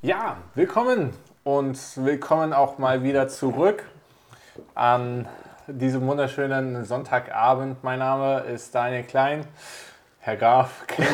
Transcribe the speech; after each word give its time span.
Ja, 0.00 0.36
willkommen 0.54 1.12
und 1.42 1.76
willkommen 1.96 2.52
auch 2.52 2.78
mal 2.78 3.02
wieder 3.02 3.26
zurück 3.26 3.82
an 4.76 5.26
diesem 5.66 6.06
wunderschönen 6.06 6.84
Sonntagabend. 6.84 7.82
Mein 7.82 7.98
Name 7.98 8.42
ist 8.42 8.72
Daniel 8.72 9.02
Klein. 9.02 9.44
Herr 10.20 10.36
Graf, 10.36 10.84
kennt 10.86 11.08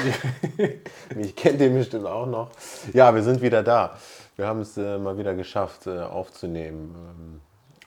ihr? 0.58 0.68
Mich 1.16 1.34
kennt 1.34 1.62
ihr 1.62 1.70
bestimmt 1.70 2.04
auch 2.04 2.26
noch. 2.26 2.50
Ja, 2.92 3.14
wir 3.14 3.22
sind 3.22 3.40
wieder 3.40 3.62
da. 3.62 3.96
Wir 4.36 4.46
haben 4.46 4.60
es 4.60 4.76
äh, 4.76 4.98
mal 4.98 5.16
wieder 5.16 5.32
geschafft 5.32 5.86
äh, 5.86 6.00
aufzunehmen. 6.00 6.94
Ähm, 6.94 7.40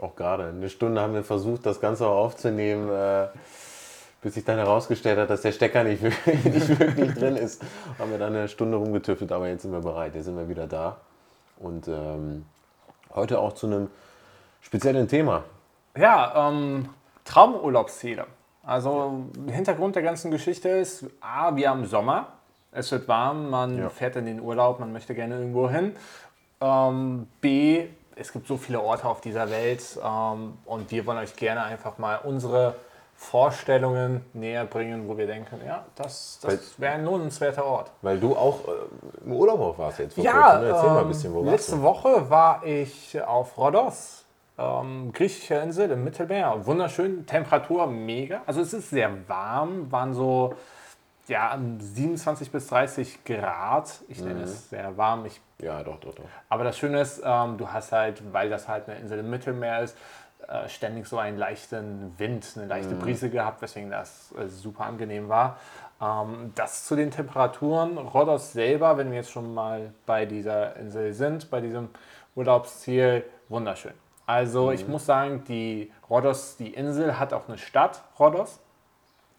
auch 0.03 0.15
gerade 0.15 0.45
eine 0.45 0.67
Stunde 0.67 0.99
haben 0.99 1.13
wir 1.13 1.23
versucht, 1.23 1.67
das 1.67 1.79
Ganze 1.79 2.07
auch 2.07 2.25
aufzunehmen. 2.25 2.89
Äh, 2.89 3.27
bis 4.21 4.33
sich 4.33 4.43
dann 4.43 4.57
herausgestellt 4.57 5.19
hat, 5.19 5.29
dass 5.29 5.41
der 5.41 5.51
Stecker 5.51 5.83
nicht, 5.83 6.01
nicht 6.43 6.79
wirklich 6.79 7.13
drin 7.13 7.35
ist, 7.35 7.63
haben 7.99 8.11
wir 8.11 8.17
dann 8.17 8.35
eine 8.35 8.47
Stunde 8.47 8.77
rumgetüffelt, 8.77 9.31
aber 9.31 9.47
jetzt 9.47 9.61
sind 9.61 9.71
wir 9.71 9.81
bereit, 9.81 10.15
jetzt 10.15 10.25
sind 10.25 10.37
wir 10.37 10.49
wieder 10.49 10.67
da. 10.67 10.97
Und 11.59 11.87
ähm, 11.87 12.45
heute 13.13 13.39
auch 13.39 13.53
zu 13.53 13.67
einem 13.67 13.89
speziellen 14.61 15.07
Thema. 15.07 15.43
Ja, 15.97 16.49
ähm, 16.49 16.89
Traumurlaubsziele. 17.25 18.25
Also 18.63 19.25
Hintergrund 19.49 19.95
der 19.95 20.03
ganzen 20.03 20.29
Geschichte 20.29 20.69
ist, 20.69 21.05
A, 21.21 21.55
wir 21.55 21.69
haben 21.69 21.85
Sommer, 21.85 22.33
es 22.71 22.91
wird 22.91 23.07
warm, 23.07 23.49
man 23.49 23.77
ja. 23.77 23.89
fährt 23.89 24.17
in 24.17 24.25
den 24.25 24.41
Urlaub, 24.41 24.79
man 24.79 24.91
möchte 24.91 25.15
gerne 25.15 25.35
irgendwo 25.39 25.69
hin. 25.69 25.95
Ähm, 26.59 27.27
B, 27.39 27.87
es 28.15 28.33
gibt 28.33 28.47
so 28.47 28.57
viele 28.57 28.81
Orte 28.81 29.05
auf 29.05 29.21
dieser 29.21 29.49
Welt 29.49 29.83
ähm, 30.03 30.57
und 30.65 30.91
wir 30.91 31.05
wollen 31.05 31.19
euch 31.19 31.35
gerne 31.35 31.63
einfach 31.63 31.97
mal 31.97 32.19
unsere 32.23 32.75
Vorstellungen 33.19 34.23
näher 34.33 34.63
bringen, 34.65 35.07
wo 35.07 35.17
wir 35.17 35.25
denken, 35.25 35.59
ja, 35.65 35.83
das, 35.95 36.39
das 36.41 36.79
wäre 36.79 36.93
ein 36.93 37.03
lohnenswerter 37.03 37.65
Ort. 37.65 37.91
Weil 38.03 38.19
du 38.19 38.35
auch 38.35 38.59
äh, 38.67 39.25
im 39.25 39.33
Urlaub 39.33 39.77
warst 39.79 39.99
jetzt 39.99 40.13
vor 40.13 40.23
ja, 40.23 40.51
kurzem. 40.51 40.67
Erzähl 40.67 40.87
ähm, 40.87 40.93
mal 40.93 41.01
ein 41.01 41.07
bisschen, 41.07 41.33
wo 41.33 41.39
warst 41.39 41.51
Letzte 41.51 41.75
du? 41.77 41.81
Woche 41.81 42.29
war 42.29 42.63
ich 42.63 43.21
auf 43.23 43.57
Rhodos, 43.57 44.23
ähm, 44.59 45.11
griechische 45.11 45.55
Insel 45.55 45.89
im 45.91 46.03
Mittelmeer. 46.03 46.65
Wunderschön, 46.65 47.25
Temperatur 47.25 47.87
mega. 47.87 48.43
Also 48.45 48.61
es 48.61 48.71
ist 48.71 48.91
sehr 48.91 49.11
warm, 49.27 49.91
waren 49.91 50.13
so 50.13 50.53
ja, 51.27 51.59
27 51.79 52.51
bis 52.51 52.67
30 52.67 53.25
Grad. 53.25 53.99
Ich 54.07 54.21
nenne 54.21 54.35
mhm. 54.35 54.43
es 54.43 54.69
sehr 54.69 54.95
warm. 54.95 55.25
Ich, 55.25 55.41
ja, 55.59 55.83
doch, 55.83 55.99
doch, 55.99 56.13
doch. 56.13 56.23
Aber 56.49 56.63
das 56.63 56.77
Schöne 56.77 57.01
ist, 57.01 57.21
ähm, 57.25 57.57
du 57.57 57.67
hast 57.67 57.91
halt, 57.91 58.21
weil 58.31 58.49
das 58.49 58.67
halt 58.67 58.87
eine 58.87 58.99
Insel 58.99 59.19
im 59.19 59.29
Mittelmeer 59.29 59.81
ist, 59.81 59.97
äh, 60.47 60.69
ständig 60.69 61.07
so 61.07 61.17
einen 61.17 61.37
leichten 61.37 62.17
Wind, 62.17 62.53
eine 62.55 62.67
leichte 62.67 62.95
mhm. 62.95 62.99
Brise 62.99 63.29
gehabt, 63.29 63.61
weswegen 63.61 63.89
das 63.89 64.33
äh, 64.37 64.47
super 64.47 64.85
angenehm 64.85 65.29
war. 65.29 65.59
Ähm, 66.01 66.53
das 66.55 66.85
zu 66.85 66.95
den 66.95 67.11
Temperaturen. 67.11 67.97
Rhodos 67.97 68.53
selber, 68.53 68.97
wenn 68.97 69.09
wir 69.09 69.17
jetzt 69.17 69.31
schon 69.31 69.53
mal 69.53 69.93
bei 70.05 70.25
dieser 70.25 70.75
Insel 70.77 71.13
sind, 71.13 71.49
bei 71.49 71.59
diesem 71.59 71.89
Urlaubsziel, 72.35 73.23
wunderschön. 73.49 73.93
Also 74.25 74.67
mhm. 74.67 74.73
ich 74.73 74.87
muss 74.87 75.05
sagen, 75.05 75.43
die 75.47 75.91
Rhodos, 76.09 76.57
die 76.57 76.73
Insel 76.73 77.19
hat 77.19 77.33
auch 77.33 77.47
eine 77.47 77.57
Stadt, 77.57 78.03
Rhodos. 78.19 78.59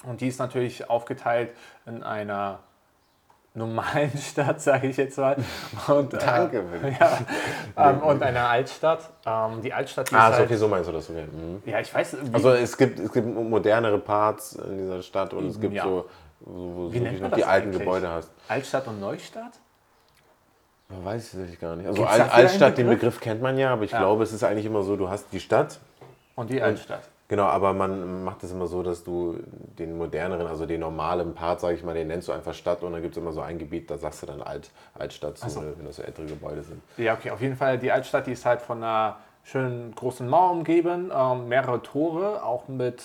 Und 0.05 0.20
die 0.20 0.28
ist 0.28 0.39
natürlich 0.39 0.89
aufgeteilt 0.89 1.50
in 1.87 2.03
einer 2.03 2.61
normalen 3.59 4.17
Stadt, 4.19 4.61
sage 4.61 4.89
ich 4.89 4.97
jetzt 4.97 5.19
mal. 5.19 5.37
Und, 5.89 6.14
äh, 6.14 6.19
Danke. 6.19 6.64
Äh, 6.83 6.92
ja, 6.98 7.91
ähm, 7.91 8.00
und 8.03 8.23
einer 8.23 8.48
Altstadt. 8.48 9.11
Ähm, 9.27 9.61
die 9.62 9.73
Altstadt, 9.73 10.11
die 10.11 10.15
ah, 10.15 10.28
ist 10.28 10.34
so, 10.34 10.39
halt, 10.39 10.47
okay, 10.47 10.56
so 10.56 10.69
meinst 10.69 10.89
du 10.89 10.92
das. 10.92 11.11
Okay. 11.11 11.25
Mhm. 11.25 11.62
Ja, 11.67 11.81
ich 11.81 11.92
weiß. 11.92 12.17
Also 12.33 12.50
es 12.50 12.77
gibt, 12.77 12.98
es 12.98 13.12
gibt 13.12 13.27
modernere 13.27 13.98
Parts 13.98 14.55
in 14.55 14.78
dieser 14.78 15.03
Stadt 15.03 15.34
und 15.34 15.48
es 15.48 15.61
gibt 15.61 15.75
ja. 15.75 15.84
so, 15.84 16.06
wo 16.41 16.89
du 16.89 16.98
noch 16.98 17.33
die 17.33 17.45
alten 17.45 17.69
eigentlich? 17.69 17.78
Gebäude 17.81 18.09
hast. 18.09 18.31
Altstadt 18.48 18.87
und 18.87 19.00
Neustadt? 19.00 19.53
Weiß 20.89 21.34
ich 21.34 21.61
gar 21.61 21.77
nicht. 21.77 21.87
Also 21.87 22.05
Altstadt, 22.05 22.78
den 22.78 22.89
Begriff 22.89 23.20
kennt 23.20 23.43
man 23.43 23.59
ja, 23.59 23.72
aber 23.72 23.84
ich 23.84 23.91
ja. 23.91 23.98
glaube, 23.98 24.22
es 24.22 24.33
ist 24.33 24.43
eigentlich 24.43 24.65
immer 24.65 24.83
so, 24.83 24.97
du 24.97 25.11
hast 25.11 25.27
die 25.33 25.41
Stadt. 25.41 25.78
Und 26.34 26.50
die 26.50 26.62
Altstadt. 26.62 27.03
Genau, 27.29 27.45
aber 27.45 27.75
man 27.75 28.25
macht 28.25 28.43
es 28.43 28.53
immer 28.53 28.67
so, 28.67 28.83
dass 28.83 29.05
du 29.05 29.39
den 29.78 29.99
moderneren, 29.99 30.47
also 30.47 30.65
den 30.65 30.81
normalen 30.81 31.34
Part, 31.34 31.61
sage 31.61 31.75
ich 31.75 31.84
mal, 31.84 31.94
den 31.94 32.09
nennst 32.09 32.28
du 32.28 32.33
einfach 32.33 32.55
Stadt 32.55 32.83
und 32.83 32.93
dann 32.93 33.03
gibt 33.03 33.16
es 33.16 33.22
immer 33.22 33.33
so 33.33 33.43
ein 33.43 33.59
Gebiet, 33.59 33.91
da 33.91 33.99
sagst 33.99 34.22
du 34.22 34.27
dann 34.27 34.41
Alt, 34.41 34.71
Altstadt 34.99 35.37
zu, 35.37 35.50
so. 35.50 35.61
wenn 35.61 35.84
das 35.84 35.97
so 35.97 36.03
ältere 36.03 36.25
Gebäude 36.25 36.62
sind. 36.62 36.81
Ja, 36.97 37.12
okay, 37.12 37.31
auf 37.31 37.43
jeden 37.43 37.56
Fall, 37.56 37.78
die 37.78 37.93
Altstadt, 37.93 38.27
die 38.27 38.33
ist 38.33 38.47
halt 38.47 38.62
von 38.62 38.78
einer 38.78 39.19
schönen 39.44 39.94
großen 39.94 40.27
Mauer 40.27 40.53
umgeben, 40.53 41.12
ähm, 41.15 41.49
mehrere 41.49 41.83
Tore, 41.83 42.43
auch 42.43 42.67
mit 42.67 43.05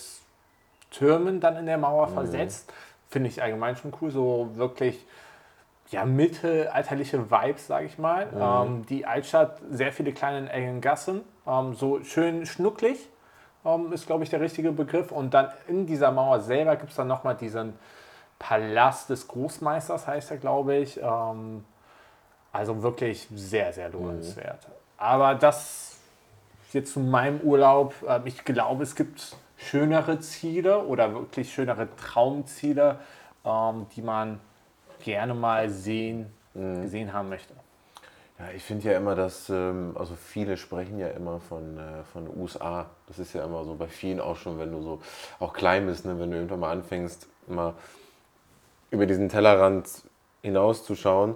Türmen 0.89 1.41
dann 1.41 1.57
in 1.57 1.65
der 1.65 1.77
Mauer 1.77 2.07
mhm. 2.07 2.13
versetzt. 2.13 2.71
Finde 3.09 3.27
ich 3.27 3.43
allgemein 3.43 3.75
schon 3.75 3.93
cool, 4.01 4.09
so 4.09 4.51
wirklich 4.53 5.05
ja, 5.89 6.05
mittelalterliche 6.05 7.29
Vibes, 7.29 7.67
sage 7.67 7.87
ich 7.87 7.97
mal. 7.97 8.27
Mhm. 8.27 8.41
Ähm, 8.41 8.85
die 8.85 9.05
Altstadt, 9.05 9.59
sehr 9.69 9.91
viele 9.91 10.13
kleine 10.13 10.49
engen 10.49 10.79
Gassen, 10.79 11.21
ähm, 11.45 11.73
so 11.73 12.01
schön 12.05 12.45
schnucklig 12.45 13.09
ähm, 13.65 13.91
ist, 13.93 14.05
glaube 14.05 14.23
ich, 14.23 14.29
der 14.29 14.41
richtige 14.41 14.71
Begriff. 14.71 15.11
Und 15.11 15.33
dann 15.33 15.49
in 15.67 15.85
dieser 15.85 16.11
Mauer 16.11 16.39
selber 16.39 16.75
gibt 16.75 16.91
es 16.91 16.95
dann 16.95 17.07
nochmal 17.07 17.35
diesen 17.35 17.73
Palast 18.39 19.09
des 19.09 19.27
Großmeisters, 19.27 20.07
heißt 20.07 20.31
er, 20.31 20.37
glaube 20.37 20.75
ich. 20.75 20.99
Ähm, 21.01 21.63
also 22.51 22.83
wirklich 22.83 23.27
sehr, 23.33 23.73
sehr 23.73 23.89
lohnenswert. 23.89 24.67
Mhm. 24.67 24.73
Aber 24.97 25.35
das 25.35 25.93
jetzt 26.73 26.93
zu 26.93 26.99
meinem 26.99 27.39
Urlaub. 27.41 27.93
Äh, 28.07 28.21
ich 28.25 28.43
glaube, 28.43 28.83
es 28.83 28.95
gibt 28.95 29.35
schönere 29.57 30.19
Ziele 30.19 30.83
oder 30.83 31.13
wirklich 31.13 31.53
schönere 31.53 31.87
Traumziele, 31.95 32.99
ähm, 33.45 33.87
die 33.95 34.01
man 34.01 34.39
gerne 35.03 35.33
mal 35.33 35.69
sehen, 35.69 36.31
mhm. 36.53 36.81
gesehen 36.81 37.13
haben 37.13 37.29
möchte. 37.29 37.53
Ja, 38.39 38.45
ich 38.55 38.63
finde 38.63 38.89
ja 38.89 38.97
immer, 38.97 39.15
dass, 39.15 39.49
ähm, 39.49 39.95
also 39.95 40.15
viele 40.15 40.57
sprechen 40.57 40.97
ja 40.97 41.09
immer 41.09 41.39
von, 41.39 41.77
äh, 41.77 42.03
von 42.11 42.27
USA. 42.35 42.87
Das 43.07 43.19
ist 43.19 43.33
ja 43.33 43.43
immer 43.43 43.63
so 43.63 43.75
bei 43.75 43.87
vielen 43.87 44.19
auch 44.19 44.37
schon, 44.37 44.59
wenn 44.59 44.71
du 44.71 44.81
so 44.81 45.01
auch 45.39 45.53
klein 45.53 45.85
bist, 45.85 46.05
ne, 46.05 46.19
wenn 46.19 46.31
du 46.31 46.37
irgendwann 46.37 46.59
mal 46.59 46.71
anfängst, 46.71 47.27
immer 47.47 47.75
über 48.89 49.05
diesen 49.05 49.29
Tellerrand 49.29 49.87
hinauszuschauen, 50.41 51.35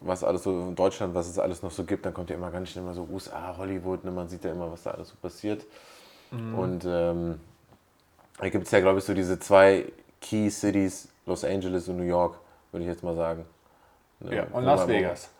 was 0.00 0.24
alles 0.24 0.42
so 0.42 0.50
in 0.50 0.74
Deutschland, 0.74 1.14
was 1.14 1.28
es 1.28 1.38
alles 1.38 1.62
noch 1.62 1.70
so 1.70 1.84
gibt, 1.84 2.06
dann 2.06 2.14
kommt 2.14 2.30
ja 2.30 2.36
immer 2.36 2.50
ganz 2.50 2.70
schnell 2.70 2.84
immer 2.84 2.94
so 2.94 3.06
USA, 3.10 3.56
Hollywood, 3.58 4.04
ne, 4.04 4.10
man 4.10 4.28
sieht 4.28 4.44
ja 4.44 4.52
immer, 4.52 4.72
was 4.72 4.84
da 4.84 4.92
alles 4.92 5.10
so 5.10 5.16
passiert. 5.20 5.64
Mhm. 6.30 6.58
Und 6.58 6.84
ähm, 6.86 7.40
da 8.38 8.48
gibt 8.48 8.64
es 8.64 8.70
ja, 8.70 8.80
glaube 8.80 8.98
ich, 9.00 9.04
so 9.04 9.12
diese 9.12 9.38
zwei 9.38 9.92
Key 10.22 10.48
Cities, 10.48 11.08
Los 11.26 11.44
Angeles 11.44 11.88
und 11.88 11.98
New 11.98 12.04
York, 12.04 12.38
würde 12.72 12.84
ich 12.84 12.90
jetzt 12.90 13.02
mal 13.02 13.14
sagen. 13.14 13.44
Ne, 14.20 14.34
ja, 14.34 14.46
und 14.52 14.64
Las 14.64 14.88
Vegas. 14.88 15.30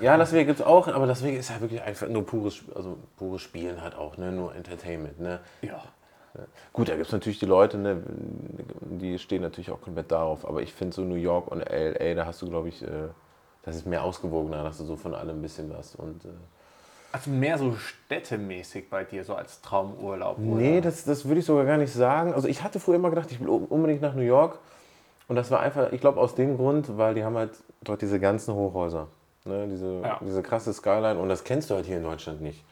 Ja, 0.00 0.18
Vegas 0.18 0.32
gibt 0.32 0.60
es 0.60 0.66
auch, 0.66 0.88
aber 0.88 1.08
Vegas 1.08 1.22
ist 1.22 1.50
ja 1.50 1.60
wirklich 1.60 1.82
einfach 1.82 2.08
nur 2.08 2.26
pures, 2.26 2.60
also 2.74 2.98
pures 3.16 3.40
Spielen 3.40 3.80
halt 3.80 3.94
auch, 3.94 4.16
ne? 4.18 4.30
nur 4.30 4.54
Entertainment. 4.54 5.18
Ne? 5.18 5.40
Ja. 5.62 5.82
Gut, 6.72 6.88
da 6.88 6.94
gibt 6.94 7.06
es 7.06 7.12
natürlich 7.12 7.38
die 7.38 7.46
Leute, 7.46 7.76
ne, 7.76 8.02
die 8.80 9.18
stehen 9.18 9.42
natürlich 9.42 9.70
auch 9.70 9.82
komplett 9.82 10.10
darauf, 10.10 10.48
aber 10.48 10.62
ich 10.62 10.72
finde 10.72 10.94
so 10.94 11.02
New 11.02 11.16
York 11.16 11.48
und 11.48 11.58
LA, 11.60 12.14
da 12.14 12.24
hast 12.24 12.40
du, 12.40 12.48
glaube 12.48 12.68
ich, 12.68 12.82
äh, 12.82 13.08
das 13.64 13.76
ist 13.76 13.86
mehr 13.86 14.02
ausgewogener, 14.02 14.62
da 14.62 14.64
hast 14.64 14.80
du 14.80 14.84
so 14.84 14.96
von 14.96 15.14
allem 15.14 15.38
ein 15.38 15.42
bisschen 15.42 15.70
was. 15.76 15.94
Und, 15.94 16.24
äh, 16.24 16.28
also 17.12 17.30
mehr 17.30 17.58
so 17.58 17.74
städtemäßig 17.74 18.88
bei 18.88 19.04
dir, 19.04 19.24
so 19.24 19.34
als 19.34 19.60
Traumurlaub? 19.60 20.38
Oder? 20.38 20.46
Nee, 20.46 20.80
das, 20.80 21.04
das 21.04 21.26
würde 21.26 21.40
ich 21.40 21.46
sogar 21.46 21.66
gar 21.66 21.76
nicht 21.76 21.92
sagen. 21.92 22.32
Also 22.32 22.48
ich 22.48 22.62
hatte 22.62 22.80
früher 22.80 22.96
immer 22.96 23.10
gedacht, 23.10 23.30
ich 23.30 23.38
will 23.38 23.48
unbedingt 23.48 24.00
nach 24.00 24.14
New 24.14 24.22
York. 24.22 24.58
Und 25.28 25.36
das 25.36 25.50
war 25.50 25.60
einfach, 25.60 25.92
ich 25.92 26.00
glaube 26.00 26.18
aus 26.18 26.34
dem 26.34 26.56
Grund, 26.56 26.96
weil 26.96 27.14
die 27.14 27.24
haben 27.24 27.36
halt 27.36 27.52
dort 27.82 28.00
diese 28.00 28.18
ganzen 28.18 28.54
Hochhäuser. 28.54 29.08
Ne, 29.44 29.66
diese, 29.68 30.00
ja. 30.02 30.20
diese 30.20 30.42
krasse 30.42 30.72
Skyline 30.72 31.18
und 31.18 31.28
das 31.28 31.42
kennst 31.42 31.70
du 31.70 31.74
halt 31.74 31.86
hier 31.86 31.96
in 31.96 32.04
Deutschland 32.04 32.40
nicht. 32.40 32.64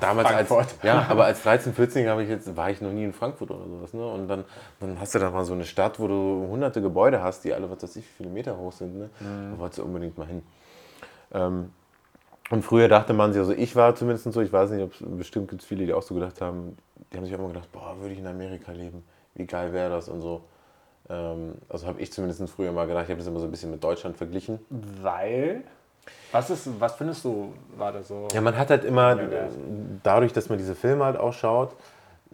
Damals 0.00 0.28
Frankfurt. 0.28 0.58
als 0.58 0.82
ja, 0.82 1.06
aber 1.08 1.26
als 1.26 1.42
13, 1.42 1.72
14 1.72 2.08
habe 2.08 2.22
ich 2.22 2.28
jetzt 2.28 2.56
war 2.56 2.70
ich 2.70 2.80
noch 2.80 2.90
nie 2.90 3.04
in 3.04 3.12
Frankfurt 3.12 3.50
oder 3.50 3.64
sowas, 3.66 3.92
ne? 3.92 4.06
Und 4.06 4.26
dann, 4.26 4.44
dann 4.80 4.98
hast 4.98 5.14
du 5.14 5.18
da 5.18 5.30
mal 5.30 5.44
so 5.44 5.52
eine 5.52 5.64
Stadt, 5.64 6.00
wo 6.00 6.08
du 6.08 6.46
hunderte 6.50 6.82
Gebäude 6.82 7.22
hast, 7.22 7.44
die 7.44 7.52
alle 7.52 7.70
was 7.70 7.82
weiß 7.82 7.96
ich, 7.96 8.04
wie 8.04 8.24
viele 8.24 8.30
Meter 8.30 8.56
hoch 8.56 8.72
sind, 8.72 8.98
ne? 8.98 9.10
Mhm. 9.20 9.52
Da 9.52 9.58
wolltest 9.58 9.78
du 9.78 9.84
unbedingt 9.84 10.18
mal 10.18 10.26
hin. 10.26 10.42
Ähm, 11.32 11.72
und 12.50 12.64
früher 12.64 12.88
dachte 12.88 13.12
man 13.12 13.32
sich, 13.32 13.40
also 13.40 13.52
ich 13.52 13.76
war 13.76 13.94
zumindest 13.94 14.32
so, 14.32 14.40
ich 14.40 14.52
weiß 14.52 14.70
nicht, 14.70 14.82
ob 14.82 14.92
es 14.92 15.00
bestimmt 15.00 15.48
gibt 15.48 15.62
es 15.62 15.68
viele, 15.68 15.84
die 15.84 15.92
auch 15.92 16.02
so 16.02 16.14
gedacht 16.14 16.40
haben, 16.40 16.76
die 17.12 17.16
haben 17.16 17.24
sich 17.24 17.34
immer 17.34 17.48
gedacht, 17.48 17.70
boah, 17.72 17.96
würde 18.00 18.14
ich 18.14 18.18
in 18.18 18.26
Amerika 18.26 18.72
leben, 18.72 19.04
wie 19.34 19.46
geil 19.46 19.72
wäre 19.72 19.90
das 19.90 20.08
und 20.08 20.22
so. 20.22 20.42
Ähm, 21.10 21.54
also 21.68 21.86
habe 21.86 22.00
ich 22.00 22.12
zumindest 22.12 22.48
früher 22.48 22.72
mal 22.72 22.86
gedacht, 22.86 23.04
ich 23.04 23.10
habe 23.10 23.18
das 23.18 23.26
immer 23.26 23.40
so 23.40 23.44
ein 23.44 23.50
bisschen 23.50 23.70
mit 23.70 23.84
Deutschland 23.84 24.16
verglichen. 24.16 24.58
Weil? 24.70 25.62
Was, 26.32 26.50
ist, 26.50 26.68
was 26.80 26.94
findest 26.94 27.24
du, 27.24 27.54
war 27.76 27.92
das 27.92 28.08
so? 28.08 28.28
Ja, 28.32 28.40
man 28.40 28.56
hat 28.56 28.70
halt 28.70 28.84
immer, 28.84 29.18
dadurch, 30.02 30.32
dass 30.32 30.48
man 30.48 30.58
diese 30.58 30.74
Filme 30.74 31.04
halt 31.04 31.16
auch 31.16 31.32
schaut, 31.32 31.74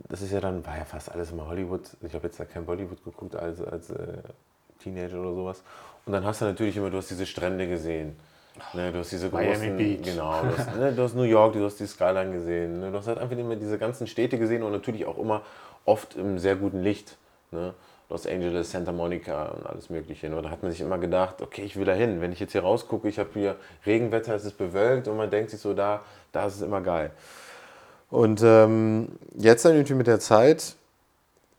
das 0.09 0.23
ist 0.23 0.33
ja 0.33 0.41
dann, 0.41 0.67
war 0.67 0.77
ja 0.77 0.85
fast 0.85 1.13
alles 1.13 1.31
immer 1.31 1.47
Hollywood. 1.47 1.83
Ich 2.03 2.15
habe 2.15 2.27
jetzt 2.27 2.41
da 2.41 2.45
kein 2.45 2.67
Bollywood 2.67 3.05
geguckt 3.05 3.37
als, 3.37 3.63
als 3.63 3.91
äh, 3.91 4.19
Teenager 4.83 5.21
oder 5.21 5.35
sowas. 5.35 5.63
Und 6.05 6.13
dann 6.13 6.25
hast 6.25 6.41
du 6.41 6.47
natürlich 6.47 6.77
immer, 6.77 6.91
du 6.91 6.99
hast 6.99 7.11
diese 7.11 7.27
Strände 7.27 7.69
gesehen. 7.69 8.17
Ne, 8.73 8.93
du 8.93 8.99
hast 9.01 9.11
diese 9.11 9.31
großen, 9.31 9.47
Miami 9.47 9.97
Beach. 9.97 10.03
Genau, 10.03 10.43
du 10.43 10.57
hast, 10.57 10.77
ne, 10.77 10.93
du 10.93 11.03
hast, 11.03 11.15
New 11.15 11.23
York, 11.23 11.55
du 11.55 11.65
hast 11.65 11.81
die 11.81 11.87
Skyline 11.87 12.33
gesehen. 12.33 12.81
Ne, 12.81 12.91
du 12.91 12.99
hast 12.99 13.09
halt 13.09 13.19
einfach 13.19 13.37
immer 13.37 13.57
diese 13.57 13.79
ganzen 13.79 14.07
Städte 14.07 14.39
gesehen 14.39 14.63
und 14.63 14.73
natürlich 14.73 15.07
auch 15.07 15.19
immer 15.19 15.43
oft 15.85 16.15
im 16.15 16.39
sehr 16.39 16.57
guten 16.57 16.81
Licht. 16.81 17.17
Ne? 17.51 17.75
Los 18.11 18.27
Angeles, 18.27 18.71
Santa 18.71 18.93
Monica 18.93 19.47
und 19.47 19.67
alles 19.67 19.91
Mögliche. 19.91 20.35
Und 20.35 20.43
da 20.43 20.51
hat 20.51 20.63
man 20.63 20.71
sich 20.71 20.81
immer 20.81 20.99
gedacht, 20.99 21.41
okay, 21.41 21.63
ich 21.63 21.77
will 21.77 21.85
da 21.85 21.95
hin. 21.95 22.21
Wenn 22.21 22.33
ich 22.33 22.41
jetzt 22.41 22.53
hier 22.53 22.63
rausgucke, 22.63 23.09
ich 23.09 23.19
habe 23.19 23.31
hier 23.33 23.57
Regenwetter, 23.87 24.35
es 24.35 24.45
ist 24.45 24.59
bewölkt 24.59 25.09
und 25.09 25.17
man 25.17 25.31
denkt 25.31 25.51
sich 25.51 25.61
so, 25.61 25.75
da, 25.75 26.03
da 26.33 26.47
ist 26.47 26.57
es 26.57 26.63
immer 26.63 26.81
geil. 26.81 27.11
Und 28.11 28.43
ähm, 28.45 29.09
jetzt 29.37 29.65
dann 29.65 29.73
irgendwie 29.73 29.95
mit 29.95 30.07
der 30.07 30.21
Zeit, 30.21 30.77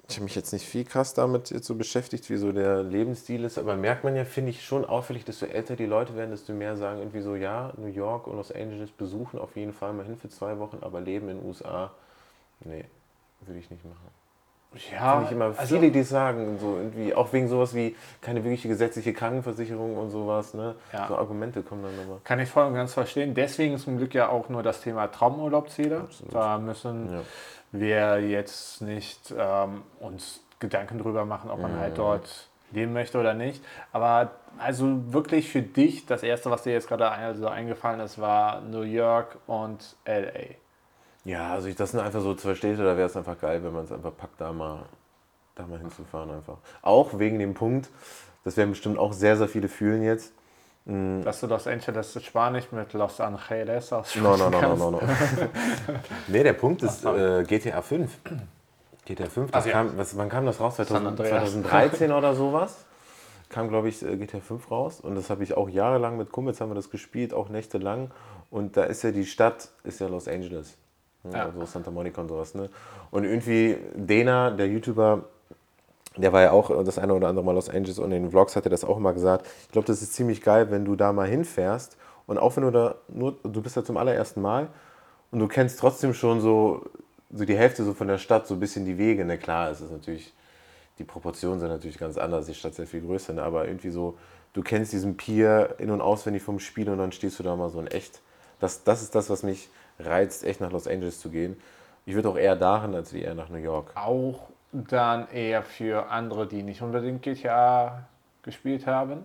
ich 0.08 0.16
habe 0.16 0.26
mich 0.26 0.36
jetzt 0.36 0.54
nicht 0.54 0.66
viel 0.66 0.86
krass 0.86 1.16
damit 1.16 1.50
jetzt 1.50 1.66
so 1.66 1.76
beschäftigt, 1.76 2.30
wie 2.30 2.38
so 2.38 2.52
der 2.52 2.84
Lebensstil 2.84 3.44
ist, 3.44 3.58
aber 3.58 3.76
merkt 3.76 4.04
man 4.04 4.16
ja, 4.16 4.24
finde 4.24 4.52
ich 4.52 4.64
schon 4.64 4.86
auffällig, 4.86 5.26
desto 5.26 5.48
älter 5.48 5.76
die 5.76 5.88
Leute 5.88 6.16
werden, 6.16 6.30
desto 6.30 6.54
mehr 6.54 6.78
sagen 6.78 7.00
irgendwie 7.00 7.22
so, 7.22 7.36
ja, 7.36 7.74
New 7.78 7.88
York 7.88 8.28
und 8.28 8.36
Los 8.36 8.52
Angeles 8.52 8.92
besuchen 8.92 9.40
auf 9.40 9.56
jeden 9.56 9.74
Fall 9.74 9.94
mal 9.94 10.06
hin 10.06 10.16
für 10.16 10.30
zwei 10.30 10.60
Wochen, 10.60 10.78
aber 10.82 11.02
leben 11.02 11.28
in 11.30 11.40
den 11.40 11.48
USA, 11.48 11.92
nee, 12.64 12.86
würde 13.42 13.60
ich 13.60 13.70
nicht 13.72 13.84
machen. 13.84 14.15
Ja, 14.92 15.14
Finde 15.14 15.26
ich 15.26 15.32
immer 15.32 15.46
also, 15.58 15.76
viele, 15.76 15.92
die 15.92 16.04
sagen, 16.04 16.58
so 16.60 16.78
irgendwie, 16.78 17.14
auch 17.14 17.32
wegen 17.34 17.48
sowas 17.48 17.74
wie 17.74 17.96
keine 18.22 18.44
wirkliche 18.44 18.68
gesetzliche 18.68 19.14
Krankenversicherung 19.14 19.98
und 19.98 20.10
sowas, 20.10 20.54
ne? 20.54 20.76
Ja. 20.92 21.08
So 21.08 21.18
Argumente 21.18 21.62
kommen 21.62 21.84
dann 21.84 21.94
immer. 21.94 22.20
Kann 22.24 22.40
ich 22.40 22.50
voll 22.50 22.66
und 22.66 22.74
ganz 22.74 22.94
verstehen. 22.94 23.34
Deswegen 23.34 23.76
ist 23.76 23.84
zum 23.84 23.98
Glück 23.98 24.14
ja 24.14 24.30
auch 24.30 24.50
nur 24.50 24.64
das 24.64 24.82
Thema 24.82 25.08
Traumurlaubsziele. 25.08 26.08
Da 26.32 26.58
müssen 26.58 27.12
ja. 27.12 27.22
wir 27.72 28.28
jetzt 28.28 28.82
nicht 28.82 29.34
ähm, 29.38 29.84
uns 30.00 30.42
Gedanken 30.60 31.00
drüber 31.00 31.26
machen, 31.26 31.50
ob 31.50 31.62
man 31.62 31.76
mhm. 31.76 31.80
halt 31.80 31.98
dort 31.98 32.50
leben 32.72 32.94
möchte 32.94 33.20
oder 33.20 33.34
nicht. 33.34 33.64
Aber 33.92 34.32
also 34.58 35.14
wirklich 35.14 35.50
für 35.50 35.62
dich, 35.62 36.06
das 36.06 36.24
erste, 36.24 36.50
was 36.52 36.64
dir 36.64 36.74
jetzt 36.74 36.88
gerade 36.88 37.10
also 37.10 37.48
eingefallen 37.48 38.00
ist, 38.00 38.20
war 38.20 38.62
New 38.62 38.82
York 38.82 39.38
und 39.48 39.96
LA. 40.06 40.56
Ja, 41.26 41.54
also 41.54 41.68
ich, 41.68 41.76
das 41.76 41.92
sind 41.92 42.00
einfach 42.00 42.22
so 42.22 42.36
zwei 42.36 42.54
Städte, 42.54 42.84
da 42.84 42.96
wäre 42.96 43.08
es 43.08 43.18
einfach 43.18 43.40
geil, 43.40 43.64
wenn 43.64 43.74
man 43.74 43.84
es 43.84 43.92
einfach 43.92 44.16
packt, 44.16 44.40
da 44.40 44.54
mal, 44.54 44.84
da 45.56 45.66
mal 45.66 45.80
hinzufahren 45.80 46.30
einfach. 46.30 46.58
Auch 46.84 47.18
wegen 47.18 47.40
dem 47.40 47.56
Punkt, 47.56 47.90
das 48.44 48.56
werden 48.58 48.70
bestimmt 48.70 49.00
auch 49.00 49.12
sehr, 49.12 49.36
sehr 49.36 49.48
viele 49.48 49.68
fühlen 49.68 50.04
jetzt. 50.04 50.34
Mm. 50.86 51.24
Dass 51.24 51.40
du 51.40 51.48
Los 51.48 51.66
Angeles 51.66 52.24
Spanisch 52.24 52.72
mit 52.72 52.94
Los 52.94 53.20
Angeles 53.20 53.92
aussprechen 53.92 54.24
No, 54.24 54.38
no, 54.38 54.52
no, 54.52 54.62
no, 54.62 54.76
no, 54.76 54.92
no. 54.92 55.02
nee, 56.28 56.44
der 56.44 56.54
Punkt 56.54 56.84
ist 56.84 57.04
äh, 57.04 57.44
GTA 57.44 57.82
5. 57.82 58.20
GTA 59.06 59.26
5, 59.26 59.50
das 59.50 59.56
also, 59.64 59.70
kam, 59.72 59.88
ja. 59.88 59.98
was, 59.98 60.16
wann 60.16 60.30
kam 60.30 60.46
das 60.46 60.60
raus? 60.60 60.76
2000, 60.76 61.18
2013 61.18 62.12
oder 62.12 62.36
sowas? 62.36 62.86
Kam, 63.50 63.70
glaube 63.70 63.90
ich, 63.90 64.04
äh, 64.06 64.16
GTA 64.16 64.42
5 64.42 64.70
raus. 64.70 65.02
Und 65.02 65.16
das 65.16 65.32
habe 65.32 65.44
ich 65.44 65.58
auch 65.58 65.70
jahrelang 65.70 66.18
mit 66.18 66.32
Kumpels 66.32 66.62
haben 66.62 66.70
wir 66.70 66.76
das 66.76 66.92
gespielt, 66.92 67.34
auch 67.34 67.50
nächtelang. 67.50 68.12
Und 68.52 68.78
da 68.78 68.84
ist 68.84 69.02
ja 69.02 69.10
die 69.10 69.26
Stadt, 69.26 69.70
ist 69.84 70.00
ja 70.00 70.08
Los 70.08 70.28
Angeles. 70.28 70.78
Ja. 71.34 71.46
Also 71.46 71.66
Santa 71.66 71.92
Monica 71.92 72.22
und 72.22 72.30
sowas. 72.30 72.56
Ne? 72.56 72.70
Und 73.12 73.24
irgendwie 73.24 73.78
Dena, 73.96 74.52
der 74.52 74.68
YouTuber, 74.68 75.26
der 76.18 76.34
war 76.34 76.42
ja 76.42 76.52
auch 76.52 76.84
das 76.84 76.98
eine 76.98 77.14
oder 77.14 77.28
andere 77.28 77.46
Mal 77.46 77.54
Los 77.54 77.70
Angeles 77.70 78.00
und 78.00 78.12
in 78.12 78.24
den 78.24 78.32
Vlogs 78.32 78.56
hat 78.56 78.66
er 78.66 78.70
das 78.70 78.84
auch 78.84 78.98
immer 78.98 79.14
gesagt. 79.14 79.46
Ich 79.64 79.72
glaube, 79.72 79.88
das 79.88 80.02
ist 80.02 80.14
ziemlich 80.14 80.42
geil, 80.42 80.72
wenn 80.72 80.86
du 80.86 80.96
da 80.96 81.14
mal 81.14 81.28
hinfährst 81.28 81.98
und 82.28 82.38
auch 82.38 82.56
wenn 82.56 82.64
du 82.64 82.72
da 82.72 82.96
nur, 83.08 83.38
du 83.44 83.62
bist 83.62 83.78
da 83.78 83.84
zum 83.84 83.98
allerersten 83.98 84.42
Mal 84.42 84.70
und 85.32 85.40
du 85.40 85.48
kennst 85.48 85.80
trotzdem 85.80 86.14
schon 86.14 86.42
so, 86.42 86.86
so 87.32 87.46
die 87.46 87.58
Hälfte 87.58 87.84
so 87.84 87.94
von 87.94 88.08
der 88.08 88.18
Stadt, 88.18 88.48
so 88.48 88.54
ein 88.54 88.60
bisschen 88.60 88.86
die 88.86 88.98
Wege. 88.98 89.26
Ne, 89.26 89.38
klar, 89.38 89.70
es 89.70 89.82
ist 89.82 89.92
natürlich, 89.92 90.34
die 90.98 91.04
Proportionen 91.04 91.60
sind 91.60 91.70
natürlich 91.70 91.98
ganz 91.98 92.18
anders, 92.18 92.46
die 92.46 92.54
Stadt 92.54 92.72
ist 92.72 92.78
sehr 92.78 92.88
viel 92.88 93.02
größer, 93.02 93.34
ne? 93.34 93.44
aber 93.44 93.68
irgendwie 93.68 93.90
so, 93.90 94.18
du 94.54 94.62
kennst 94.64 94.94
diesen 94.94 95.18
Pier 95.18 95.76
in- 95.78 95.92
und 95.92 96.02
auswendig 96.02 96.44
vom 96.44 96.60
Spiel 96.60 96.90
und 96.90 96.98
dann 96.98 97.12
stehst 97.12 97.38
du 97.40 97.44
da 97.44 97.56
mal 97.56 97.70
so 97.70 97.80
in 97.80 97.88
echt. 97.88 98.22
Das, 98.60 98.84
das 98.84 99.02
ist 99.02 99.14
das, 99.14 99.30
was 99.30 99.44
mich 99.44 99.70
reizt, 100.00 100.44
echt 100.44 100.62
nach 100.62 100.72
Los 100.72 100.88
Angeles 100.88 101.20
zu 101.20 101.30
gehen. 101.30 101.60
Ich 102.06 102.16
würde 102.16 102.30
auch 102.30 102.38
eher 102.38 102.56
dahin 102.56 102.94
als 102.94 103.14
eher 103.14 103.34
nach 103.34 103.50
New 103.50 103.58
York. 103.58 103.92
Auch 103.96 104.50
dann 104.72 105.30
eher 105.30 105.64
für 105.64 106.10
andere, 106.10 106.48
die 106.48 106.64
nicht 106.64 106.82
unbedingt 106.82 107.22
GTA 107.24 108.04
gespielt 108.44 108.86
haben? 108.86 109.24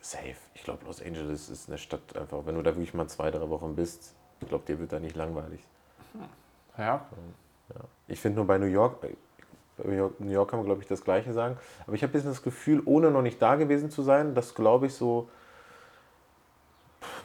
Safe. 0.00 0.36
Ich 0.54 0.62
glaube, 0.62 0.84
Los 0.86 1.02
Angeles 1.02 1.48
ist 1.48 1.68
eine 1.68 1.78
Stadt 1.78 2.16
einfach, 2.16 2.46
wenn 2.46 2.54
du 2.54 2.62
da 2.62 2.70
wirklich 2.70 2.94
mal 2.94 3.08
zwei, 3.08 3.30
drei 3.30 3.48
Wochen 3.48 3.74
bist, 3.74 4.14
ich 4.40 4.48
glaube, 4.48 4.64
dir 4.66 4.78
wird 4.78 4.92
da 4.92 5.00
nicht 5.00 5.16
langweilig. 5.16 5.60
Ja. 6.78 7.06
ja. 7.74 7.80
Ich 8.06 8.20
finde 8.20 8.36
nur 8.36 8.46
bei 8.46 8.58
New 8.58 8.66
York, 8.66 9.00
bei 9.00 9.14
New 9.84 10.30
York 10.30 10.50
kann 10.50 10.58
man, 10.58 10.66
glaube 10.66 10.82
ich, 10.82 10.88
das 10.88 11.02
Gleiche 11.02 11.32
sagen. 11.32 11.56
Aber 11.86 11.94
ich 11.94 12.02
habe 12.02 12.10
ein 12.10 12.12
bisschen 12.12 12.30
das 12.30 12.42
Gefühl, 12.42 12.82
ohne 12.84 13.10
noch 13.10 13.22
nicht 13.22 13.40
da 13.40 13.56
gewesen 13.56 13.90
zu 13.90 14.02
sein, 14.02 14.34
dass, 14.34 14.54
glaube 14.54 14.86
ich, 14.86 14.94
so 14.94 15.28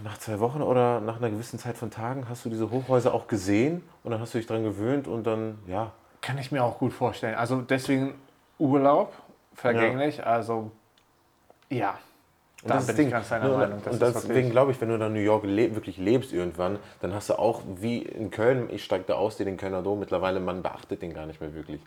nach 0.04 0.18
zwei 0.18 0.40
Wochen 0.40 0.62
oder 0.62 1.00
nach 1.02 1.18
einer 1.18 1.30
gewissen 1.30 1.60
Zeit 1.60 1.78
von 1.78 1.92
Tagen 1.92 2.28
hast 2.30 2.46
du 2.46 2.50
diese 2.50 2.70
Hochhäuser 2.72 3.14
auch 3.14 3.28
gesehen 3.28 3.84
und 4.04 4.12
dann 4.12 4.20
hast 4.20 4.34
du 4.34 4.38
dich 4.38 4.48
daran 4.48 4.64
gewöhnt 4.64 5.08
und 5.08 5.26
dann, 5.26 5.60
ja. 5.68 5.92
Kann 6.22 6.38
ich 6.38 6.52
mir 6.52 6.64
auch 6.64 6.78
gut 6.78 6.94
vorstellen. 6.94 7.36
Also 7.36 7.62
deswegen 7.62 8.16
Urlaub, 8.60 9.14
vergänglich, 9.56 10.18
ja. 10.18 10.24
also 10.24 10.72
ja. 11.70 11.98
Und 12.64 12.70
da 12.70 12.78
bin 12.78 12.96
Ding, 12.96 13.08
ich 13.08 13.12
ganz 13.12 13.30
deiner 13.30 13.48
ne, 13.48 13.58
Meinung. 13.58 13.82
Das 13.84 13.94
und 13.94 14.02
deswegen 14.02 14.52
glaube 14.52 14.72
ich, 14.72 14.80
wenn 14.80 14.90
du 14.90 15.00
dann 15.00 15.14
New 15.14 15.20
York 15.20 15.44
le 15.46 15.74
wirklich 15.74 15.98
lebst 15.98 16.32
irgendwann, 16.32 16.78
dann 17.00 17.14
hast 17.14 17.30
du 17.30 17.40
auch 17.40 17.62
wie 17.78 18.00
in 18.04 18.30
Köln, 18.30 18.70
ich 18.72 18.84
steige 18.84 19.06
da 19.08 19.16
aus, 19.16 19.38
den 19.38 19.58
Kölner 19.58 19.82
Dom, 19.82 20.00
mittlerweile, 20.00 20.40
man 20.40 20.62
beachtet 20.62 21.02
den 21.02 21.14
gar 21.14 21.26
nicht 21.26 21.42
mehr 21.42 21.56
wirklich. 21.56 21.82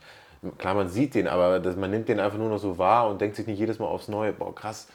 Klar, 0.59 0.75
man 0.75 0.89
sieht 0.89 1.15
den, 1.15 1.29
aber 1.29 1.61
das, 1.61 1.77
man 1.77 1.91
nimmt 1.91 2.09
den 2.09 2.19
einfach 2.19 2.39
nur 2.39 2.49
noch 2.49 2.59
so 2.59 2.77
wahr 2.77 3.09
und 3.09 3.21
denkt 3.21 3.37
sich 3.37 3.47
nicht 3.47 3.59
jedes 3.59 3.79
Mal 3.79 3.87
aufs 3.87 4.09
Neue, 4.09 4.33
boah 4.33 4.55
krass, 4.55 4.89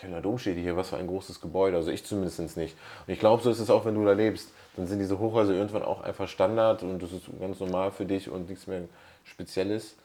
Kölner 0.00 0.20
Dom 0.20 0.38
steht 0.38 0.58
hier, 0.58 0.76
was 0.76 0.90
für 0.90 0.96
ein 0.96 1.06
großes 1.06 1.40
Gebäude. 1.40 1.76
Also 1.76 1.90
ich 1.90 2.04
zumindest 2.04 2.56
nicht. 2.56 2.76
Und 3.06 3.12
ich 3.12 3.18
glaube, 3.18 3.42
so 3.42 3.50
ist 3.50 3.60
es 3.60 3.70
auch, 3.70 3.84
wenn 3.84 3.94
du 3.94 4.04
da 4.04 4.12
lebst. 4.12 4.52
Dann 4.76 4.86
sind 4.86 4.98
diese 4.98 5.18
Hochhäuser 5.18 5.54
irgendwann 5.54 5.82
auch 5.82 6.02
einfach 6.02 6.28
Standard 6.28 6.82
und 6.82 7.02
das 7.02 7.12
ist 7.12 7.24
ganz 7.40 7.60
normal 7.60 7.90
für 7.90 8.04
dich 8.04 8.30
und 8.30 8.48
nichts 8.48 8.66
mehr 8.66 8.82
Spezielles. 9.24 9.96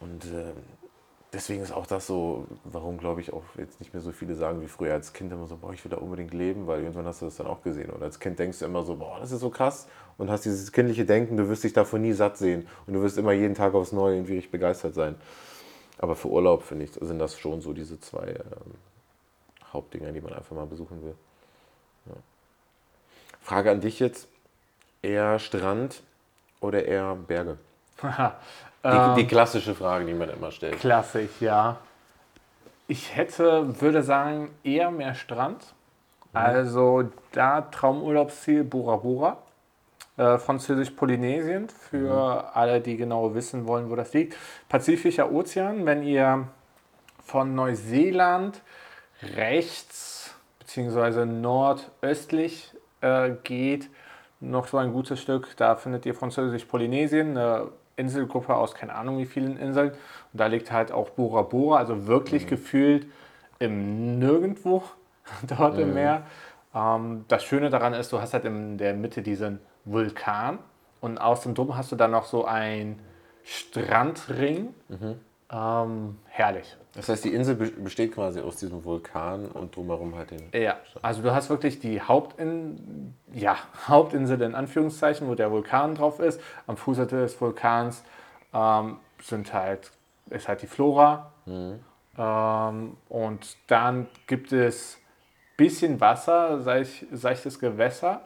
Und 0.00 0.24
äh, 0.26 0.52
deswegen 1.32 1.62
ist 1.62 1.72
auch 1.72 1.86
das 1.86 2.06
so, 2.06 2.46
warum 2.64 2.98
glaube 2.98 3.20
ich 3.20 3.32
auch 3.32 3.44
jetzt 3.56 3.80
nicht 3.80 3.94
mehr 3.94 4.02
so 4.02 4.12
viele 4.12 4.34
sagen 4.34 4.60
wie 4.60 4.66
früher 4.66 4.92
als 4.92 5.12
Kind 5.12 5.32
immer 5.32 5.46
so, 5.46 5.56
boah, 5.56 5.72
ich 5.72 5.82
will 5.84 5.90
da 5.90 5.96
unbedingt 5.96 6.34
leben, 6.34 6.66
weil 6.66 6.80
irgendwann 6.80 7.06
hast 7.06 7.22
du 7.22 7.26
das 7.26 7.36
dann 7.36 7.46
auch 7.46 7.62
gesehen. 7.62 7.90
Und 7.90 8.02
als 8.02 8.20
Kind 8.20 8.38
denkst 8.38 8.58
du 8.58 8.66
immer 8.66 8.82
so, 8.82 8.96
boah, 8.96 9.18
das 9.20 9.32
ist 9.32 9.40
so 9.40 9.50
krass 9.50 9.88
und 10.18 10.30
hast 10.30 10.44
dieses 10.44 10.70
kindliche 10.72 11.06
Denken, 11.06 11.36
du 11.36 11.48
wirst 11.48 11.64
dich 11.64 11.72
davon 11.72 12.02
nie 12.02 12.12
satt 12.12 12.36
sehen 12.36 12.66
und 12.86 12.94
du 12.94 13.02
wirst 13.02 13.16
immer 13.16 13.32
jeden 13.32 13.54
Tag 13.54 13.74
aufs 13.74 13.92
Neue 13.92 14.16
irgendwie 14.16 14.34
richtig 14.34 14.50
begeistert 14.50 14.94
sein. 14.94 15.14
Aber 16.02 16.16
für 16.16 16.28
Urlaub, 16.28 16.64
finde 16.64 16.84
ich, 16.84 16.92
sind 16.92 17.20
das 17.20 17.38
schon 17.38 17.60
so 17.60 17.72
diese 17.72 17.98
zwei 18.00 18.26
ähm, 18.26 18.74
Hauptdinger, 19.72 20.10
die 20.10 20.20
man 20.20 20.32
einfach 20.32 20.54
mal 20.54 20.66
besuchen 20.66 21.00
will. 21.04 21.14
Ja. 22.06 22.14
Frage 23.40 23.70
an 23.70 23.80
dich 23.80 24.00
jetzt: 24.00 24.26
eher 25.00 25.38
Strand 25.38 26.02
oder 26.60 26.84
eher 26.84 27.14
Berge? 27.14 27.56
die, 28.02 28.08
die, 28.82 29.20
ähm, 29.20 29.28
klassische 29.28 29.76
Frage, 29.76 30.04
die 30.04 30.12
man 30.12 30.28
immer 30.28 30.50
stellt. 30.50 30.80
Klassisch, 30.80 31.40
ja. 31.40 31.78
Ich 32.88 33.14
hätte, 33.14 33.80
würde 33.80 34.02
sagen, 34.02 34.50
eher 34.64 34.90
mehr 34.90 35.14
Strand. 35.14 35.62
Mhm. 36.32 36.36
Also 36.36 37.10
da 37.30 37.60
Traumurlaubsziel 37.60 38.64
Bora 38.64 38.96
Bora. 38.96 39.38
Äh, 40.18 40.36
Französisch-Polynesien, 40.36 41.70
für 41.70 42.42
mhm. 42.42 42.50
alle, 42.52 42.82
die 42.82 42.98
genau 42.98 43.34
wissen 43.34 43.66
wollen, 43.66 43.88
wo 43.88 43.96
das 43.96 44.12
liegt. 44.12 44.36
Pazifischer 44.68 45.32
Ozean, 45.32 45.86
wenn 45.86 46.02
ihr 46.02 46.48
von 47.24 47.54
Neuseeland 47.54 48.60
rechts 49.22 50.34
bzw. 50.58 51.24
nordöstlich 51.24 52.74
äh, 53.00 53.30
geht, 53.42 53.88
noch 54.40 54.66
so 54.66 54.76
ein 54.76 54.92
gutes 54.92 55.18
Stück, 55.18 55.56
da 55.56 55.76
findet 55.76 56.04
ihr 56.04 56.14
Französisch-Polynesien, 56.14 57.38
eine 57.38 57.68
Inselgruppe 57.96 58.54
aus 58.54 58.74
keine 58.74 58.94
Ahnung 58.94 59.16
wie 59.16 59.26
vielen 59.26 59.56
Inseln. 59.56 59.92
Und 59.92 60.40
da 60.40 60.46
liegt 60.46 60.72
halt 60.72 60.92
auch 60.92 61.08
Bora 61.10 61.40
Bora, 61.40 61.78
also 61.78 62.06
wirklich 62.06 62.44
mhm. 62.44 62.48
gefühlt 62.50 63.06
im 63.58 64.18
Nirgendwo 64.18 64.82
dort 65.48 65.76
mhm. 65.76 65.82
im 65.82 65.94
Meer. 65.94 66.22
Ähm, 66.74 67.24
das 67.28 67.44
Schöne 67.44 67.70
daran 67.70 67.94
ist, 67.94 68.12
du 68.12 68.20
hast 68.20 68.34
halt 68.34 68.44
in 68.44 68.76
der 68.76 68.92
Mitte 68.92 69.22
diesen 69.22 69.60
Vulkan 69.84 70.58
und 71.00 71.18
aus 71.18 71.42
dem 71.42 71.54
Dom 71.54 71.76
hast 71.76 71.92
du 71.92 71.96
dann 71.96 72.12
noch 72.12 72.24
so 72.24 72.44
ein 72.44 72.98
Strandring. 73.44 74.74
Mhm. 74.88 75.20
Ähm, 75.50 76.18
herrlich. 76.28 76.76
Das 76.94 77.08
heißt, 77.08 77.24
die 77.24 77.34
Insel 77.34 77.56
besteht 77.56 78.14
quasi 78.14 78.40
aus 78.40 78.56
diesem 78.56 78.84
Vulkan 78.84 79.46
und 79.46 79.74
drumherum 79.76 80.14
halt 80.14 80.30
den. 80.30 80.48
Ja, 80.52 80.76
also 81.00 81.22
du 81.22 81.34
hast 81.34 81.50
wirklich 81.50 81.78
die 81.78 82.00
Hauptin 82.00 83.14
ja, 83.32 83.56
Hauptinsel 83.88 84.40
in 84.42 84.54
Anführungszeichen, 84.54 85.28
wo 85.28 85.34
der 85.34 85.50
Vulkan 85.50 85.94
drauf 85.94 86.20
ist. 86.20 86.40
Am 86.66 86.76
Fuße 86.76 87.06
des 87.06 87.40
Vulkans 87.40 88.04
ähm, 88.52 88.98
sind 89.22 89.52
halt, 89.52 89.90
ist 90.30 90.48
halt 90.48 90.62
die 90.62 90.66
Flora. 90.66 91.32
Mhm. 91.46 91.80
Ähm, 92.16 92.96
und 93.08 93.56
dann 93.66 94.06
gibt 94.26 94.52
es 94.52 94.98
bisschen 95.56 96.00
Wasser, 96.00 96.60
seichtes 96.60 97.58
Gewässer. 97.58 98.22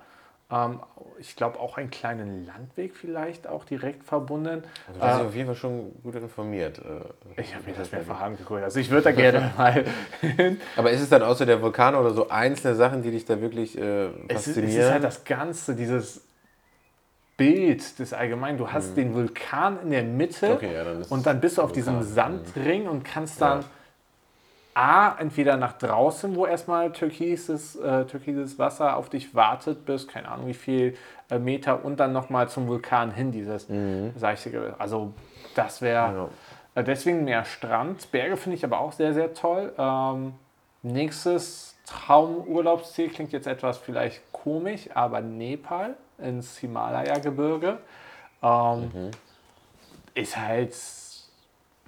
Ähm, 0.48 0.80
ich 1.18 1.34
glaube 1.34 1.58
auch 1.58 1.76
einen 1.76 1.90
kleinen 1.90 2.46
Landweg 2.46 2.94
vielleicht 2.94 3.48
auch 3.48 3.64
direkt 3.64 4.04
verbunden. 4.04 4.62
Also 4.86 5.00
du 5.00 5.06
bist 5.06 5.20
äh, 5.20 5.24
auf 5.26 5.34
jeden 5.34 5.46
Fall 5.46 5.56
schon 5.56 5.92
gut 6.02 6.14
informiert. 6.14 6.78
Äh, 6.78 7.40
ich 7.40 7.54
habe 7.54 7.68
mir 7.68 7.76
das 7.76 7.90
mehrfach 7.90 8.20
angeguckt. 8.20 8.62
Also 8.62 8.78
ich 8.78 8.90
würde 8.90 9.02
da 9.04 9.12
gerne 9.12 9.52
mal 9.58 9.84
hin. 10.20 10.60
Aber 10.76 10.90
ist 10.92 11.00
es 11.00 11.08
dann 11.08 11.22
außer 11.22 11.46
der 11.46 11.60
Vulkan 11.62 11.94
oder 11.96 12.10
so 12.12 12.28
einzelne 12.28 12.74
Sachen, 12.76 13.02
die 13.02 13.10
dich 13.10 13.24
da 13.24 13.40
wirklich 13.40 13.76
äh, 13.76 14.10
faszinieren? 14.10 14.28
Es 14.28 14.46
ist, 14.46 14.56
es 14.56 14.74
ist 14.76 14.90
halt 14.92 15.04
das 15.04 15.24
Ganze, 15.24 15.74
dieses 15.74 16.22
Bild 17.36 17.98
des 17.98 18.12
Allgemeinen. 18.12 18.56
Du 18.56 18.70
hast 18.72 18.96
den 18.96 19.14
Vulkan 19.14 19.80
in 19.82 19.90
der 19.90 20.04
Mitte 20.04 20.52
Okay, 20.54 20.72
ja, 20.72 20.84
dann 20.84 21.02
und 21.02 21.26
dann 21.26 21.40
bist 21.40 21.58
du 21.58 21.62
auf 21.62 21.70
Vulkan. 21.70 21.98
diesem 22.00 22.14
Sandring 22.14 22.88
und 22.88 23.04
kannst 23.04 23.40
dann 23.40 23.60
Ja. 23.60 23.66
A, 24.76 25.16
entweder 25.18 25.56
nach 25.56 25.73
draußen, 25.78 26.37
wo 26.37 26.45
erstmal 26.45 26.92
türkises, 26.92 27.76
äh, 27.76 28.04
türkises 28.04 28.59
Wasser 28.59 28.97
auf 28.97 29.09
dich 29.09 29.35
wartet, 29.35 29.87
bis 29.87 30.06
keine 30.06 30.28
Ahnung 30.28 30.47
wie 30.49 30.54
viel 30.54 30.97
äh, 31.30 31.38
Meter 31.38 31.83
und 31.83 31.99
dann 31.99 32.12
nochmal 32.12 32.49
zum 32.50 32.68
Vulkan 32.68 33.11
hin, 33.11 33.33
dieses 33.33 33.66
seichte 34.16 34.50
Gewässer. 34.50 34.78
Also 34.78 35.14
das 35.54 35.80
wäre 35.80 36.09
Mhm. 36.11 36.16
Ja. 36.16 36.28
äh, 36.75 36.85
deswegen 36.85 37.25
mehr 37.25 37.47
Strand. 37.47 38.11
Berge 38.12 38.37
finde 38.37 38.56
ich 38.56 38.64
aber 38.64 38.80
auch 38.80 38.92
sehr, 38.92 39.14
sehr 39.14 39.33
toll. 39.33 39.73
Ähm, 39.78 40.35
nächstes 40.83 41.75
Traumurlaubsziel 41.87 43.09
klingt 43.09 43.33
jetzt 43.33 43.47
etwas 43.47 43.78
vielleicht 43.78 44.21
komisch, 44.33 44.88
aber 44.92 45.23
Nepal 45.23 45.95
ins 46.18 46.59
Himalaya-Gebirge 46.59 47.78
ähm, 48.42 48.80
Mhm. 48.92 49.11
ist 50.14 50.37
halt 50.37 50.75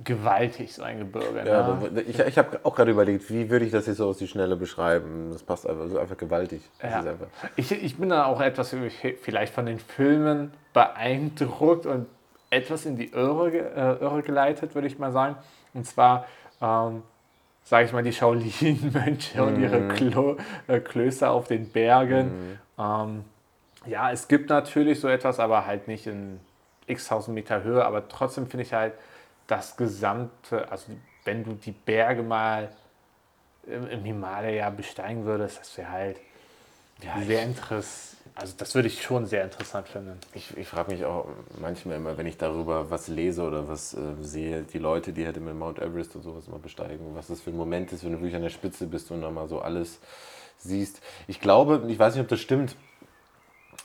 gewaltig, 0.05 0.73
so 0.73 0.83
ein 0.83 0.99
Gebirge. 0.99 1.45
Ja, 1.47 1.75
ne? 1.75 2.03
ich 2.03 2.19
ich 2.19 2.39
habe 2.39 2.61
auch 2.63 2.75
gerade 2.75 2.91
überlegt, 2.91 3.29
wie 3.31 3.51
würde 3.51 3.65
ich 3.65 3.73
das 3.73 3.87
jetzt 3.87 3.97
so 3.97 4.09
aus 4.09 4.19
die 4.19 4.29
Schnelle 4.29 4.57
beschreiben? 4.57 5.31
Das 5.33 5.43
passt 5.43 5.67
einfach, 5.67 5.89
so 5.89 5.99
einfach 5.99 6.17
gewaltig. 6.17 6.63
Ja. 6.83 6.99
einfach, 6.99 7.27
Ich, 7.57 7.73
ich 7.73 7.97
bin 7.97 8.11
dann 8.11 8.23
auch 8.23 8.41
etwas 8.41 8.75
vielleicht 9.21 9.53
von 9.53 9.67
den 9.67 9.79
Filmen 9.79 10.53
beeindruckt 10.73 11.87
und 11.87 12.07
etwas 12.51 12.87
in 12.87 12.97
die 12.97 13.13
Irre, 13.13 13.51
äh, 13.51 14.03
Irre 14.03 14.23
geleitet, 14.23 14.75
würde 14.75 14.87
ich 14.87 14.99
mal 14.99 15.13
sagen. 15.13 15.37
Und 15.75 15.85
zwar, 15.85 16.27
ähm, 16.63 17.03
sage 17.65 17.87
ich 17.87 17.93
mal, 17.93 18.03
die 18.03 18.13
Shaolin-Mönche 18.13 19.43
und 19.43 19.61
ihre 19.61 19.89
Klo 19.89 20.37
äh, 20.69 20.81
Klöster 20.81 21.31
auf 21.31 21.49
den 21.49 21.69
Bergen. 21.69 22.59
Ähm, 22.79 23.25
ja, 23.87 24.11
es 24.13 24.29
gibt 24.29 24.49
natürlich 24.49 25.01
so 25.01 25.09
etwas, 25.09 25.41
aber 25.41 25.67
halt 25.67 25.89
nicht 25.89 26.07
in 26.07 26.41
x 26.87 27.09
tausend 27.09 27.35
Meter 27.35 27.63
Höhe. 27.63 27.85
Aber 27.85 28.09
trotzdem 28.09 28.47
finde 28.47 28.65
ich 28.65 28.73
halt 28.73 28.95
das 29.49 29.77
gesamte, 29.77 30.71
also 30.71 30.93
wenn 31.25 31.43
du 31.43 31.55
die 31.55 31.73
Berge 31.73 32.23
mal 32.23 32.71
im, 33.67 33.89
im 33.89 34.05
Himalaya 34.05 34.71
besteigen 34.71 35.25
würdest, 35.25 35.59
das 35.61 35.77
wäre 35.77 35.91
halt 35.91 36.21
sehr 37.27 37.43
interessant. 37.43 38.17
Also 38.35 38.55
das 38.57 38.75
würde 38.75 38.87
ich 38.87 39.03
schon 39.03 39.27
sehr 39.27 39.43
interessant 39.43 39.89
finden. 39.89 40.19
ich 40.33 40.57
ich 40.57 40.69
frage 40.69 40.93
mich 40.93 41.05
auch 41.05 41.27
manchmal 41.61 41.97
immer, 41.97 42.17
wenn 42.17 42.27
ich 42.27 42.37
darüber 42.37 42.89
was 42.89 43.09
lese 43.09 43.43
oder 43.43 43.67
was 43.67 43.95
äh, 43.95 43.99
sehe, 44.21 44.63
die 44.63 44.79
Leute, 44.79 45.13
die 45.13 45.27
halt 45.27 45.37
immer 45.37 45.55
Mount 45.55 45.81
Everest 45.81 46.15
und 46.15 46.23
sowas 46.23 46.47
mal 46.47 46.61
besteigen, 46.61 47.17
was 47.17 47.29
das 47.29 47.41
für 47.41 47.51
ein 47.51 47.57
Moment 47.57 47.93
ist, 47.93 48.05
wenn 48.05 48.13
du 48.13 48.19
wirklich 48.19 48.37
an 48.37 48.43
der 48.43 48.51
Spitze 48.51 48.87
bist 48.87 49.11
und 49.11 49.21
nochmal 49.21 49.49
so 49.49 49.61
alles 49.61 49.99
siehst. 50.59 51.01
Ich 51.27 51.41
glaube, 51.41 51.85
ich 51.89 51.99
weiß 51.99 52.15
nicht, 52.15 52.23
ob 52.23 52.29
das 52.29 52.41
stimmt, 52.41 52.77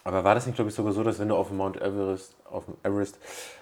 aber 0.04 0.24
war 0.24 0.36
das 0.36 0.46
nicht, 0.46 0.56
glaube 0.56 0.70
ich, 0.70 0.76
sogar 0.76 0.92
so, 0.94 1.04
dass 1.04 1.20
wenn 1.20 1.30
du 1.30 1.36
auf 1.36 1.48
dem 1.48 1.58
Mount 1.58 1.82
Everest, 1.82 2.36
auf 2.50 2.66
dem 2.66 2.76
Everest 2.84 3.18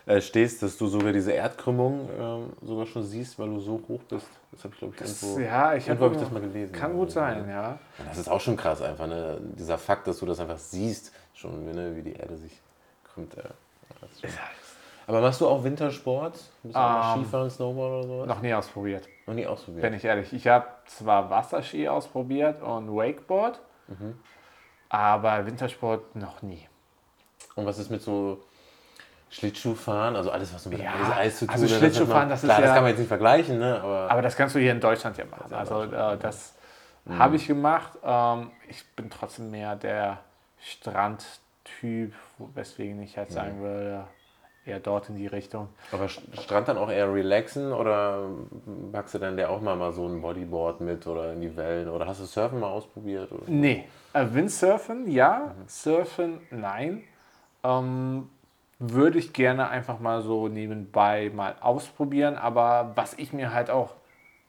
äh, 0.06 0.20
stehst, 0.22 0.64
dass 0.64 0.78
du 0.78 0.88
sogar 0.88 1.14
diese 1.14 1.32
Erdkrümmung 1.32 2.10
ähm, 2.20 2.54
sogar 2.62 2.86
schon 2.88 3.04
siehst, 3.04 3.38
weil 3.40 3.48
du 3.50 3.60
so 3.60 3.82
hoch 3.88 4.02
bist? 4.10 4.28
Das 4.52 4.64
habe 4.64 4.74
ich, 4.74 4.80
glaube 4.80 4.96
ich, 4.96 5.02
irgendwo, 5.02 5.40
ja, 5.40 5.76
ich 5.76 5.88
irgendwo 5.88 6.06
habe 6.06 6.16
ich 6.16 6.22
das 6.22 6.32
mal 6.32 6.42
gelesen. 6.42 6.74
Kann 6.74 6.94
gut 6.94 7.12
sein, 7.12 7.48
ja. 7.50 7.78
Und 8.00 8.08
das 8.10 8.18
ist 8.18 8.30
auch 8.30 8.42
schon 8.42 8.58
krass 8.58 8.82
einfach, 8.82 9.08
ne? 9.08 9.40
Dieser 9.58 9.78
Fakt, 9.78 10.08
dass 10.08 10.20
du 10.20 10.26
das 10.26 10.40
einfach 10.40 10.58
siehst, 10.58 11.12
schon, 11.34 11.66
ne? 11.72 11.96
wie 11.96 12.02
die 12.02 12.14
Erde 12.14 12.36
sich 12.38 12.60
krümmt. 13.14 13.34
Ja. 13.36 13.44
Das 14.02 14.20
schon- 14.22 14.30
Aber 15.08 15.22
machst 15.22 15.42
du 15.42 15.48
auch 15.48 15.64
Wintersport? 15.64 16.34
Bist 16.64 16.76
du 16.76 16.80
auch 16.80 17.16
Ähm, 17.16 17.22
Skifahren, 17.24 17.50
Snowboard 17.50 17.92
oder 17.94 18.04
sowas? 18.08 18.28
Noch 18.28 18.42
nie 18.42 18.54
ausprobiert, 18.54 19.08
Noch 19.28 19.34
nie 19.36 19.46
ausprobiert. 19.46 19.82
bin 19.84 19.94
ich 19.94 20.04
ehrlich. 20.06 20.34
Ich 20.34 20.48
habe 20.48 20.66
zwar 20.88 21.30
Wasserski 21.30 21.88
ausprobiert 21.88 22.62
und 22.62 22.90
Wakeboard, 22.96 23.60
Mhm. 23.88 24.16
Aber 24.92 25.46
Wintersport 25.46 26.16
noch 26.18 26.42
nie. 26.42 26.68
Und 27.56 27.66
was 27.66 27.80
ist 27.80 27.90
mit 27.90 28.02
so 28.02 28.44
Schlittschuhfahren? 29.30 30.18
Also 30.18 30.32
alles, 30.32 30.54
was 30.54 30.66
mit 30.66 30.80
Ja, 30.80 30.94
Eis, 30.94 31.18
Eis 31.18 31.40
zu 31.40 31.46
tun 31.46 31.54
also 31.54 31.66
hat. 31.66 31.72
Schlittschuhfahren, 31.80 32.24
hat 32.24 32.32
das 32.32 32.44
ist 32.44 32.48
Klar, 32.48 32.60
das 32.60 32.68
ja- 32.68 32.74
kann 32.74 32.84
man 32.84 32.90
jetzt 32.92 33.00
nicht 33.00 33.08
vergleichen, 33.08 33.58
ne? 33.60 33.80
Aber, 33.82 34.12
Aber 34.12 34.22
das 34.22 34.36
kannst 34.36 34.54
du 34.56 34.60
hier 34.60 34.74
in 34.74 34.82
Deutschland 34.82 35.18
ja 35.18 35.24
machen. 35.26 35.54
Also 35.54 35.84
äh, 35.84 36.18
das 36.18 36.54
habe 37.10 37.38
ich 37.38 37.48
gemacht. 37.48 37.94
Ähm, 38.04 38.52
ich 38.70 38.86
bin 38.96 39.10
trotzdem 39.10 39.50
mehr 39.50 39.76
der 39.78 40.20
Strandtyp, 40.62 42.14
weswegen 42.54 43.02
ich 43.02 43.18
halt 43.18 43.32
sagen 43.32 43.62
würde, 43.62 44.06
eher 44.66 44.80
dort 44.80 45.10
in 45.10 45.16
die 45.16 45.28
Richtung. 45.28 45.70
aber 45.92 46.08
Strand 46.08 46.68
dann 46.68 46.78
auch 46.78 46.90
eher 46.90 47.12
relaxen 47.14 47.74
oder 47.74 48.30
packst 48.92 49.16
du 49.16 49.20
dann 49.20 49.36
der 49.38 49.50
auch 49.50 49.62
mal, 49.62 49.76
mal 49.76 49.92
so 49.92 50.08
ein 50.08 50.22
Bodyboard 50.22 50.82
mit 50.82 51.08
oder 51.08 51.34
in 51.34 51.42
die 51.42 51.56
Wellen? 51.56 51.90
Oder 51.90 52.08
hast 52.08 52.22
du 52.22 52.26
Surfen 52.26 52.60
mal 52.60 52.70
ausprobiert? 52.70 53.32
Oder? 53.32 53.44
Nee. 53.48 53.86
Äh, 54.14 54.26
Windsurfen, 54.32 55.10
ja. 55.10 55.56
Surfen, 55.68 56.42
nein. 56.52 57.04
Ähm, 57.64 58.30
würde 58.80 59.20
ich 59.20 59.34
gerne 59.34 59.70
einfach 59.70 60.00
mal 60.00 60.22
so 60.22 60.48
nebenbei 60.48 61.32
mal 61.34 61.56
ausprobieren. 61.62 62.36
Aber 62.36 62.92
was 62.96 63.14
ich 63.18 63.34
mir 63.34 63.54
halt 63.54 63.70
auch 63.70 63.96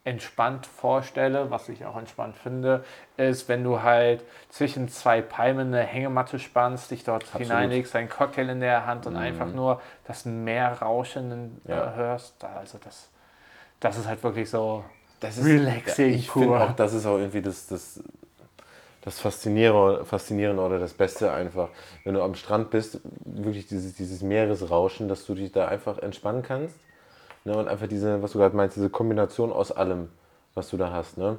entspannt 0.04 0.66
vorstelle, 0.66 1.50
was 1.50 1.68
ich 1.68 1.84
auch 1.84 1.96
entspannt 1.96 2.36
finde, 2.36 2.84
ist, 3.16 3.48
wenn 3.48 3.62
du 3.62 3.82
halt 3.82 4.24
zwischen 4.48 4.88
zwei 4.88 5.22
Palmen 5.22 5.68
eine 5.68 5.84
Hängematte 5.84 6.38
spannst, 6.38 6.90
dich 6.90 7.04
dort 7.04 7.24
hineinlegst, 7.36 7.94
einen 7.94 8.08
Cocktail 8.08 8.48
in 8.48 8.60
der 8.60 8.86
Hand 8.86 9.06
und 9.06 9.16
einfach 9.16 9.52
nur 9.52 9.80
das 10.04 10.24
Meerrauschen 10.24 11.60
äh, 11.66 11.70
Ja. 11.70 11.94
hörst. 11.94 12.42
Also 12.44 12.78
das, 12.82 13.10
das 13.80 13.98
ist 13.98 14.06
halt 14.08 14.22
wirklich 14.22 14.50
so 14.50 14.84
Das 15.20 15.38
relaxing 15.38 16.14
Ich 16.14 16.30
finde 16.30 16.60
auch, 16.60 16.72
das 16.76 16.94
ist 16.94 17.06
auch 17.06 17.18
irgendwie 17.18 17.42
das, 17.42 17.66
das, 17.68 18.00
das 19.02 19.18
Faszinierende, 19.18 20.04
Faszinierende 20.04 20.62
oder 20.62 20.78
das 20.78 20.94
Beste 20.94 21.32
einfach, 21.32 21.70
wenn 22.04 22.14
du 22.14 22.22
am 22.22 22.34
Strand 22.34 22.70
bist, 22.70 23.00
wirklich 23.24 23.66
dieses, 23.66 23.94
dieses 23.94 24.22
Meeresrauschen, 24.22 25.08
dass 25.08 25.26
du 25.26 25.34
dich 25.34 25.52
da 25.52 25.66
einfach 25.68 25.98
entspannen 25.98 26.42
kannst. 26.42 26.76
Ne, 27.44 27.56
und 27.56 27.68
einfach 27.68 27.88
diese, 27.88 28.22
was 28.22 28.32
du 28.32 28.38
gerade 28.38 28.56
meinst, 28.56 28.76
diese 28.76 28.90
Kombination 28.90 29.52
aus 29.52 29.72
allem, 29.72 30.10
was 30.54 30.70
du 30.70 30.76
da 30.76 30.92
hast. 30.92 31.18
Ne? 31.18 31.38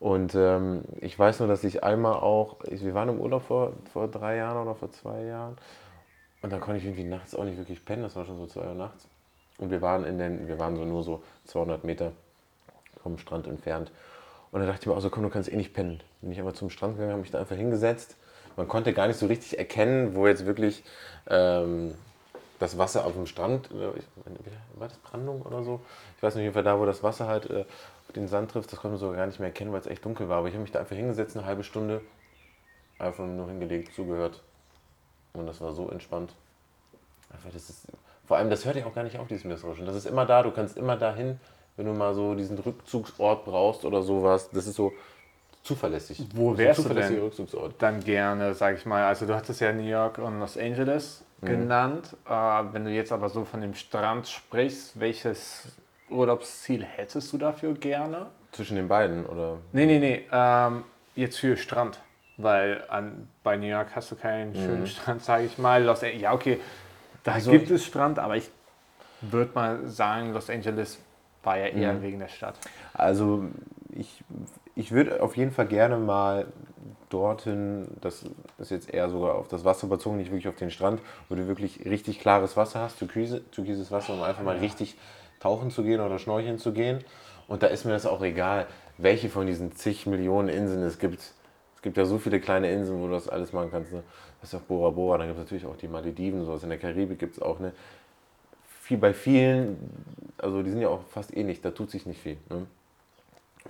Und 0.00 0.34
ähm, 0.34 0.82
ich 1.00 1.18
weiß 1.18 1.40
nur, 1.40 1.48
dass 1.48 1.64
ich 1.64 1.82
einmal 1.82 2.14
auch, 2.14 2.56
ich, 2.64 2.84
wir 2.84 2.94
waren 2.94 3.08
im 3.08 3.20
Urlaub 3.20 3.42
vor, 3.42 3.72
vor 3.92 4.08
drei 4.08 4.36
Jahren 4.36 4.62
oder 4.62 4.74
vor 4.74 4.90
zwei 4.90 5.24
Jahren 5.24 5.56
und 6.40 6.52
dann 6.52 6.60
konnte 6.60 6.78
ich 6.78 6.84
irgendwie 6.84 7.04
nachts 7.04 7.34
auch 7.34 7.44
nicht 7.44 7.58
wirklich 7.58 7.84
pennen, 7.84 8.02
das 8.02 8.14
war 8.16 8.24
schon 8.24 8.38
so 8.38 8.46
zwei 8.46 8.66
Uhr 8.68 8.74
nachts. 8.74 9.08
Und 9.58 9.70
wir 9.70 9.82
waren 9.82 10.04
in 10.04 10.18
den, 10.18 10.46
wir 10.46 10.58
waren 10.58 10.76
so 10.76 10.84
nur 10.84 11.02
so 11.02 11.22
200 11.46 11.82
Meter 11.82 12.12
vom 13.02 13.18
Strand 13.18 13.48
entfernt. 13.48 13.90
Und 14.52 14.60
dann 14.60 14.68
dachte 14.68 14.82
ich 14.82 14.86
mir 14.86 14.94
auch 14.94 15.00
so, 15.00 15.10
komm, 15.10 15.24
du 15.24 15.30
kannst 15.30 15.52
eh 15.52 15.56
nicht 15.56 15.74
pennen. 15.74 16.00
Bin 16.22 16.30
ich 16.30 16.38
einfach 16.38 16.52
zum 16.52 16.70
Strand 16.70 16.94
gegangen, 16.94 17.12
habe 17.12 17.22
mich 17.22 17.32
da 17.32 17.40
einfach 17.40 17.56
hingesetzt. 17.56 18.16
Man 18.56 18.68
konnte 18.68 18.92
gar 18.92 19.08
nicht 19.08 19.18
so 19.18 19.26
richtig 19.26 19.58
erkennen, 19.58 20.14
wo 20.14 20.26
jetzt 20.26 20.46
wirklich 20.46 20.84
ähm, 21.28 21.94
das 22.58 22.76
Wasser 22.78 23.04
auf 23.04 23.12
dem 23.12 23.26
Strand, 23.26 23.70
äh, 23.70 23.98
ich, 23.98 24.04
war 24.74 24.88
das 24.88 24.98
Brandung 24.98 25.42
oder 25.42 25.62
so? 25.62 25.80
Ich 26.16 26.22
weiß 26.22 26.34
nicht, 26.34 26.42
jeden 26.42 26.54
Fall 26.54 26.64
da, 26.64 26.78
wo 26.78 26.86
das 26.86 27.02
Wasser 27.02 27.26
halt 27.26 27.48
äh, 27.50 27.64
auf 28.08 28.12
den 28.14 28.28
Sand 28.28 28.50
trifft, 28.50 28.72
das 28.72 28.80
konnte 28.80 28.92
man 28.92 28.98
sogar 28.98 29.16
gar 29.16 29.26
nicht 29.26 29.38
mehr 29.38 29.48
erkennen, 29.48 29.72
weil 29.72 29.80
es 29.80 29.86
echt 29.86 30.04
dunkel 30.04 30.28
war. 30.28 30.38
Aber 30.38 30.48
ich 30.48 30.54
habe 30.54 30.62
mich 30.62 30.72
da 30.72 30.80
einfach 30.80 30.96
hingesetzt, 30.96 31.36
eine 31.36 31.46
halbe 31.46 31.62
Stunde, 31.62 32.00
einfach 32.98 33.26
nur 33.26 33.48
hingelegt, 33.48 33.94
zugehört. 33.94 34.42
Und 35.34 35.46
das 35.46 35.60
war 35.60 35.72
so 35.72 35.88
entspannt. 35.90 36.34
Einfach, 37.32 37.50
das 37.52 37.70
ist, 37.70 37.86
vor 38.26 38.38
allem, 38.38 38.50
das 38.50 38.64
hört 38.64 38.76
ja 38.76 38.86
auch 38.86 38.94
gar 38.94 39.04
nicht 39.04 39.18
auf, 39.18 39.28
dieses 39.28 39.44
Meeresrauschen. 39.44 39.86
Das 39.86 39.94
ist 39.94 40.06
immer 40.06 40.26
da, 40.26 40.42
du 40.42 40.50
kannst 40.50 40.76
immer 40.76 40.96
dahin, 40.96 41.38
wenn 41.76 41.86
du 41.86 41.92
mal 41.92 42.14
so 42.14 42.34
diesen 42.34 42.58
Rückzugsort 42.58 43.44
brauchst 43.44 43.84
oder 43.84 44.02
sowas. 44.02 44.50
Das 44.50 44.66
ist 44.66 44.74
so 44.74 44.92
zuverlässig. 45.62 46.26
Wo 46.34 46.56
wärst 46.56 46.84
du 46.84 46.94
denn? 46.94 47.20
Rückzugsort. 47.20 47.74
dann 47.78 48.02
gerne, 48.02 48.54
sage 48.54 48.78
ich 48.78 48.86
mal, 48.86 49.04
also 49.04 49.26
du 49.26 49.34
hattest 49.34 49.60
ja 49.60 49.72
New 49.72 49.82
York 49.82 50.18
und 50.18 50.40
Los 50.40 50.56
Angeles 50.56 51.24
genannt. 51.42 52.16
Äh, 52.28 52.30
wenn 52.30 52.84
du 52.84 52.90
jetzt 52.90 53.12
aber 53.12 53.28
so 53.28 53.44
von 53.44 53.60
dem 53.60 53.74
Strand 53.74 54.28
sprichst, 54.28 54.98
welches 55.00 55.68
Urlaubsziel 56.10 56.84
hättest 56.84 57.32
du 57.32 57.38
dafür 57.38 57.74
gerne? 57.74 58.26
Zwischen 58.52 58.76
den 58.76 58.88
beiden, 58.88 59.26
oder? 59.26 59.58
Nee, 59.72 59.86
nee, 59.86 59.98
nee, 59.98 60.26
ähm, 60.32 60.84
jetzt 61.14 61.38
für 61.38 61.56
Strand. 61.56 62.00
Weil 62.38 62.84
an, 62.88 63.28
bei 63.42 63.56
New 63.56 63.66
York 63.66 63.88
hast 63.96 64.12
du 64.12 64.16
keinen 64.16 64.54
schönen 64.54 64.86
Strand, 64.86 65.22
sage 65.22 65.44
ich 65.44 65.58
mal. 65.58 65.82
Los 65.82 66.02
ja, 66.02 66.32
okay, 66.32 66.60
da 67.24 67.32
Also 67.32 67.50
gibt 67.50 67.70
es 67.70 67.84
Strand, 67.84 68.20
aber 68.20 68.36
ich 68.36 68.48
würde 69.20 69.50
mal 69.54 69.86
sagen, 69.88 70.32
Los 70.32 70.48
Angeles 70.48 71.00
war 71.42 71.58
ja 71.58 71.66
eher 71.66 72.00
wegen 72.00 72.20
der 72.20 72.28
Stadt. 72.28 72.54
Also 72.94 73.44
ich, 73.90 74.22
ich 74.76 74.92
würde 74.92 75.20
auf 75.20 75.36
jeden 75.36 75.50
Fall 75.50 75.66
gerne 75.66 75.96
mal 75.96 76.46
dorthin, 77.08 77.88
das 78.00 78.24
ist 78.58 78.70
jetzt 78.70 78.92
eher 78.92 79.08
sogar 79.08 79.34
auf 79.36 79.48
das 79.48 79.64
Wasser 79.64 79.86
bezogen, 79.86 80.16
nicht 80.18 80.30
wirklich 80.30 80.48
auf 80.48 80.56
den 80.56 80.70
Strand, 80.70 81.00
wo 81.28 81.34
du 81.34 81.46
wirklich 81.46 81.84
richtig 81.84 82.20
klares 82.20 82.56
Wasser 82.56 82.80
hast, 82.80 82.98
türkise, 82.98 83.42
türkises 83.50 83.90
Wasser, 83.90 84.14
um 84.14 84.22
einfach 84.22 84.42
mal 84.42 84.56
richtig 84.58 84.96
tauchen 85.40 85.70
zu 85.70 85.82
gehen 85.82 86.00
oder 86.00 86.18
schnorcheln 86.18 86.58
zu 86.58 86.72
gehen. 86.72 87.04
Und 87.46 87.62
da 87.62 87.68
ist 87.68 87.84
mir 87.84 87.92
das 87.92 88.06
auch 88.06 88.22
egal, 88.22 88.66
welche 88.98 89.28
von 89.28 89.46
diesen 89.46 89.72
zig 89.72 90.06
Millionen 90.06 90.48
Inseln 90.48 90.82
es 90.82 90.98
gibt. 90.98 91.20
Es 91.76 91.82
gibt 91.82 91.96
ja 91.96 92.04
so 92.04 92.18
viele 92.18 92.40
kleine 92.40 92.70
Inseln, 92.70 93.00
wo 93.00 93.06
du 93.06 93.12
das 93.12 93.28
alles 93.28 93.52
machen 93.52 93.70
kannst. 93.70 93.92
Ne? 93.92 94.02
Das 94.40 94.52
ist 94.52 94.60
auch 94.60 94.64
Bora 94.64 94.90
Bora, 94.90 95.18
dann 95.18 95.28
gibt 95.28 95.38
es 95.38 95.44
natürlich 95.44 95.66
auch 95.66 95.76
die 95.76 95.88
Malediven, 95.88 96.44
sowas 96.44 96.62
in 96.62 96.68
der 96.68 96.78
Karibik 96.78 97.18
gibt 97.18 97.36
es 97.36 97.42
auch. 97.42 97.58
Ne? 97.60 97.72
Viel, 98.82 98.98
bei 98.98 99.14
vielen, 99.14 99.78
also 100.38 100.62
die 100.62 100.70
sind 100.70 100.80
ja 100.80 100.88
auch 100.88 101.02
fast 101.08 101.36
ähnlich, 101.36 101.60
da 101.60 101.70
tut 101.70 101.90
sich 101.90 102.04
nicht 102.06 102.20
viel. 102.20 102.36
Ne? 102.50 102.66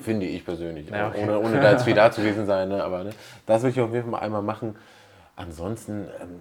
Finde 0.00 0.26
ich 0.26 0.44
persönlich. 0.44 0.88
Ja, 0.88 1.08
okay. 1.08 1.24
ohne, 1.24 1.38
ohne 1.40 1.60
da 1.60 1.72
jetzt 1.72 1.84
viel 1.84 1.94
da 1.94 2.08
gewesen 2.08 2.46
sein. 2.46 2.68
Ne? 2.68 2.82
Aber 2.82 3.04
ne, 3.04 3.10
das 3.46 3.62
will 3.62 3.70
ich 3.70 3.80
auf 3.80 3.92
jeden 3.92 4.04
Fall 4.04 4.12
mal 4.12 4.20
einmal 4.20 4.42
machen. 4.42 4.76
Ansonsten, 5.36 6.08
ähm, 6.20 6.40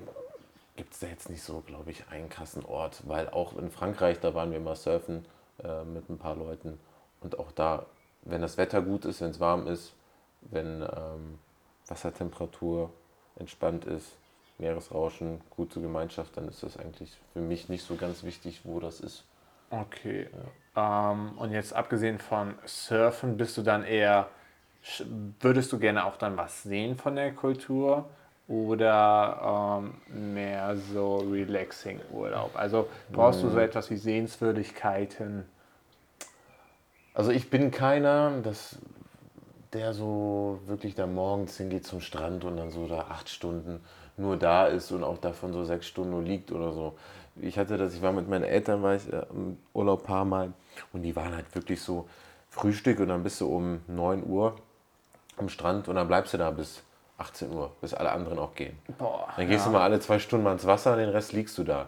gibt 0.77 0.93
es 0.93 0.99
da 0.99 1.07
jetzt 1.07 1.29
nicht 1.29 1.41
so, 1.41 1.61
glaube 1.65 1.91
ich, 1.91 2.05
einen 2.09 2.29
krassen 2.29 2.63
Ort. 2.63 3.01
Weil 3.05 3.29
auch 3.29 3.57
in 3.57 3.69
Frankreich, 3.69 4.19
da 4.21 4.33
waren 4.33 4.51
wir 4.51 4.59
mal 4.61 4.75
surfen 4.75 5.25
äh, 5.61 5.83
mit 5.83 6.09
ein 6.09 6.17
paar 6.17 6.35
Leuten. 6.35 6.79
Und 7.19 7.37
auch 7.37 7.51
da, 7.51 7.85
wenn 8.21 8.41
das 8.41 8.57
Wetter 8.57 8.81
gut 8.81 9.03
ist, 9.03 9.19
wenn 9.19 9.31
es 9.31 9.39
warm 9.41 9.67
ist, 9.67 9.93
wenn 10.41 10.81
ähm, 10.81 11.39
Wassertemperatur 11.87 12.91
entspannt 13.37 13.85
ist, 13.85 14.15
Meeresrauschen, 14.59 15.41
gute 15.49 15.81
Gemeinschaft, 15.81 16.37
dann 16.37 16.47
ist 16.47 16.63
das 16.63 16.77
eigentlich 16.77 17.15
für 17.33 17.41
mich 17.41 17.69
nicht 17.69 17.83
so 17.83 17.95
ganz 17.95 18.23
wichtig, 18.23 18.61
wo 18.63 18.79
das 18.79 19.01
ist. 19.01 19.25
Okay. 19.69 20.29
Ja. 20.31 20.39
Ähm, 20.77 21.31
und 21.37 21.51
jetzt 21.51 21.73
abgesehen 21.73 22.19
von 22.19 22.53
Surfen, 22.65 23.35
bist 23.35 23.57
du 23.57 23.63
dann 23.63 23.83
eher, 23.83 24.27
würdest 25.41 25.73
du 25.73 25.79
gerne 25.79 26.05
auch 26.05 26.17
dann 26.17 26.37
was 26.37 26.63
sehen 26.63 26.95
von 26.95 27.15
der 27.15 27.33
Kultur 27.33 28.05
oder 28.47 29.81
ähm, 29.81 30.35
mehr 30.35 30.77
so 30.77 31.17
relaxing 31.17 31.99
Urlaub? 32.11 32.51
Also 32.53 32.87
brauchst 33.11 33.41
du 33.41 33.49
so 33.49 33.57
hm. 33.57 33.63
etwas 33.63 33.89
wie 33.89 33.97
Sehenswürdigkeiten? 33.97 35.45
Also 37.15 37.31
ich 37.31 37.49
bin 37.49 37.71
keiner, 37.71 38.33
das, 38.43 38.77
der 39.73 39.93
so 39.93 40.59
wirklich 40.67 40.93
da 40.93 41.07
morgens 41.07 41.57
hingeht 41.57 41.87
zum 41.87 42.01
Strand 42.01 42.45
und 42.45 42.57
dann 42.57 42.69
so 42.69 42.87
da 42.87 43.07
acht 43.09 43.29
Stunden 43.29 43.81
nur 44.15 44.37
da 44.37 44.67
ist 44.67 44.91
und 44.91 45.03
auch 45.03 45.17
davon 45.17 45.53
so 45.53 45.63
sechs 45.63 45.87
Stunden 45.87 46.11
nur 46.11 46.23
liegt 46.23 46.51
oder 46.51 46.71
so. 46.71 46.95
Ich 47.41 47.57
hatte 47.57 47.77
das, 47.77 47.93
ich 47.93 48.01
war 48.01 48.11
mit 48.11 48.27
meinen 48.27 48.43
Eltern, 48.43 48.83
war 48.83 48.95
ich 48.95 49.11
äh, 49.11 49.25
im 49.29 49.57
Urlaub 49.73 50.01
ein 50.01 50.05
paar 50.05 50.25
Mal 50.25 50.53
und 50.93 51.03
die 51.03 51.15
waren 51.15 51.35
halt 51.35 51.53
wirklich 51.55 51.81
so 51.81 52.07
Frühstück 52.49 52.99
und 52.99 53.09
dann 53.09 53.23
bist 53.23 53.41
du 53.41 53.47
um 53.47 53.81
9 53.87 54.25
Uhr 54.25 54.55
am 55.37 55.49
Strand 55.49 55.87
und 55.87 55.95
dann 55.95 56.07
bleibst 56.07 56.33
du 56.33 56.37
da 56.37 56.49
bis 56.51 56.83
18 57.17 57.51
Uhr, 57.51 57.71
bis 57.81 57.93
alle 57.93 58.11
anderen 58.11 58.39
auch 58.39 58.53
gehen. 58.55 58.77
Boah, 58.97 59.27
dann 59.35 59.47
gehst 59.47 59.65
ja. 59.65 59.71
du 59.71 59.77
mal 59.77 59.83
alle 59.83 59.99
zwei 59.99 60.19
Stunden 60.19 60.43
mal 60.43 60.53
ins 60.53 60.65
Wasser, 60.65 60.95
den 60.95 61.09
Rest 61.09 61.33
liegst 61.33 61.57
du 61.57 61.63
da. 61.63 61.87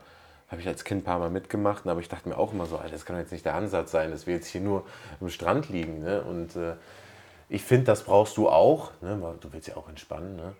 Habe 0.50 0.62
ich 0.62 0.68
als 0.68 0.84
Kind 0.84 1.02
ein 1.02 1.04
paar 1.04 1.20
Mal 1.20 1.30
mitgemacht, 1.30 1.88
aber 1.88 2.00
ich 2.00 2.10
dachte 2.10 2.28
mir 2.28 2.38
auch 2.38 2.54
immer 2.54 2.66
so, 2.66 2.78
Alter, 2.78 2.94
das 2.94 3.06
kann 3.06 3.18
jetzt 3.18 3.32
nicht 3.32 3.46
der 3.46 3.54
Ansatz 3.54 3.92
sein, 3.92 4.10
dass 4.10 4.26
wir 4.26 4.34
jetzt 4.34 4.48
hier 4.48 4.62
nur 4.62 4.84
am 5.22 5.30
Strand 5.30 5.70
liegen. 5.70 6.02
Ne? 6.02 6.24
Und 6.24 6.56
äh, 6.56 6.74
ich 7.50 7.64
finde, 7.64 7.86
das 7.86 8.04
brauchst 8.04 8.36
du 8.38 8.50
auch. 8.50 8.92
Ne? 9.02 9.22
Du 9.42 9.54
willst 9.54 9.68
ja 9.68 9.78
auch 9.78 9.88
entspannen. 9.88 10.36
Ne? 10.36 10.54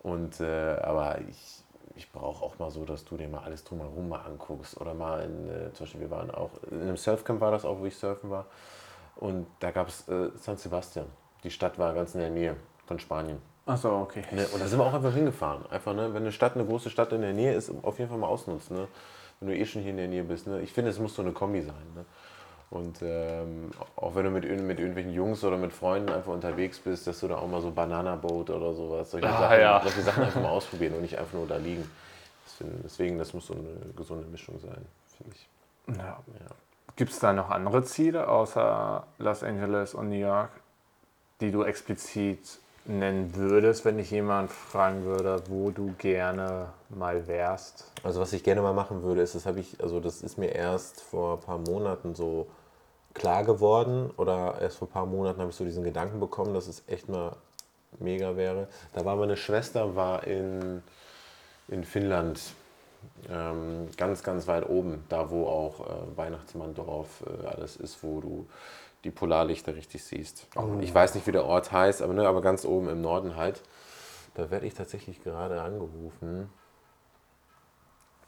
Und, 0.00 0.40
äh, 0.40 0.76
aber 0.82 1.18
ich, 1.26 1.59
ich 2.00 2.10
brauche 2.10 2.42
auch 2.42 2.58
mal 2.58 2.70
so, 2.70 2.86
dass 2.86 3.04
du 3.04 3.18
dir 3.18 3.28
mal 3.28 3.42
alles 3.42 3.62
drumherum 3.62 4.08
mal 4.08 4.22
anguckst. 4.22 4.80
Oder 4.80 4.94
mal 4.94 5.22
in, 5.22 5.50
äh, 5.50 5.72
zum 5.74 5.84
Beispiel, 5.84 6.00
wir 6.00 6.10
waren 6.10 6.30
auch, 6.30 6.50
in 6.70 6.80
einem 6.80 6.96
Surfcamp 6.96 7.42
war 7.42 7.50
das 7.50 7.66
auch, 7.66 7.78
wo 7.78 7.84
ich 7.84 7.94
surfen 7.94 8.30
war. 8.30 8.46
Und 9.16 9.46
da 9.60 9.70
gab 9.70 9.88
es 9.88 10.08
äh, 10.08 10.30
San 10.36 10.56
Sebastian. 10.56 11.06
Die 11.44 11.50
Stadt 11.50 11.78
war 11.78 11.92
ganz 11.92 12.14
in 12.14 12.20
der 12.20 12.30
Nähe 12.30 12.56
von 12.86 12.98
Spanien. 12.98 13.38
Ach 13.66 13.76
so, 13.76 13.90
okay. 13.90 14.24
Ne? 14.32 14.46
Und 14.46 14.62
da 14.62 14.66
sind 14.66 14.78
wir 14.78 14.86
auch 14.86 14.94
einfach 14.94 15.12
hingefahren. 15.12 15.66
Einfach, 15.70 15.94
ne? 15.94 16.14
wenn 16.14 16.22
eine 16.22 16.32
Stadt, 16.32 16.54
eine 16.54 16.64
große 16.64 16.88
Stadt 16.88 17.12
in 17.12 17.20
der 17.20 17.34
Nähe 17.34 17.52
ist, 17.52 17.70
auf 17.82 17.98
jeden 17.98 18.08
Fall 18.08 18.18
mal 18.18 18.28
ausnutzen. 18.28 18.76
Ne? 18.78 18.88
Wenn 19.38 19.50
du 19.50 19.56
eh 19.56 19.66
schon 19.66 19.82
hier 19.82 19.90
in 19.90 19.98
der 19.98 20.08
Nähe 20.08 20.24
bist. 20.24 20.46
Ne? 20.46 20.62
Ich 20.62 20.72
finde, 20.72 20.90
es 20.90 20.98
muss 20.98 21.14
so 21.14 21.20
eine 21.20 21.32
Kombi 21.32 21.60
sein. 21.60 21.86
Ne? 21.94 22.06
Und 22.70 23.02
ähm, 23.02 23.70
auch 23.96 24.14
wenn 24.14 24.24
du 24.24 24.30
mit, 24.30 24.44
mit 24.62 24.78
irgendwelchen 24.78 25.12
Jungs 25.12 25.42
oder 25.42 25.56
mit 25.56 25.72
Freunden 25.72 26.08
einfach 26.10 26.32
unterwegs 26.32 26.78
bist, 26.78 27.04
dass 27.06 27.18
du 27.18 27.26
da 27.26 27.36
auch 27.36 27.48
mal 27.48 27.60
so 27.60 27.72
Banana 27.72 28.14
Boat 28.14 28.50
oder 28.50 28.72
sowas, 28.72 29.10
solche, 29.10 29.28
ah, 29.28 29.40
Sachen, 29.40 29.60
ja. 29.60 29.80
solche 29.82 30.02
Sachen 30.02 30.22
einfach 30.22 30.40
mal 30.40 30.48
ausprobieren 30.50 30.94
und 30.94 31.02
nicht 31.02 31.18
einfach 31.18 31.34
nur 31.34 31.48
da 31.48 31.56
liegen. 31.56 31.90
Deswegen, 32.84 33.18
das 33.18 33.32
muss 33.32 33.46
so 33.46 33.54
eine 33.54 33.92
gesunde 33.96 34.26
Mischung 34.26 34.58
sein, 34.60 34.84
finde 35.16 35.34
ich. 35.34 35.48
Ja. 35.96 36.04
ja. 36.04 36.50
Gibt 36.94 37.10
es 37.10 37.18
da 37.18 37.32
noch 37.32 37.50
andere 37.50 37.82
Ziele 37.84 38.28
außer 38.28 39.04
Los 39.18 39.42
Angeles 39.42 39.94
und 39.94 40.10
New 40.10 40.16
York, 40.18 40.50
die 41.40 41.50
du 41.50 41.64
explizit 41.64 42.60
nennen 42.84 43.34
würdest, 43.34 43.84
wenn 43.84 43.96
dich 43.96 44.10
jemand 44.10 44.50
fragen 44.50 45.04
würde, 45.04 45.42
wo 45.48 45.70
du 45.70 45.94
gerne 45.98 46.68
mal 46.88 47.26
wärst? 47.26 47.90
Also 48.02 48.20
was 48.20 48.32
ich 48.32 48.44
gerne 48.44 48.62
mal 48.62 48.74
machen 48.74 49.02
würde, 49.02 49.22
ist, 49.22 49.34
das 49.34 49.46
habe 49.46 49.60
ich, 49.60 49.82
also 49.82 49.98
das 49.98 50.22
ist 50.22 50.38
mir 50.38 50.54
erst 50.54 51.00
vor 51.00 51.38
ein 51.38 51.40
paar 51.40 51.58
Monaten 51.58 52.14
so 52.14 52.46
klar 53.14 53.44
geworden 53.44 54.10
oder 54.16 54.60
erst 54.60 54.78
vor 54.78 54.88
ein 54.88 54.92
paar 54.92 55.06
Monaten 55.06 55.40
habe 55.40 55.50
ich 55.50 55.56
so 55.56 55.64
diesen 55.64 55.84
Gedanken 55.84 56.20
bekommen, 56.20 56.54
dass 56.54 56.68
es 56.68 56.84
echt 56.86 57.08
mal 57.08 57.36
mega 57.98 58.36
wäre. 58.36 58.68
Da 58.92 59.04
war 59.04 59.16
meine 59.16 59.36
Schwester 59.36 59.96
war 59.96 60.24
in, 60.26 60.82
in 61.68 61.84
Finnland 61.84 62.40
ähm, 63.28 63.88
ganz, 63.96 64.22
ganz 64.22 64.46
weit 64.46 64.68
oben, 64.68 65.04
da 65.08 65.30
wo 65.30 65.46
auch 65.46 65.80
äh, 65.80 66.16
Weihnachtsmanndorf 66.16 67.24
äh, 67.26 67.46
alles 67.46 67.76
ist, 67.76 68.02
wo 68.02 68.20
du 68.20 68.46
die 69.04 69.10
Polarlichter 69.10 69.74
richtig 69.74 70.04
siehst. 70.04 70.46
Oh. 70.56 70.78
Ich 70.80 70.94
weiß 70.94 71.14
nicht, 71.14 71.26
wie 71.26 71.32
der 71.32 71.44
Ort 71.44 71.72
heißt, 71.72 72.02
aber, 72.02 72.12
ne, 72.12 72.28
aber 72.28 72.42
ganz 72.42 72.64
oben 72.64 72.88
im 72.88 73.00
Norden 73.00 73.36
halt. 73.36 73.62
Da 74.34 74.50
werde 74.50 74.66
ich 74.66 74.74
tatsächlich 74.74 75.22
gerade 75.22 75.60
angerufen. 75.60 76.50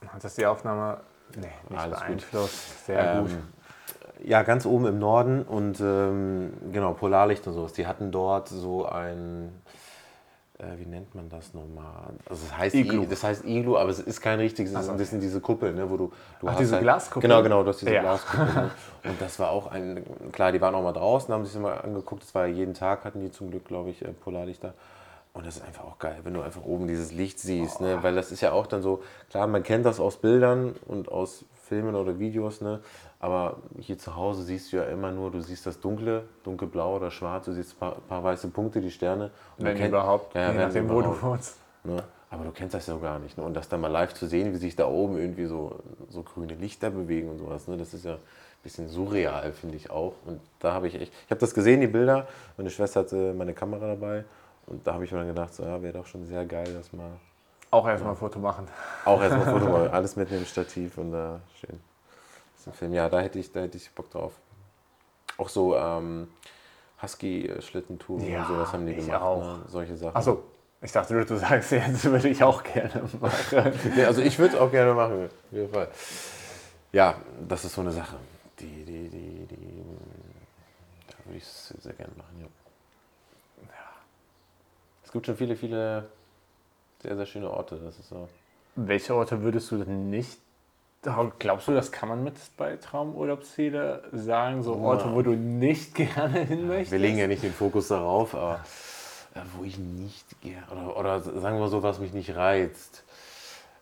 Hat 0.09 0.25
das 0.25 0.35
die 0.35 0.47
Aufnahme 0.47 1.01
nee, 1.37 1.47
nicht 1.68 1.81
Alles 1.81 1.99
beeinflusst? 2.01 2.68
Gut. 2.68 2.87
Sehr 2.87 3.14
ähm, 3.14 3.27
gut. 3.27 3.31
Ja, 4.25 4.43
ganz 4.43 4.67
oben 4.67 4.87
im 4.87 4.99
Norden 4.99 5.43
und 5.43 5.81
ähm, 5.81 6.53
genau, 6.73 6.93
Polarlicht 6.93 7.47
und 7.47 7.55
sowas. 7.55 7.73
Die 7.73 7.87
hatten 7.87 8.13
dort 8.13 8.49
so 8.49 8.87
ein, 8.87 9.53
äh, 10.59 10.79
wie 10.79 10.87
nennt 10.87 11.15
man 11.15 11.29
das 11.29 11.55
nochmal? 11.55 12.13
Also 12.29 12.47
das 12.47 12.57
heißt 12.57 12.75
Iglu. 12.75 13.05
das 13.07 13.25
heißt 13.25 13.45
Iglu, 13.45 13.77
aber 13.77 13.91
es 13.91 13.99
ist 13.99 14.21
kein 14.21 14.39
richtiges, 14.39 14.75
also. 14.77 14.97
das 14.97 15.11
sind 15.11 15.21
diese 15.21 15.41
Kuppeln, 15.41 15.75
ne, 15.75 15.91
wo 15.91 15.97
du, 15.97 16.13
du 16.41 16.47
Ach, 16.47 16.53
hast 16.53 16.61
diese 16.61 16.75
halt, 16.75 16.85
Glaskuppel? 16.85 17.29
Genau, 17.29 17.43
genau, 17.43 17.63
du 17.63 17.71
hast 17.71 17.81
diese 17.81 17.95
ja. 17.95 18.03
Glaskuppel. 18.03 18.47
Ne? 18.47 18.71
Und 19.05 19.21
das 19.21 19.39
war 19.41 19.51
auch 19.51 19.71
ein, 19.73 20.05
klar, 20.31 20.53
die 20.53 20.61
waren 20.61 20.75
auch 20.75 20.83
mal 20.83 20.93
draußen, 20.93 21.35
haben 21.35 21.45
sich 21.45 21.55
das 21.55 21.63
mal 21.63 21.79
angeguckt, 21.79 22.23
das 22.23 22.35
war 22.35 22.47
jeden 22.47 22.75
Tag, 22.75 23.05
hatten 23.05 23.21
die 23.21 23.33
zum 23.33 23.51
Glück, 23.51 23.65
glaube 23.65 23.91
ich, 23.91 24.03
äh, 24.03 24.13
Polarlichter. 24.13 24.75
Und 25.35 25.47
das 25.47 25.57
ist 25.57 25.65
einfach 25.65 25.85
auch 25.85 25.99
geil, 25.99 26.19
wenn 26.25 26.35
du 26.35 26.43
einfach 26.43 26.63
oben 26.63 26.87
dieses 26.87 27.11
Licht 27.11 27.41
siehst, 27.41 27.81
oh. 27.81 27.85
ne? 27.85 28.03
weil 28.03 28.15
das 28.15 28.31
ist 28.31 28.43
ja 28.43 28.53
auch 28.53 28.67
dann 28.67 28.83
so, 28.83 29.03
klar, 29.31 29.47
man 29.47 29.63
kennt 29.63 29.87
das 29.87 29.99
aus 29.99 30.19
Bildern 30.19 30.77
und 30.87 31.11
aus 31.11 31.47
Filmen 31.73 31.95
oder 31.95 32.19
Videos, 32.19 32.61
ne? 32.61 32.81
Aber 33.23 33.59
hier 33.79 33.97
zu 33.97 34.17
Hause 34.17 34.43
siehst 34.43 34.73
du 34.73 34.79
ja 34.79 34.83
immer 34.87 35.13
nur, 35.13 35.31
du 35.31 35.41
siehst 35.41 35.65
das 35.65 35.79
Dunkle, 35.79 36.25
dunkelblau 36.43 36.97
oder 36.97 37.09
schwarz, 37.13 37.45
du 37.45 37.53
siehst 37.53 37.75
ein 37.75 37.79
paar, 37.79 37.93
paar 38.09 38.25
weiße 38.25 38.49
Punkte, 38.49 38.81
die 38.81 38.91
Sterne. 38.91 39.31
Und 39.57 39.65
wenn 39.65 39.77
kennt, 39.77 39.91
überhaupt, 39.91 40.35
ja, 40.35 40.51
je 40.51 40.59
nachdem, 40.59 40.91
wo 40.91 41.01
du 41.01 41.23
wohnst. 41.23 41.57
Ne? 41.85 42.03
Aber 42.31 42.45
du 42.45 42.51
kennst 42.51 42.75
das 42.75 42.89
ja 42.89 42.97
gar 42.97 43.21
nicht. 43.21 43.39
Ne? 43.39 43.45
Und 43.45 43.55
das 43.55 43.69
dann 43.69 43.81
mal 43.81 43.93
live 43.93 44.13
zu 44.13 44.27
sehen, 44.27 44.53
wie 44.53 44.57
sich 44.57 44.75
da 44.75 44.89
oben 44.89 45.19
irgendwie 45.19 45.47
so, 45.47 45.79
so 46.11 46.25
grüne 46.25 46.55
Lichter 46.55 46.91
bewegen 46.91 47.31
und 47.31 47.39
sowas, 47.39 47.69
ne? 47.69 47.77
das 47.77 47.95
ist 47.95 48.05
ja 48.05 48.15
ein 48.15 48.19
bisschen 48.65 48.89
surreal, 48.89 49.53
finde 49.53 49.77
ich 49.77 49.89
auch. 49.89 50.15
Und 50.27 50.41
da 50.59 50.73
habe 50.73 50.89
ich 50.89 50.97
echt, 50.97 51.13
ich 51.25 51.31
habe 51.31 51.41
das 51.41 51.55
gesehen, 51.55 51.81
die 51.81 51.87
Bilder, 51.87 52.27
meine 52.57 52.71
Schwester 52.71 53.01
hatte 53.01 53.35
meine 53.35 53.55
Kamera 53.55 53.87
dabei 53.87 54.25
und 54.67 54.85
da 54.85 54.95
habe 54.95 55.05
ich 55.05 55.13
mir 55.13 55.19
dann 55.19 55.29
gedacht, 55.29 55.55
so, 55.55 55.63
ja, 55.63 55.81
wäre 55.81 55.93
doch 55.93 56.07
schon 56.07 56.27
sehr 56.27 56.45
geil, 56.45 56.75
das 56.75 56.93
mal. 56.93 57.13
Auch 57.71 57.87
erstmal 57.87 58.15
ja. 58.15 58.17
ein 58.17 58.19
Foto 58.19 58.41
machen. 58.41 58.67
Auch 59.05 59.23
erstmal 59.23 59.47
ein 59.47 59.61
Foto 59.61 59.67
machen. 59.73 59.91
Alles 59.93 60.17
mit 60.17 60.29
dem 60.29 60.45
Stativ 60.45 60.99
und 60.99 61.13
da 61.13 61.37
äh, 61.37 61.39
schön. 61.61 61.91
Das 62.62 62.68
ist 62.68 62.75
ein 62.75 62.79
Film. 62.79 62.92
Ja, 62.92 63.09
da 63.09 63.20
hätte 63.20 63.40
ich, 63.40 63.51
da 63.51 63.61
hätte 63.61 63.77
ich 63.77 63.90
Bock 63.90 64.09
drauf. 64.11 64.35
Auch 65.37 65.48
so 65.48 65.77
ähm, 65.77 66.29
Husky-Schlittentouren 67.03 68.25
ja, 68.31 68.42
und 68.42 68.46
sowas 68.46 68.72
haben 68.72 68.87
die 68.87 68.94
gemacht. 68.94 69.20
Auch. 69.20 69.42
Ne? 69.42 69.64
Solche 69.66 69.96
Sachen. 69.96 70.14
Achso, 70.14 70.44
ich 70.81 70.92
dachte, 70.92 71.25
du 71.25 71.37
sagst, 71.37 71.72
jetzt 71.72 72.05
würde 72.05 72.29
ich 72.29 72.44
auch 72.44 72.62
gerne 72.62 73.03
machen. 73.20 73.72
ja, 73.96 74.07
also 74.07 74.22
ich 74.22 74.38
würde 74.38 74.55
es 74.55 74.61
auch 74.61 74.70
gerne 74.70 74.94
machen, 74.94 75.25
auf 75.25 75.53
jeden 75.53 75.72
Fall. 75.72 75.88
Ja, 76.92 77.16
das 77.48 77.64
ist 77.64 77.75
so 77.75 77.81
eine 77.81 77.90
Sache. 77.90 78.16
Die, 78.61 78.85
die, 78.85 79.09
die, 79.09 79.46
die, 79.46 79.83
da 81.09 81.14
würde 81.25 81.38
ich 81.38 81.42
es 81.42 81.68
sehr 81.81 81.94
gerne 81.94 82.12
machen, 82.16 82.38
ja. 82.40 82.46
Es 85.05 85.11
gibt 85.11 85.27
schon 85.27 85.37
viele, 85.37 85.57
viele 85.57 86.09
sehr, 87.03 87.16
sehr 87.16 87.27
schöne 87.27 87.51
Orte. 87.51 87.77
Das 87.77 87.98
ist 87.98 88.09
so. 88.09 88.29
Welche 88.77 89.14
Orte 89.14 89.42
würdest 89.42 89.70
du 89.72 89.79
denn 89.79 90.11
nicht? 90.11 90.38
Glaubst 91.03 91.67
du, 91.67 91.73
das 91.73 91.91
kann 91.91 92.09
man 92.09 92.23
mit 92.23 92.35
bei 92.57 92.77
Traumurlaubsziele 92.77 94.05
sagen? 94.12 94.62
So 94.62 94.77
Orte, 94.77 95.12
wo 95.12 95.23
du 95.23 95.33
nicht 95.33 95.95
gerne 95.97 96.45
hin 96.45 96.69
möchtest? 96.69 96.93
Wir 96.93 97.01
legen 97.01 97.19
ja 97.19 97.27
nicht 97.27 97.43
den 97.43 97.53
Fokus 97.53 97.88
darauf, 97.88 98.37
aber 98.37 98.61
äh, 99.35 99.41
wo 99.57 99.65
ich 99.65 99.79
nicht 99.79 100.41
gerne, 100.41 100.65
oder, 100.71 100.97
oder 100.97 101.21
sagen 101.21 101.59
wir 101.59 101.67
so, 101.67 101.83
was 101.83 101.99
mich 101.99 102.12
nicht 102.12 102.37
reizt. 102.37 103.03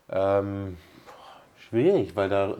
Ähm, 0.09 0.77
schwierig, 1.69 2.15
weil 2.15 2.27
da, 2.27 2.55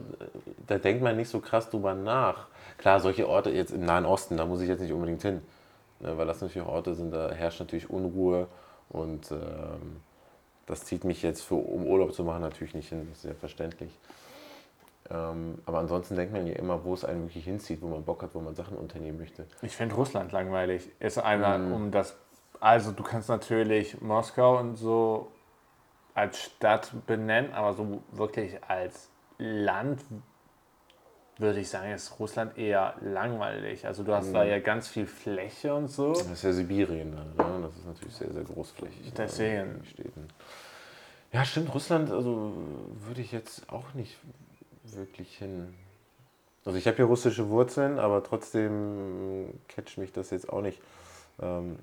da 0.68 0.78
denkt 0.78 1.02
man 1.02 1.18
nicht 1.18 1.30
so 1.30 1.40
krass 1.40 1.72
drüber 1.72 1.96
nach. 1.96 2.46
Klar, 2.78 3.00
solche 3.00 3.28
Orte 3.28 3.50
jetzt 3.50 3.72
im 3.72 3.84
Nahen 3.84 4.06
Osten, 4.06 4.38
da 4.38 4.46
muss 4.46 4.62
ich 4.62 4.70
jetzt 4.70 4.82
nicht 4.82 4.94
unbedingt 4.94 5.24
hin. 5.24 5.42
Ne, 6.02 6.16
weil 6.20 6.28
das 6.28 6.40
natürlich 6.40 6.68
auch 6.68 6.74
Orte 6.74 6.94
sind, 6.94 7.12
da 7.12 7.32
herrscht 7.32 7.60
natürlich 7.60 7.90
Unruhe 7.90 8.48
und 8.90 9.32
ähm, 9.32 10.02
das 10.68 10.86
zieht 10.86 11.04
mich 11.04 11.24
jetzt, 11.24 11.42
für, 11.42 11.56
um 11.56 11.88
Urlaub 11.88 12.14
zu 12.14 12.24
machen, 12.24 12.42
natürlich 12.42 12.76
nicht 12.76 12.90
hin, 12.90 13.08
das 13.10 13.20
ist 13.20 13.26
ja 13.26 13.34
verständlich. 13.34 13.92
Ähm, 15.12 15.60
aber 15.66 15.80
ansonsten 15.80 16.16
denkt 16.16 16.32
man 16.32 16.48
ja 16.48 16.54
immer, 16.54 16.84
wo 16.86 16.94
es 16.94 17.04
einen 17.04 17.24
wirklich 17.24 17.44
hinzieht, 17.44 17.82
wo 17.82 17.88
man 17.88 18.04
Bock 18.04 18.24
hat, 18.24 18.34
wo 18.34 18.40
man 18.40 18.56
Sachen 18.56 18.78
unternehmen 18.78 19.18
möchte. 19.18 19.46
Ich 19.62 19.76
finde 19.76 19.96
Russland 19.96 20.32
langweilig. 20.32 20.90
Ist 21.00 21.18
einmal 21.18 21.60
mm. 21.60 21.74
um 21.74 21.92
das, 21.92 22.16
also 22.60 22.92
du 22.92 23.04
kannst 23.04 23.28
natürlich 23.28 24.00
Moskau 24.02 24.60
und 24.60 24.76
so 24.76 25.32
als 26.14 26.40
Stadt 26.40 26.92
benennen, 27.08 27.52
aber 27.54 27.74
so 27.74 28.02
wirklich 28.12 28.64
als 28.68 29.10
Land 29.38 30.02
würde 31.38 31.60
ich 31.60 31.70
sagen, 31.70 31.92
ist 31.92 32.20
Russland 32.20 32.58
eher 32.58 32.94
langweilig. 33.02 33.86
Also 33.86 34.04
du 34.04 34.14
hast 34.14 34.28
mhm. 34.28 34.34
da 34.34 34.44
ja 34.44 34.60
ganz 34.60 34.88
viel 34.88 35.08
Fläche 35.08 35.74
und 35.74 35.88
so. 35.88 36.10
Das 36.14 36.30
ist 36.30 36.44
ja 36.44 36.54
Sibirien, 36.54 37.10
ne? 37.10 37.26
das 37.36 37.76
ist 37.78 37.86
natürlich 37.88 38.16
sehr, 38.16 38.32
sehr 38.32 38.44
großflächig. 38.44 39.12
Deswegen. 39.18 39.82
Ja, 41.34 41.44
stimmt, 41.46 41.74
Russland, 41.74 42.12
also 42.12 42.54
würde 43.08 43.22
ich 43.22 43.32
jetzt 43.32 43.70
auch 43.72 43.94
nicht 43.94 44.18
wirklich 44.84 45.38
hin. 45.38 45.74
Also 46.66 46.78
ich 46.78 46.88
habe 46.88 46.98
hier 46.98 47.06
russische 47.06 47.50
Wurzeln, 47.50 48.00
aber 48.00 48.24
trotzdem 48.24 49.54
catcht 49.68 49.98
mich 49.98 50.12
das 50.12 50.30
jetzt 50.30 50.50
auch 50.50 50.62
nicht 50.62 50.80
ähm, 51.42 51.78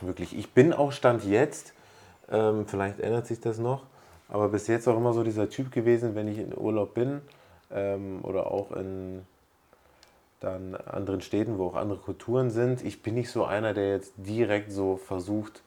wirklich. 0.00 0.36
Ich 0.36 0.52
bin 0.52 0.72
auch 0.72 0.92
Stand 0.92 1.24
jetzt, 1.24 1.72
ähm, 2.30 2.66
vielleicht 2.66 3.00
ändert 3.00 3.26
sich 3.26 3.40
das 3.40 3.58
noch, 3.58 3.84
aber 4.28 4.48
bis 4.48 4.66
jetzt 4.66 4.86
auch 4.88 4.96
immer 4.96 5.12
so 5.12 5.22
dieser 5.22 5.48
Typ 5.48 5.72
gewesen, 5.72 6.14
wenn 6.14 6.28
ich 6.28 6.38
in 6.38 6.56
Urlaub 6.56 6.94
bin 6.94 7.22
ähm, 7.70 8.20
oder 8.22 8.50
auch 8.50 8.72
in 8.72 9.22
dann 10.40 10.74
anderen 10.74 11.22
Städten, 11.22 11.56
wo 11.56 11.68
auch 11.68 11.74
andere 11.76 11.98
Kulturen 11.98 12.50
sind. 12.50 12.84
Ich 12.84 13.02
bin 13.02 13.14
nicht 13.14 13.30
so 13.30 13.44
einer, 13.44 13.72
der 13.72 13.92
jetzt 13.92 14.12
direkt 14.18 14.70
so 14.70 14.96
versucht, 14.98 15.62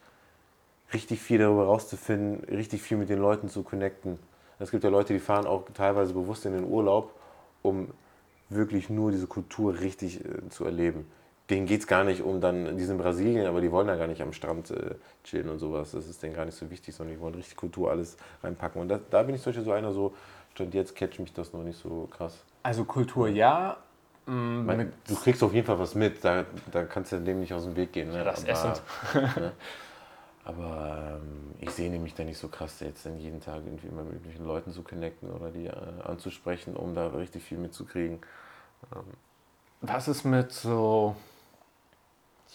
richtig 0.94 1.22
viel 1.22 1.40
darüber 1.40 1.66
rauszufinden, 1.66 2.44
richtig 2.56 2.84
viel 2.84 2.98
mit 2.98 3.10
den 3.10 3.20
Leuten 3.20 3.50
zu 3.50 3.64
connecten. 3.64 4.20
Es 4.60 4.72
gibt 4.72 4.84
ja 4.84 4.90
Leute, 4.90 5.14
die 5.14 5.20
fahren 5.20 5.48
auch 5.48 5.64
teilweise 5.74 6.14
bewusst 6.14 6.46
in 6.46 6.54
den 6.54 6.66
Urlaub, 6.66 7.14
um 7.62 7.90
wirklich 8.50 8.90
nur 8.90 9.12
diese 9.12 9.28
Kultur 9.28 9.80
richtig 9.80 10.24
äh, 10.24 10.50
zu 10.50 10.66
erleben. 10.66 11.10
Denen 11.50 11.66
geht 11.66 11.82
es 11.82 11.88
gar 11.88 12.04
nicht 12.04 12.22
um 12.22 12.42
dann, 12.42 12.78
die 12.78 12.84
sind 12.84 12.98
in 12.98 13.02
Brasilien, 13.02 13.48
aber 13.48 13.62
die 13.62 13.72
wollen 13.72 13.88
da 13.88 13.96
gar 13.96 14.08
nicht 14.08 14.22
am 14.22 14.34
Strand 14.34 14.70
äh, 14.70 14.96
chillen 15.24 15.50
und 15.50 15.58
sowas. 15.60 15.92
Das 15.92 16.08
ist 16.08 16.22
denen 16.22 16.36
gar 16.36 16.46
nicht 16.46 16.58
so 16.58 16.70
wichtig, 16.70 16.94
sondern 16.94 17.16
die 17.16 17.22
wollen 17.22 17.34
richtig 17.34 17.56
Kultur 17.56 17.90
alles 17.90 18.18
reinpacken. 18.44 18.82
Und 18.82 18.90
da, 18.90 19.00
da 19.10 19.24
bin 19.24 19.34
ich 19.34 19.42
zum 19.42 19.52
Beispiel 19.52 19.66
so 19.66 19.72
einer, 19.72 19.92
so, 19.92 20.14
stand 20.54 20.74
jetzt 20.74 20.96
catch 20.96 21.20
mich 21.20 21.34
das 21.34 21.54
noch 21.54 21.64
nicht 21.64 21.80
so 21.80 22.08
krass. 22.12 22.38
Also 22.62 22.84
Kultur 22.84 23.30
ja. 23.30 23.78
Mm, 24.26 24.70
du 25.08 25.16
kriegst 25.16 25.42
auf 25.42 25.54
jeden 25.54 25.66
Fall 25.66 25.80
was 25.80 25.96
mit, 25.96 26.24
da, 26.24 26.46
da 26.72 26.84
kannst 26.84 27.12
du 27.12 27.20
dem 27.20 27.40
nicht 27.40 27.54
aus 27.54 27.64
dem 27.64 27.76
Weg 27.76 27.94
gehen. 27.94 28.12
Ne? 28.12 28.24
Das 28.24 28.44
aber, 28.44 28.52
Essen. 28.52 28.72
ne? 29.42 29.52
Aber 30.50 31.20
ähm, 31.22 31.54
ich 31.60 31.70
sehe 31.70 31.92
nämlich 31.92 32.16
da 32.16 32.24
nicht 32.24 32.40
so 32.40 32.48
krass, 32.48 32.80
jetzt 32.80 33.06
dann 33.06 33.20
jeden 33.20 33.40
Tag 33.40 33.58
irgendwie 33.66 33.88
immer 33.88 34.02
mit 34.02 34.14
irgendwelchen 34.14 34.48
Leuten 34.48 34.72
zu 34.72 34.82
connecten 34.82 35.30
oder 35.30 35.52
die 35.52 35.68
äh, 35.68 36.02
anzusprechen, 36.04 36.76
um 36.76 36.96
da 36.96 37.08
richtig 37.10 37.44
viel 37.44 37.60
mitzukriegen. 37.60 38.20
Ähm. 38.96 39.04
Was 39.82 40.08
ist 40.08 40.24
mit 40.24 40.52
so 40.52 41.16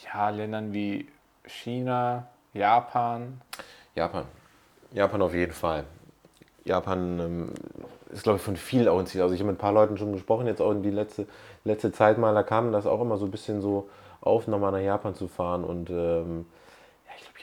ja, 0.03 0.29
Ländern 0.31 0.73
wie 0.73 1.09
China, 1.47 2.27
Japan? 2.53 3.41
Japan. 3.95 4.25
Japan 4.93 5.23
auf 5.23 5.35
jeden 5.35 5.53
Fall. 5.53 5.85
Japan 6.65 7.21
ähm, 7.21 7.53
ist, 8.11 8.25
glaube 8.25 8.39
ich, 8.39 8.43
von 8.43 8.57
viel 8.57 8.89
auch 8.89 8.99
ein 8.99 9.07
Ziel. 9.07 9.23
Also 9.23 9.35
ich 9.35 9.41
habe 9.41 9.53
mit 9.53 9.59
ein 9.59 9.63
paar 9.63 9.73
Leuten 9.73 9.99
schon 9.99 10.13
gesprochen, 10.13 10.49
jetzt 10.49 10.61
auch 10.61 10.73
in 10.73 10.83
die 10.83 10.91
letzte, 10.91 11.29
letzte 11.63 11.93
Zeit 11.93 12.19
mal, 12.19 12.35
da 12.35 12.43
kam 12.43 12.73
das 12.73 12.87
auch 12.87 13.01
immer 13.01 13.19
so 13.19 13.27
ein 13.27 13.31
bisschen 13.31 13.61
so 13.61 13.89
auf, 14.21 14.49
nochmal 14.49 14.73
nach 14.73 14.81
Japan 14.81 15.15
zu 15.15 15.29
fahren. 15.29 15.63
Und 15.63 15.91
ähm, 15.91 16.47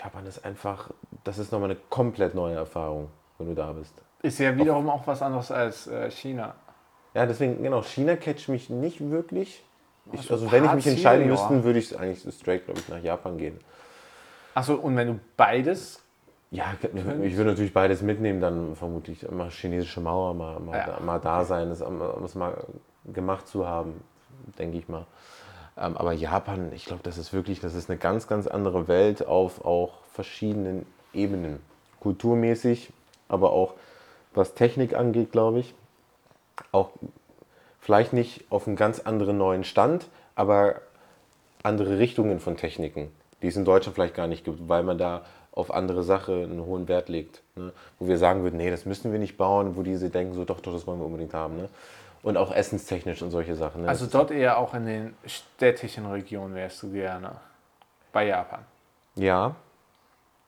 Japan 0.02 0.26
ist 0.26 0.44
einfach, 0.46 0.90
das 1.24 1.38
ist 1.38 1.52
nochmal 1.52 1.72
eine 1.72 1.80
komplett 1.90 2.34
neue 2.34 2.56
Erfahrung, 2.56 3.10
wenn 3.38 3.48
du 3.48 3.56
da 3.56 3.72
bist. 3.74 3.94
Ist 4.24 4.40
ja 4.40 4.56
wiederum 4.56 4.90
auch, 4.90 5.02
auch 5.02 5.08
was 5.08 5.22
anderes 5.22 5.52
als 5.52 5.88
äh, 5.88 6.10
China. 6.12 6.56
Ja, 7.14 7.26
deswegen, 7.26 7.62
genau, 7.62 7.82
China 7.84 8.16
catcht 8.16 8.50
mich 8.50 8.70
nicht 8.70 9.02
wirklich. 9.12 9.64
Ich, 10.14 10.32
also 10.32 10.52
wenn 10.52 10.66
ich 10.66 10.74
mich 10.74 10.88
entscheiden 10.88 11.28
müsste, 11.28 11.64
würde 11.64 11.80
ich 11.80 11.98
eigentlich 11.98 12.34
straight, 12.34 12.66
glaube 12.66 12.80
ich, 12.80 12.90
nach 12.90 13.02
Japan 13.02 13.38
gehen. 13.38 13.60
Achso, 14.54 14.76
und 14.76 14.96
wenn 14.96 15.08
du 15.08 15.20
beides 15.38 16.02
ja, 16.54 16.66
ich 17.24 17.38
würde 17.38 17.52
natürlich 17.52 17.72
beides 17.72 18.02
mitnehmen, 18.02 18.42
dann 18.42 18.76
vermutlich 18.76 19.26
mal 19.32 19.50
chinesische 19.50 20.02
Mauer 20.02 20.34
mal, 20.34 20.60
mal, 20.60 20.78
ja. 20.78 20.86
da, 20.86 21.00
mal 21.00 21.18
da 21.18 21.46
sein, 21.46 21.70
das, 21.70 21.80
das 21.80 22.36
mal 22.36 22.66
gemacht 23.06 23.48
zu 23.48 23.66
haben, 23.66 24.02
denke 24.60 24.78
ich 24.78 24.90
mal. 24.90 25.06
Ähm, 25.82 25.98
aber 25.98 26.14
Japan, 26.14 26.72
ich 26.74 26.86
glaube, 26.86 27.04
das 27.04 27.18
ist 27.18 27.34
wirklich, 27.34 27.60
das 27.60 27.74
ist 27.74 27.90
eine 27.90 27.98
ganz, 27.98 28.28
ganz 28.28 28.48
andere 28.48 28.88
Welt 28.88 29.26
auf 29.26 29.66
auch 29.66 29.94
verschiedenen 30.14 30.86
Ebenen. 31.14 31.60
Kulturmäßig, 32.00 32.92
aber 33.28 33.52
auch 33.52 33.74
was 34.34 34.54
Technik 34.54 34.96
angeht, 34.96 35.32
glaube 35.32 35.60
ich. 35.60 35.74
Auch 36.72 36.90
vielleicht 37.80 38.14
nicht 38.14 38.46
auf 38.50 38.68
einem 38.68 38.76
ganz 38.76 39.00
anderen 39.00 39.38
neuen 39.38 39.64
Stand, 39.64 40.08
aber 40.36 40.82
andere 41.64 42.00
Richtungen 42.00 42.40
von 42.40 42.58
Techniken, 42.58 43.12
die 43.42 43.48
es 43.48 43.56
in 43.56 43.66
Deutschland 43.66 43.96
vielleicht 43.96 44.16
gar 44.16 44.28
nicht 44.28 44.46
gibt, 44.46 44.70
weil 44.70 44.84
man 44.84 44.98
da 44.98 45.26
auf 45.52 45.74
andere 45.74 46.04
Sache 46.04 46.34
einen 46.34 46.66
hohen 46.66 46.88
Wert 46.88 47.10
legt. 47.10 47.42
Ne? 47.56 47.74
Wo 48.00 48.08
wir 48.08 48.18
sagen 48.18 48.44
würden, 48.44 48.58
nee, 48.58 48.70
das 48.70 48.86
müssen 48.86 49.12
wir 49.12 49.20
nicht 49.20 49.38
bauen, 49.38 49.76
wo 49.76 49.84
diese 49.84 50.10
denken, 50.10 50.34
so 50.34 50.46
doch, 50.46 50.62
doch, 50.62 50.74
das 50.74 50.88
wollen 50.88 51.00
wir 51.00 51.06
unbedingt 51.06 51.34
haben. 51.34 51.58
Ne? 51.58 51.70
Und 52.24 52.38
auch 52.38 52.54
essenstechnisch 52.54 53.22
und 53.22 53.32
solche 53.32 53.56
Sachen. 53.56 53.84
Ne? 53.84 53.88
Also 53.88 54.06
dort 54.06 54.32
eher 54.32 54.58
auch 54.60 54.74
in 54.74 54.86
den 54.86 55.16
städtischen 55.26 56.06
Regionen 56.06 56.54
wärst 56.54 56.84
du 56.84 56.92
gerne 56.92 57.32
bei 58.12 58.28
Japan. 58.28 58.60
Ja. 59.16 59.56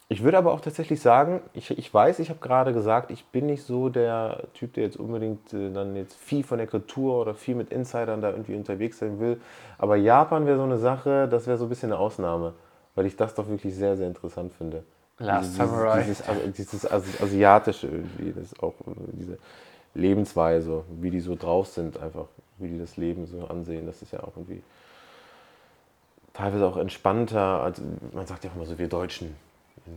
Ich 0.09 0.23
würde 0.23 0.37
aber 0.37 0.53
auch 0.53 0.61
tatsächlich 0.61 1.01
sagen, 1.01 1.41
ich, 1.53 1.75
ich 1.75 1.91
weiß, 1.91 2.19
ich 2.19 2.29
habe 2.29 2.39
gerade 2.39 2.73
gesagt, 2.73 3.09
ich 3.09 3.25
bin 3.25 3.47
nicht 3.47 3.63
so 3.63 3.89
der 3.89 4.43
Typ, 4.53 4.73
der 4.73 4.83
jetzt 4.83 4.97
unbedingt 4.97 5.51
äh, 5.53 5.71
dann 5.71 5.95
jetzt 5.95 6.15
viel 6.15 6.43
von 6.43 6.59
der 6.59 6.67
Kultur 6.67 7.19
oder 7.19 7.33
viel 7.33 7.55
mit 7.55 7.71
Insidern 7.71 8.21
da 8.21 8.29
irgendwie 8.29 8.55
unterwegs 8.55 8.99
sein 8.99 9.19
will. 9.19 9.41
Aber 9.79 9.95
Japan 9.95 10.45
wäre 10.45 10.57
so 10.57 10.63
eine 10.63 10.77
Sache, 10.77 11.27
das 11.27 11.47
wäre 11.47 11.57
so 11.57 11.65
ein 11.65 11.69
bisschen 11.69 11.91
eine 11.91 11.99
Ausnahme, 11.99 12.53
weil 12.93 13.07
ich 13.07 13.15
das 13.15 13.33
doch 13.33 13.47
wirklich 13.47 13.73
sehr, 13.73 13.97
sehr 13.97 14.05
interessant 14.05 14.53
finde. 14.53 14.83
Last 15.17 15.45
dieses, 15.45 15.57
Samurai. 15.57 16.03
Dieses, 16.03 16.23
dieses 16.55 16.91
Asiatische 16.91 17.87
irgendwie, 17.87 18.33
das 18.33 18.59
auch 18.59 18.73
diese 19.13 19.37
Lebensweise, 19.93 20.83
wie 20.99 21.11
die 21.11 21.19
so 21.19 21.35
drauf 21.35 21.67
sind, 21.67 21.97
einfach, 21.99 22.25
wie 22.57 22.69
die 22.69 22.79
das 22.79 22.97
Leben 22.97 23.25
so 23.25 23.45
ansehen, 23.47 23.85
das 23.85 24.01
ist 24.01 24.11
ja 24.11 24.21
auch 24.21 24.35
irgendwie 24.35 24.63
teilweise 26.33 26.65
auch 26.65 26.77
entspannter. 26.77 27.61
als 27.61 27.81
man 28.11 28.25
sagt 28.25 28.43
ja 28.43 28.49
auch 28.49 28.55
immer 28.55 28.65
so, 28.65 28.77
wir 28.77 28.89
Deutschen, 28.89 29.35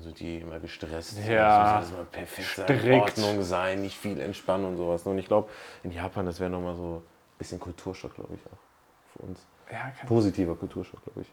so 0.00 0.10
die 0.10 0.38
immer 0.38 0.58
gestresst. 0.58 1.18
Ja. 1.26 1.80
Es 1.80 1.88
muss 1.88 1.98
alles 1.98 2.08
perfekt 2.10 2.68
sein, 2.68 2.92
Ordnung 2.92 3.42
sein, 3.42 3.82
nicht 3.82 3.96
viel 3.96 4.20
entspannen 4.20 4.66
und 4.66 4.76
sowas. 4.76 5.06
Und 5.06 5.18
ich 5.18 5.26
glaube, 5.26 5.48
in 5.82 5.92
Japan, 5.92 6.26
das 6.26 6.40
wäre 6.40 6.50
nochmal 6.50 6.74
so 6.74 6.96
ein 6.96 7.38
bisschen 7.38 7.60
Kulturschock, 7.60 8.14
glaube 8.14 8.34
ich, 8.34 8.40
auch 8.46 9.16
für 9.16 9.26
uns. 9.26 9.46
Ja, 9.70 9.92
Positiver 10.06 10.54
Kulturschock, 10.54 11.02
glaube 11.04 11.22
ich. 11.22 11.28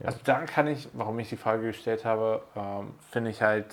Ja. 0.00 0.06
Also 0.06 0.18
da 0.24 0.40
kann 0.40 0.66
ich, 0.66 0.88
warum 0.92 1.18
ich 1.18 1.28
die 1.28 1.36
Frage 1.36 1.68
gestellt 1.68 2.04
habe, 2.04 2.42
ähm, 2.56 2.94
finde 3.10 3.30
ich 3.30 3.42
halt 3.42 3.66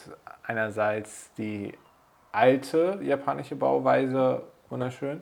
einerseits 0.43 1.33
die 1.37 1.73
alte 2.31 2.99
japanische 3.01 3.55
Bauweise 3.55 4.43
wunderschön 4.69 5.21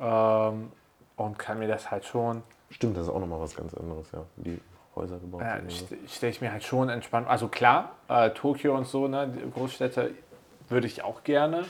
ähm, 0.00 0.72
und 1.16 1.38
kann 1.38 1.58
mir 1.58 1.68
das 1.68 1.90
halt 1.90 2.04
schon. 2.04 2.42
Stimmt, 2.70 2.96
das 2.96 3.04
ist 3.04 3.12
auch 3.12 3.20
nochmal 3.20 3.40
was 3.40 3.54
ganz 3.54 3.74
anderes, 3.74 4.10
ja. 4.12 4.24
Die 4.36 4.60
Häuser 4.96 5.18
gebaut 5.18 5.42
ja, 5.42 5.58
Stelle 6.08 6.30
ich 6.30 6.40
mir 6.40 6.52
halt 6.52 6.64
schon 6.64 6.88
entspannt. 6.88 7.28
Also 7.28 7.48
klar, 7.48 7.92
äh, 8.08 8.30
Tokio 8.30 8.76
und 8.76 8.86
so, 8.86 9.08
ne, 9.08 9.28
die 9.28 9.50
Großstädte 9.50 10.10
würde 10.68 10.86
ich 10.86 11.02
auch 11.02 11.22
gerne 11.24 11.64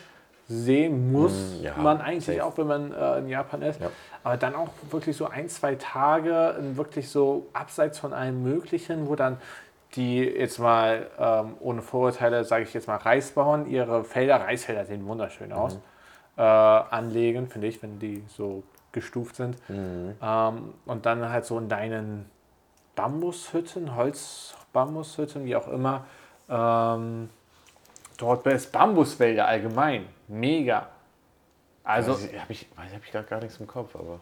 sehen 0.48 1.12
muss 1.12 1.32
mm, 1.32 1.64
ja, 1.64 1.76
man 1.76 2.00
eigentlich 2.00 2.24
safe. 2.24 2.44
auch, 2.44 2.58
wenn 2.58 2.66
man 2.66 2.92
äh, 2.92 3.18
in 3.18 3.28
Japan 3.28 3.62
ist. 3.62 3.80
Ja. 3.80 3.90
Aber 4.24 4.36
dann 4.36 4.54
auch 4.54 4.68
wirklich 4.90 5.16
so 5.16 5.26
ein, 5.26 5.48
zwei 5.48 5.76
Tage 5.76 6.56
wirklich 6.74 7.08
so 7.08 7.46
abseits 7.52 7.98
von 7.98 8.12
allem 8.12 8.42
Möglichen, 8.42 9.08
wo 9.08 9.16
dann 9.16 9.38
die 9.94 10.18
jetzt 10.20 10.58
mal 10.58 11.10
ähm, 11.18 11.54
ohne 11.60 11.82
Vorurteile, 11.82 12.44
sage 12.44 12.64
ich 12.64 12.72
jetzt 12.72 12.88
mal, 12.88 12.96
Reisbauern 12.96 13.66
ihre 13.66 14.04
Felder, 14.04 14.40
Reisfelder 14.40 14.84
sehen 14.84 15.06
wunderschön 15.06 15.48
mhm. 15.48 15.54
aus, 15.54 15.78
äh, 16.36 16.42
anlegen, 16.42 17.48
finde 17.48 17.66
ich, 17.66 17.82
wenn 17.82 17.98
die 17.98 18.24
so 18.28 18.62
gestuft 18.92 19.36
sind. 19.36 19.56
Mhm. 19.68 20.16
Ähm, 20.22 20.74
und 20.86 21.06
dann 21.06 21.28
halt 21.28 21.44
so 21.44 21.58
in 21.58 21.68
deinen 21.68 22.30
Bambushütten, 22.94 23.94
Holzbambushütten, 23.94 25.44
wie 25.44 25.56
auch 25.56 25.68
immer, 25.68 26.04
ähm, 26.48 27.28
dort 28.16 28.46
ist 28.46 28.72
Bambuswälder 28.72 29.46
allgemein 29.46 30.06
mega. 30.28 30.88
Also 31.84 32.12
habe 32.12 32.22
ich, 32.50 32.66
hab 32.76 33.04
ich 33.04 33.12
gar, 33.12 33.22
gar 33.24 33.40
nichts 33.40 33.58
im 33.58 33.66
Kopf, 33.66 33.96
aber. 33.96 34.20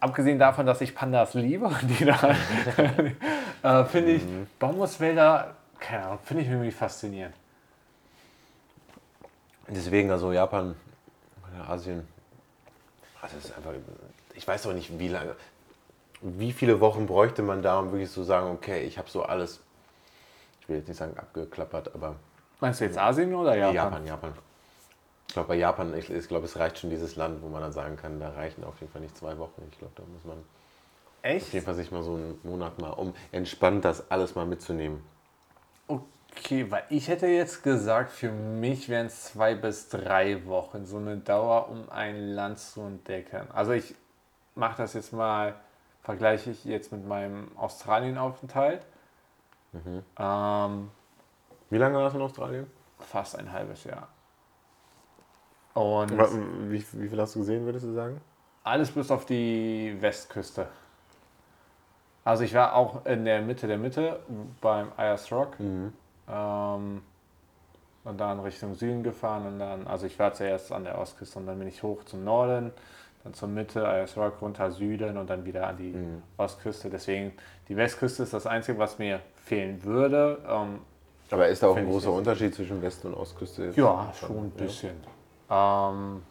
Abgesehen 0.00 0.38
davon, 0.38 0.64
dass 0.64 0.80
ich 0.80 0.94
Pandas 0.94 1.34
liebe, 1.34 1.70
die 1.82 2.04
da 2.04 2.16
äh, 3.62 3.84
finde 3.84 4.12
ich 4.12 4.24
mhm. 4.24 4.46
Bambuswälder, 4.58 5.54
keine 5.78 6.06
Ahnung, 6.06 6.18
finde 6.24 6.42
ich 6.42 6.48
irgendwie 6.48 6.70
faszinierend. 6.70 7.34
Deswegen, 9.68 10.10
also 10.10 10.32
Japan, 10.32 10.74
Asien, 11.68 12.06
also 13.20 13.36
es 13.36 13.46
ist 13.46 13.56
einfach, 13.56 13.72
ich 14.34 14.46
weiß 14.46 14.66
auch 14.66 14.72
nicht, 14.72 14.98
wie 14.98 15.08
lange, 15.08 15.34
wie 16.20 16.52
viele 16.52 16.80
Wochen 16.80 17.06
bräuchte 17.06 17.42
man 17.42 17.62
da, 17.62 17.78
um 17.78 17.92
wirklich 17.92 18.10
zu 18.10 18.22
sagen, 18.22 18.50
okay, 18.50 18.82
ich 18.84 18.98
habe 18.98 19.10
so 19.10 19.22
alles, 19.22 19.60
ich 20.60 20.68
will 20.68 20.76
jetzt 20.76 20.88
nicht 20.88 20.96
sagen 20.96 21.16
abgeklappert, 21.16 21.94
aber. 21.94 22.16
Meinst 22.60 22.80
du 22.80 22.84
jetzt 22.84 22.98
Asien 22.98 23.34
oder 23.34 23.54
Japan? 23.56 23.74
Japan, 23.74 24.06
Japan. 24.06 24.32
Ich 25.28 25.34
glaube, 25.34 25.48
bei 25.48 25.56
Japan, 25.56 25.94
ich, 25.94 26.10
ich 26.10 26.26
glaube, 26.26 26.46
es 26.46 26.58
reicht 26.58 26.78
schon 26.78 26.90
dieses 26.90 27.16
Land, 27.16 27.42
wo 27.42 27.48
man 27.48 27.60
dann 27.60 27.72
sagen 27.72 27.96
kann, 27.96 28.18
da 28.18 28.30
reichen 28.30 28.64
auf 28.64 28.80
jeden 28.80 28.90
Fall 28.90 29.02
nicht 29.02 29.16
zwei 29.16 29.36
Wochen. 29.38 29.62
Ich 29.70 29.78
glaube, 29.78 29.92
da 29.94 30.02
muss 30.02 30.24
man 30.24 30.38
Echt? 31.22 31.46
auf 31.46 31.52
jeden 31.52 31.64
Fall 31.66 31.74
sich 31.74 31.90
mal 31.90 32.02
so 32.02 32.14
einen 32.14 32.38
Monat 32.42 32.78
mal, 32.80 32.90
um 32.90 33.14
entspannt 33.32 33.84
das 33.84 34.10
alles 34.10 34.34
mal 34.34 34.46
mitzunehmen. 34.46 35.02
Okay, 35.86 36.70
weil 36.70 36.84
ich 36.90 37.08
hätte 37.08 37.26
jetzt 37.26 37.62
gesagt, 37.62 38.12
für 38.12 38.30
mich 38.30 38.88
wären 38.88 39.06
es 39.06 39.24
zwei 39.24 39.54
bis 39.54 39.88
drei 39.88 40.44
Wochen, 40.46 40.86
so 40.86 40.98
eine 40.98 41.16
Dauer, 41.18 41.68
um 41.68 41.88
ein 41.90 42.28
Land 42.30 42.58
zu 42.58 42.82
entdecken. 42.82 43.48
Also 43.52 43.72
ich 43.72 43.94
mache 44.54 44.76
das 44.82 44.94
jetzt 44.94 45.12
mal, 45.12 45.54
vergleiche 46.02 46.50
ich 46.50 46.64
jetzt 46.64 46.92
mit 46.92 47.06
meinem 47.06 47.56
Australienaufenthalt. 47.56 48.86
Mhm. 49.72 50.02
Ähm, 50.18 50.90
Wie 51.70 51.78
lange 51.78 51.98
warst 51.98 52.14
du 52.14 52.18
in 52.18 52.24
Australien? 52.24 52.66
fast 52.98 53.36
ein 53.36 53.52
halbes 53.52 53.84
Jahr. 53.84 54.08
Und 55.74 56.10
Wie, 56.70 56.84
wie 56.92 57.08
viel 57.08 57.20
hast 57.20 57.34
du 57.34 57.40
gesehen, 57.40 57.64
würdest 57.64 57.86
du 57.86 57.92
sagen? 57.92 58.20
alles 58.64 58.90
bis 58.90 59.10
auf 59.10 59.24
die 59.24 59.96
Westküste. 60.00 60.68
Also 62.28 62.44
ich 62.44 62.52
war 62.52 62.74
auch 62.74 63.06
in 63.06 63.24
der 63.24 63.40
Mitte 63.40 63.66
der 63.66 63.78
Mitte 63.78 64.20
beim 64.60 64.92
Ayers 64.98 65.32
Rock. 65.32 65.56
Ähm, 65.58 67.00
und 68.04 68.20
dann 68.20 68.40
Richtung 68.40 68.74
Süden 68.74 69.02
gefahren 69.02 69.46
und 69.46 69.58
dann, 69.58 69.86
also 69.86 70.04
ich 70.04 70.18
war 70.18 70.34
zuerst 70.34 70.70
an 70.70 70.84
der 70.84 70.98
Ostküste 70.98 71.38
und 71.38 71.46
dann 71.46 71.58
bin 71.58 71.66
ich 71.68 71.82
hoch 71.82 72.04
zum 72.04 72.24
Norden, 72.24 72.70
dann 73.24 73.32
zur 73.32 73.48
Mitte, 73.48 73.88
Ayers 73.88 74.14
Rock, 74.18 74.42
runter 74.42 74.70
Süden 74.70 75.16
und 75.16 75.30
dann 75.30 75.46
wieder 75.46 75.68
an 75.68 75.78
die 75.78 75.94
Ostküste. 76.36 76.90
Deswegen, 76.90 77.32
die 77.70 77.76
Westküste 77.78 78.24
ist 78.24 78.34
das 78.34 78.46
Einzige, 78.46 78.78
was 78.78 78.98
mir 78.98 79.20
fehlen 79.46 79.82
würde. 79.82 80.38
Ähm, 80.46 80.80
Aber 81.30 81.48
ist 81.48 81.62
da 81.62 81.68
auch 81.68 81.76
ein 81.78 81.86
großer. 81.86 82.12
Unterschied 82.12 82.54
zwischen 82.54 82.82
West- 82.82 83.06
und 83.06 83.14
Ostküste? 83.14 83.64
jetzt? 83.64 83.78
Ja, 83.78 84.12
schon 84.12 84.36
ein 84.36 84.50
bisschen. 84.50 84.96
Ähm, 85.48 86.22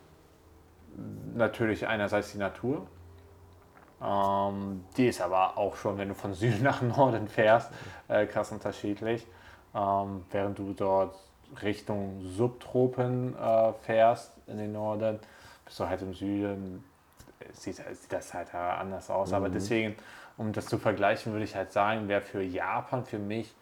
natürlich 1.34 1.88
einerseits 1.88 2.34
die 2.34 2.38
Natur. 2.38 2.86
Ähm, 4.02 4.84
die 4.96 5.08
ist 5.08 5.22
aber 5.22 5.58
auch 5.58 5.76
schon, 5.76 5.98
wenn 5.98 6.10
du 6.10 6.14
von 6.14 6.34
Süden 6.34 6.64
nach 6.64 6.82
Norden 6.82 7.28
fährst, 7.28 7.72
äh, 8.08 8.26
krass 8.26 8.52
unterschiedlich. 8.52 9.26
Ähm, 9.76 10.26
während 10.32 10.60
du 10.60 10.74
dort 10.74 11.16
Richtung 11.62 12.22
Subtropen 12.24 13.36
äh, 13.38 13.74
fährst 13.74 14.34
in 14.48 14.58
den 14.58 14.74
Norden, 14.74 15.20
bist 15.66 15.80
du 15.80 15.88
halt 15.88 16.02
im 16.02 16.14
Süden, 16.14 16.84
sieht, 17.54 17.76
sieht 17.76 18.12
das 18.12 18.34
halt 18.34 18.54
anders 18.54 19.10
aus. 19.10 19.34
Aber 19.34 19.50
deswegen, 19.50 19.96
um 20.38 20.54
das 20.54 20.66
zu 20.68 20.78
vergleichen, 20.78 21.32
würde 21.34 21.46
ich 21.46 21.56
halt 21.56 21.72
sagen, 21.72 22.08
wäre 22.08 22.22
für 22.22 22.42
Japan 22.42 23.06
für 23.06 23.20
mich 23.20 23.54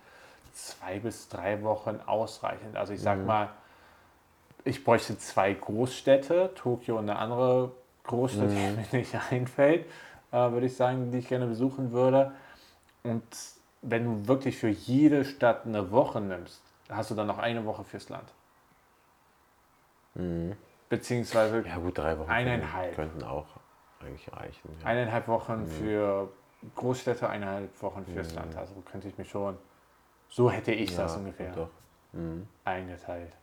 zwei 0.53 0.99
bis 0.99 1.29
drei 1.29 1.61
Wochen 1.63 1.99
ausreichend. 2.05 2.75
Also 2.75 2.93
ich 2.93 3.01
sag 3.01 3.25
mal, 3.25 3.49
ich 4.63 4.83
bräuchte 4.83 5.17
zwei 5.17 5.53
Großstädte, 5.53 6.51
Tokio 6.55 6.97
und 6.97 7.09
eine 7.09 7.19
andere 7.19 7.71
Großstadt, 8.03 8.49
die 8.49 8.55
mir 8.55 8.85
nicht 8.91 9.15
einfällt, 9.31 9.85
würde 10.31 10.65
ich 10.65 10.75
sagen, 10.75 11.11
die 11.11 11.19
ich 11.19 11.27
gerne 11.27 11.47
besuchen 11.47 11.91
würde. 11.91 12.31
Und 13.03 13.23
wenn 13.81 14.03
du 14.03 14.27
wirklich 14.27 14.57
für 14.57 14.69
jede 14.69 15.25
Stadt 15.25 15.65
eine 15.65 15.91
Woche 15.91 16.19
nimmst, 16.21 16.61
hast 16.89 17.11
du 17.11 17.15
dann 17.15 17.27
noch 17.27 17.37
eine 17.37 17.65
Woche 17.65 17.83
fürs 17.83 18.09
Land. 18.09 18.33
Beziehungsweise 20.89 21.63
Ja 21.67 21.77
gut, 21.77 21.97
drei 21.97 22.17
Wochen 22.17 22.29
Eineinhalb. 22.29 22.95
könnten 22.95 23.23
auch 23.23 23.45
eigentlich 23.99 24.31
reichen. 24.31 24.69
Ja. 24.81 24.87
eineinhalb 24.87 25.27
Wochen 25.27 25.65
für 25.67 26.31
Großstädte, 26.75 27.29
eineinhalb 27.29 27.81
Wochen 27.81 28.05
fürs 28.05 28.33
Land. 28.33 28.55
Also 28.55 28.73
könnte 28.89 29.07
ich 29.07 29.17
mir 29.17 29.25
schon, 29.25 29.57
so 30.29 30.49
hätte 30.49 30.71
ich 30.71 30.95
das 30.95 31.13
Ja, 31.13 31.19
ungefähr 31.19 31.51
Doch. 31.53 31.69
eingeteilt. 32.63 33.33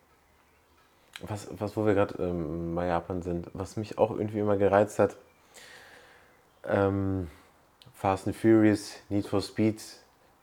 Was, 1.20 1.48
was, 1.52 1.76
wo 1.76 1.84
wir 1.86 1.94
gerade 1.94 2.20
ähm, 2.22 2.74
bei 2.74 2.86
Japan 2.86 3.22
sind, 3.22 3.48
was 3.52 3.76
mich 3.76 3.98
auch 3.98 4.10
irgendwie 4.10 4.40
immer 4.40 4.56
gereizt 4.56 4.98
hat, 4.98 5.16
ähm, 6.68 7.28
Fast 7.94 8.26
and 8.26 8.36
Furious, 8.36 8.94
Need 9.08 9.26
for 9.26 9.40
Speed, 9.40 9.80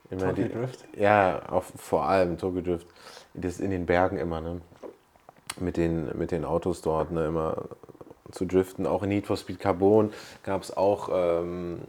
immer 0.10 0.30
Tokyo 0.30 0.48
die, 0.48 0.54
Drift? 0.54 0.86
Ja, 0.96 1.42
auch 1.50 1.64
vor 1.64 2.06
allem 2.06 2.38
Tokyo 2.38 2.62
Drift, 2.62 2.88
das 3.34 3.60
in 3.60 3.72
den 3.72 3.86
Bergen 3.86 4.18
immer, 4.18 4.42
ne? 4.42 4.62
Mit 5.60 5.78
den, 5.78 6.18
mit 6.18 6.32
den 6.32 6.46
Autos 6.46 6.82
dort, 6.82 7.12
ne? 7.12 7.26
Immer 7.26 7.64
zu 8.32 8.46
driften. 8.46 8.86
Auch 8.86 9.04
in 9.04 9.10
Need 9.10 9.28
for 9.28 9.38
Speed 9.38 9.60
Carbon 9.60 10.14
gab 10.44 10.62
es 10.62 10.76
auch 10.76 11.10
ähm, 11.12 11.80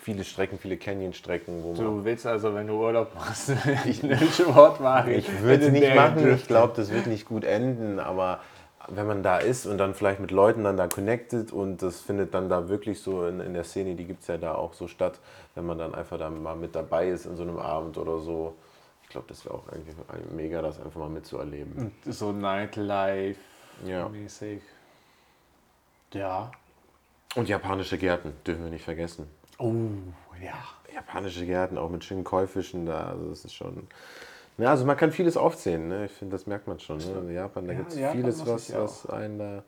viele 0.00 0.24
Strecken, 0.24 0.58
viele 0.58 0.76
Canyon-Strecken, 0.76 1.62
wo 1.62 1.72
man 1.72 1.84
Du 1.84 2.04
willst 2.04 2.26
also, 2.26 2.54
wenn 2.54 2.66
du 2.66 2.74
Urlaub 2.74 3.14
machst, 3.14 3.50
eine 4.02 4.18
Sportwagen. 4.18 5.12
Ich 5.12 5.42
würde 5.42 5.66
es 5.66 5.72
nicht 5.72 5.94
machen. 5.94 6.18
Ich 6.18 6.24
driften. 6.24 6.48
glaube, 6.48 6.72
das 6.76 6.90
wird 6.90 7.06
nicht 7.06 7.26
gut 7.26 7.44
enden. 7.44 7.98
Aber 7.98 8.40
wenn 8.88 9.06
man 9.06 9.22
da 9.22 9.38
ist 9.38 9.66
und 9.66 9.78
dann 9.78 9.94
vielleicht 9.94 10.20
mit 10.20 10.30
Leuten 10.30 10.64
dann 10.64 10.76
da 10.76 10.88
connected 10.88 11.52
und 11.52 11.82
das 11.82 12.00
findet 12.00 12.34
dann 12.34 12.48
da 12.48 12.68
wirklich 12.68 13.00
so 13.00 13.26
in, 13.26 13.40
in 13.40 13.54
der 13.54 13.64
Szene, 13.64 13.94
die 13.94 14.04
gibt 14.04 14.22
es 14.22 14.28
ja 14.28 14.38
da 14.38 14.54
auch 14.54 14.74
so 14.74 14.88
statt, 14.88 15.18
wenn 15.54 15.66
man 15.66 15.78
dann 15.78 15.94
einfach 15.94 16.18
da 16.18 16.30
mal 16.30 16.56
mit 16.56 16.74
dabei 16.74 17.08
ist 17.08 17.26
in 17.26 17.36
so 17.36 17.42
einem 17.42 17.58
Abend 17.58 17.98
oder 17.98 18.18
so. 18.18 18.54
Ich 19.02 19.08
glaube, 19.08 19.26
das 19.28 19.44
wäre 19.44 19.54
auch 19.54 19.68
eigentlich 19.68 19.94
mega, 20.34 20.62
das 20.62 20.80
einfach 20.80 21.00
mal 21.00 21.08
mitzuerleben. 21.08 21.92
So 22.06 22.32
Nightlife 22.32 23.38
Ja. 23.84 24.06
Ja. 26.12 26.50
Und 27.34 27.48
japanische 27.48 27.98
Gärten 27.98 28.34
dürfen 28.46 28.64
wir 28.64 28.70
nicht 28.70 28.84
vergessen. 28.84 29.26
Oh, 29.58 29.72
ja. 30.42 30.54
Japanische 30.92 31.46
Gärten, 31.46 31.78
auch 31.78 31.88
mit 31.88 32.04
schönen 32.04 32.24
Käufischen 32.24 32.84
da, 32.84 33.06
also 33.06 33.30
das 33.30 33.44
ist 33.44 33.54
schon. 33.54 33.88
Ja, 34.58 34.70
also 34.70 34.84
man 34.84 34.96
kann 34.96 35.12
vieles 35.12 35.36
aufzählen, 35.36 35.88
ne? 35.88 36.04
ich 36.06 36.12
finde, 36.12 36.36
das 36.36 36.46
merkt 36.46 36.66
man 36.68 36.78
schon. 36.78 36.98
Ne? 36.98 37.04
In 37.28 37.34
Japan, 37.34 37.66
da 37.66 37.72
Ja, 37.72 37.78
gibt 37.78 37.92
es 37.92 37.96
vieles, 38.12 38.46
was, 38.46 38.72
was, 38.74 39.06
einen 39.10 39.38
da, 39.38 39.62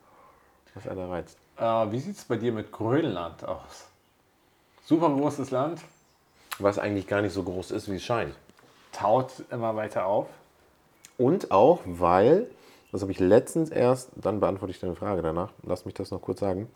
was 0.74 0.86
einen 0.86 0.96
da 0.98 1.08
reizt. 1.08 1.38
Äh, 1.56 1.92
wie 1.92 2.00
sieht 2.00 2.16
es 2.16 2.24
bei 2.24 2.36
dir 2.36 2.52
mit 2.52 2.70
Grönland 2.70 3.44
aus? 3.44 3.86
Super 4.84 5.08
großes 5.08 5.50
Land, 5.50 5.80
was 6.58 6.78
eigentlich 6.78 7.06
gar 7.06 7.22
nicht 7.22 7.32
so 7.32 7.42
groß 7.42 7.70
ist, 7.70 7.90
wie 7.90 7.96
es 7.96 8.04
scheint. 8.04 8.34
taut 8.92 9.32
immer 9.50 9.74
weiter 9.74 10.06
auf. 10.06 10.26
Und 11.16 11.50
auch, 11.50 11.80
weil, 11.86 12.46
das 12.92 13.00
habe 13.02 13.10
ich 13.12 13.20
letztens 13.20 13.70
erst, 13.70 14.10
dann 14.16 14.40
beantworte 14.40 14.72
ich 14.72 14.80
deine 14.80 14.94
Frage 14.96 15.22
danach, 15.22 15.50
lass 15.62 15.84
mich 15.86 15.94
das 15.94 16.10
noch 16.10 16.20
kurz 16.20 16.40
sagen. 16.40 16.68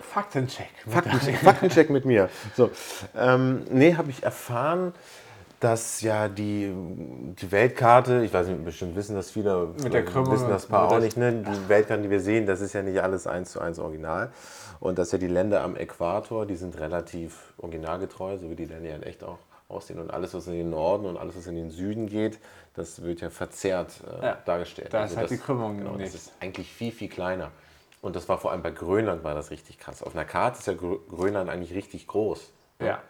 Faktencheck. 0.00 0.70
Faktencheck, 0.88 1.36
Faktencheck 1.38 1.90
mit 1.90 2.04
mir. 2.04 2.30
So, 2.56 2.70
ähm, 3.16 3.64
nee, 3.70 3.96
habe 3.96 4.10
ich 4.10 4.22
erfahren, 4.22 4.92
dass 5.60 6.00
ja 6.02 6.28
die, 6.28 6.72
die 6.72 7.50
Weltkarte, 7.52 8.22
ich 8.24 8.32
weiß 8.32 8.46
nicht, 8.46 8.64
bestimmt 8.64 8.94
wissen 8.96 9.16
das 9.16 9.30
viele, 9.30 9.70
Mit 9.82 9.92
der 9.92 10.04
Krümmung 10.04 10.32
wissen 10.32 10.48
das 10.48 10.66
paar 10.66 10.90
auch 10.90 11.00
nicht, 11.00 11.16
ne? 11.16 11.32
die 11.42 11.68
Weltkarte, 11.68 12.02
die 12.02 12.10
wir 12.10 12.20
sehen, 12.20 12.46
das 12.46 12.60
ist 12.60 12.72
ja 12.74 12.82
nicht 12.82 13.02
alles 13.02 13.26
eins 13.26 13.52
zu 13.52 13.60
eins 13.60 13.78
original. 13.78 14.30
Und 14.80 14.98
dass 14.98 15.10
ja 15.10 15.18
die 15.18 15.26
Länder 15.26 15.62
am 15.62 15.74
Äquator, 15.76 16.46
die 16.46 16.54
sind 16.56 16.78
relativ 16.78 17.52
originalgetreu, 17.58 18.38
so 18.38 18.48
wie 18.50 18.54
die 18.54 18.66
Länder 18.66 18.90
ja 18.90 18.96
in 18.96 19.02
echt 19.02 19.24
auch 19.24 19.38
aussehen. 19.68 19.98
Und 19.98 20.12
alles, 20.12 20.32
was 20.34 20.46
in 20.46 20.54
den 20.54 20.70
Norden 20.70 21.06
und 21.06 21.16
alles, 21.16 21.36
was 21.36 21.46
in 21.48 21.56
den 21.56 21.70
Süden 21.70 22.06
geht, 22.06 22.38
das 22.74 23.02
wird 23.02 23.20
ja 23.20 23.28
verzerrt 23.30 24.00
äh, 24.20 24.26
Ja, 24.26 24.38
dargestellt. 24.44 24.94
da 24.94 25.04
ist 25.04 25.16
halt 25.16 25.24
das, 25.24 25.36
die 25.36 25.42
Krümmung 25.42 25.78
genau, 25.78 25.96
nicht. 25.96 26.14
Das 26.14 26.22
ist 26.22 26.32
eigentlich 26.40 26.72
viel, 26.72 26.92
viel 26.92 27.08
kleiner. 27.08 27.50
Und 28.00 28.14
das 28.14 28.28
war 28.28 28.38
vor 28.38 28.52
allem 28.52 28.62
bei 28.62 28.70
Grönland 28.70 29.24
war 29.24 29.34
das 29.34 29.50
richtig 29.50 29.78
krass. 29.78 30.04
Auf 30.04 30.14
einer 30.14 30.24
Karte 30.24 30.60
ist 30.60 30.66
ja 30.68 30.74
Grö- 30.74 31.00
Grönland 31.10 31.50
eigentlich 31.50 31.74
richtig 31.74 32.06
groß. 32.06 32.52
Ja. 32.80 33.02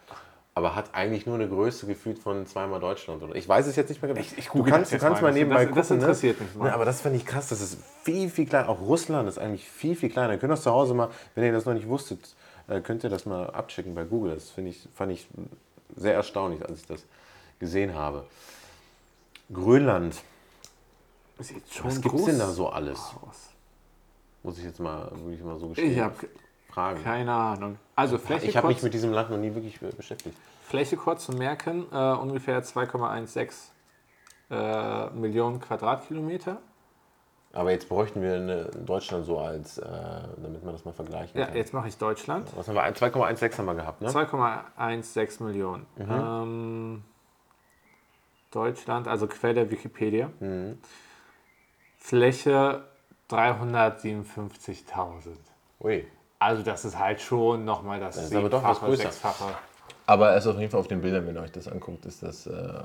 Aber 0.59 0.75
hat 0.75 0.93
eigentlich 0.93 1.25
nur 1.25 1.35
eine 1.35 1.47
Größe 1.47 1.85
gefühlt 1.87 2.19
von 2.19 2.45
zweimal 2.45 2.81
Deutschland. 2.81 3.23
Oder? 3.23 3.33
Ich 3.35 3.47
weiß 3.47 3.65
es 3.65 3.77
jetzt 3.77 3.87
nicht 3.87 4.01
mehr 4.01 4.09
genau. 4.13 4.19
Ich- 4.19 4.37
ich 4.37 4.49
du 4.49 4.61
kannst, 4.63 4.91
du 4.91 4.97
kannst 4.99 5.21
mal. 5.21 5.27
mal 5.27 5.27
Das- 5.29 5.35
nebenbei 5.35 5.65
das- 5.65 5.87
gucken. 5.87 6.01
interessiert 6.01 6.37
ne? 6.41 6.45
mich 6.45 6.55
mal. 6.55 6.65
Ne, 6.65 6.73
aber 6.73 6.83
das 6.83 6.99
fand 6.99 7.15
ich 7.15 7.25
krass. 7.25 7.47
Das 7.47 7.61
ist 7.61 7.77
viel, 8.03 8.29
viel 8.29 8.45
kleiner. 8.45 8.67
Auch 8.67 8.81
Russland 8.81 9.29
ist 9.29 9.37
eigentlich 9.39 9.69
viel, 9.69 9.95
viel 9.95 10.09
kleiner. 10.09 10.33
Ihr 10.33 10.39
könnt 10.39 10.51
das 10.51 10.63
zu 10.63 10.71
Hause 10.71 10.93
mal, 10.93 11.07
wenn 11.35 11.45
ihr 11.45 11.53
das 11.53 11.63
noch 11.65 11.73
nicht 11.73 11.87
wusstet, 11.87 12.35
äh, 12.67 12.81
könnt 12.81 13.05
ihr 13.05 13.09
das 13.09 13.25
mal 13.25 13.49
abchecken 13.51 13.95
bei 13.95 14.03
Google. 14.03 14.33
Das 14.35 14.49
finde 14.49 14.71
ich, 14.71 14.85
fand 14.93 15.13
ich 15.13 15.29
sehr 15.95 16.13
erstaunlich, 16.13 16.61
als 16.67 16.79
ich 16.81 16.85
das 16.87 17.05
gesehen 17.59 17.93
habe. 17.93 18.25
Grönland. 19.53 20.15
Was 21.37 22.01
gibt 22.01 22.15
es 22.19 22.25
denn 22.25 22.37
da 22.39 22.47
so 22.49 22.67
alles? 22.67 22.99
aus. 23.25 23.49
Muss 24.43 24.57
ich 24.57 24.65
jetzt 24.65 24.79
mal, 24.79 25.09
wirklich 25.23 25.41
mal 25.41 25.57
so 25.57 25.69
gestehen. 25.69 25.91
Ich 25.93 25.99
habe 25.99 26.15
fragen. 26.69 27.03
keine 27.03 27.33
Ahnung. 27.33 27.77
Also 27.95 28.17
Fläche, 28.17 28.45
Ich 28.47 28.55
habe 28.57 28.67
mich 28.67 28.81
mit 28.83 28.93
diesem 28.93 29.11
Land 29.11 29.29
noch 29.31 29.37
nie 29.37 29.53
wirklich 29.53 29.79
beschäftigt. 29.79 30.37
Fläche 30.69 30.95
kurz 30.97 31.25
zu 31.25 31.31
merken, 31.31 31.87
äh, 31.91 32.13
ungefähr 32.13 32.61
2,16 32.63 33.71
äh, 34.51 35.09
Millionen 35.09 35.59
Quadratkilometer. 35.59 36.57
Aber 37.53 37.71
jetzt 37.71 37.89
bräuchten 37.89 38.21
wir 38.21 38.35
eine, 38.35 38.65
Deutschland 38.65 39.25
so 39.25 39.39
als, 39.39 39.79
äh, 39.79 39.83
damit 40.37 40.63
man 40.63 40.75
das 40.75 40.85
mal 40.85 40.93
vergleichen 40.93 41.39
Ja, 41.39 41.47
kann. 41.47 41.55
jetzt 41.55 41.73
mache 41.73 41.87
ich 41.87 41.97
Deutschland. 41.97 42.47
Was 42.55 42.67
haben 42.67 42.75
wir? 42.75 42.83
2,16 42.83 43.57
haben 43.57 43.65
wir 43.65 43.73
gehabt, 43.73 44.01
ne? 44.01 44.09
2,16 44.09 45.41
Millionen. 45.43 45.87
Ähm, 45.97 47.03
Deutschland, 48.51 49.07
also 49.07 49.25
Quelle 49.25 49.71
Wikipedia. 49.71 50.29
Fläche 51.97 52.83
357.000. 53.31 55.29
Ui. 55.81 56.05
Also 56.37 56.61
das 56.61 56.85
ist 56.85 56.99
halt 56.99 57.21
schon 57.21 57.65
nochmal 57.65 57.99
das, 57.99 58.17
ist 58.17 58.35
aber 58.35 58.49
doch 58.49 58.63
was 58.63 58.77
Siebenfache. 58.79 59.01
Sechsfache. 59.01 59.55
Aber 60.09 60.35
es 60.35 60.43
ist 60.43 60.51
auf 60.51 60.57
jeden 60.57 60.71
Fall 60.71 60.79
auf 60.79 60.87
den 60.87 61.01
Bildern, 61.01 61.27
wenn 61.27 61.35
ihr 61.35 61.41
euch 61.43 61.51
das 61.51 61.67
anguckt, 61.67 62.03
ist 62.07 62.23
das 62.23 62.47
äh, 62.47 62.81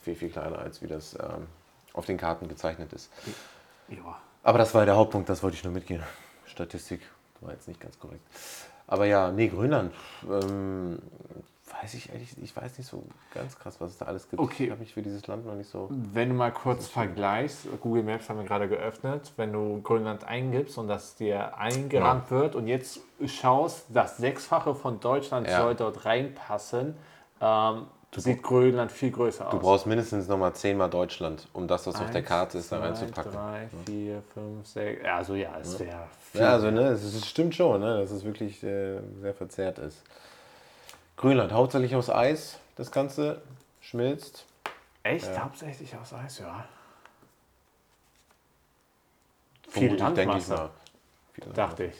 viel, 0.00 0.14
viel 0.14 0.30
kleiner, 0.30 0.60
als 0.60 0.80
wie 0.80 0.86
das 0.86 1.12
ähm, 1.12 1.46
auf 1.92 2.06
den 2.06 2.16
Karten 2.16 2.48
gezeichnet 2.48 2.90
ist. 2.94 3.12
Ja. 3.90 4.18
Aber 4.42 4.56
das 4.56 4.72
war 4.72 4.86
der 4.86 4.96
Hauptpunkt, 4.96 5.28
das 5.28 5.42
wollte 5.42 5.58
ich 5.58 5.64
nur 5.64 5.74
mitgehen. 5.74 6.02
Statistik 6.46 7.02
war 7.42 7.52
jetzt 7.52 7.68
nicht 7.68 7.80
ganz 7.80 7.98
korrekt. 7.98 8.22
Aber 8.86 9.04
ja, 9.04 9.30
nee, 9.30 9.48
Grönland. 9.48 9.92
Ähm, 10.26 11.00
weiß 11.82 11.94
ich 11.94 12.10
ehrlich, 12.12 12.36
ich 12.40 12.56
weiß 12.56 12.78
nicht 12.78 12.86
so 12.86 13.04
ganz 13.32 13.58
krass, 13.58 13.80
was 13.80 13.92
es 13.92 13.98
da 13.98 14.06
alles 14.06 14.28
gibt. 14.28 14.40
Okay. 14.40 14.64
Ich 14.64 14.70
habe 14.70 14.80
mich 14.80 14.94
für 14.94 15.02
dieses 15.02 15.26
Land 15.26 15.46
noch 15.46 15.54
nicht 15.54 15.70
so. 15.70 15.88
Wenn 15.90 16.30
du 16.30 16.34
mal 16.34 16.52
kurz 16.52 16.86
vergleichst, 16.86 17.66
Google 17.80 18.02
Maps 18.02 18.28
haben 18.28 18.38
wir 18.38 18.44
gerade 18.46 18.68
geöffnet, 18.68 19.32
wenn 19.36 19.52
du 19.52 19.80
Grönland 19.82 20.24
eingibst 20.24 20.78
und 20.78 20.88
das 20.88 21.16
dir 21.16 21.56
eingerannt 21.58 22.30
wird 22.30 22.54
und 22.54 22.66
jetzt 22.66 23.00
schaust, 23.26 23.86
das 23.88 24.16
Sechsfache 24.18 24.74
von 24.74 25.00
Deutschland 25.00 25.48
Ja. 25.48 25.62
soll 25.62 25.74
dort 25.74 26.04
reinpassen, 26.04 26.96
ähm, 27.40 27.86
sieht 28.16 28.42
Grönland 28.42 28.92
viel 28.92 29.10
größer 29.10 29.46
aus. 29.46 29.52
Du 29.52 29.58
brauchst 29.58 29.86
mindestens 29.86 30.28
nochmal 30.28 30.54
zehnmal 30.54 30.88
Deutschland, 30.88 31.48
um 31.52 31.66
das, 31.66 31.86
was 31.86 31.96
auf 31.96 32.10
der 32.10 32.22
Karte 32.22 32.58
ist, 32.58 32.70
da 32.70 32.78
reinzupacken. 32.78 33.32
Drei, 33.32 33.68
vier, 33.84 34.22
fünf, 34.32 34.66
sechs. 34.66 35.04
Also 35.04 35.34
ja, 35.34 35.50
es 35.60 35.80
wäre. 35.80 36.06
Ja, 36.34 36.52
also 36.52 36.70
ne, 36.70 36.88
es 36.88 37.26
stimmt 37.26 37.54
schon, 37.54 37.80
ne, 37.80 37.98
dass 37.98 38.10
es 38.10 38.24
wirklich 38.24 38.62
äh, 38.62 39.00
sehr 39.20 39.34
verzerrt 39.34 39.78
ist. 39.78 40.02
Grönland, 41.16 41.52
hauptsächlich 41.52 41.94
aus 41.94 42.10
Eis, 42.10 42.58
das 42.76 42.90
Ganze 42.90 43.42
schmilzt. 43.80 44.46
Echt? 45.02 45.38
Hauptsächlich 45.38 45.96
aus 45.96 46.12
Eis, 46.12 46.38
ja. 46.38 46.64
Viel 49.68 49.88
denke 49.90 50.10
ich 50.10 50.16
Landmasse, 50.16 50.54
mal. 50.54 50.70
Dachte 51.54 51.84
ich. 51.84 51.94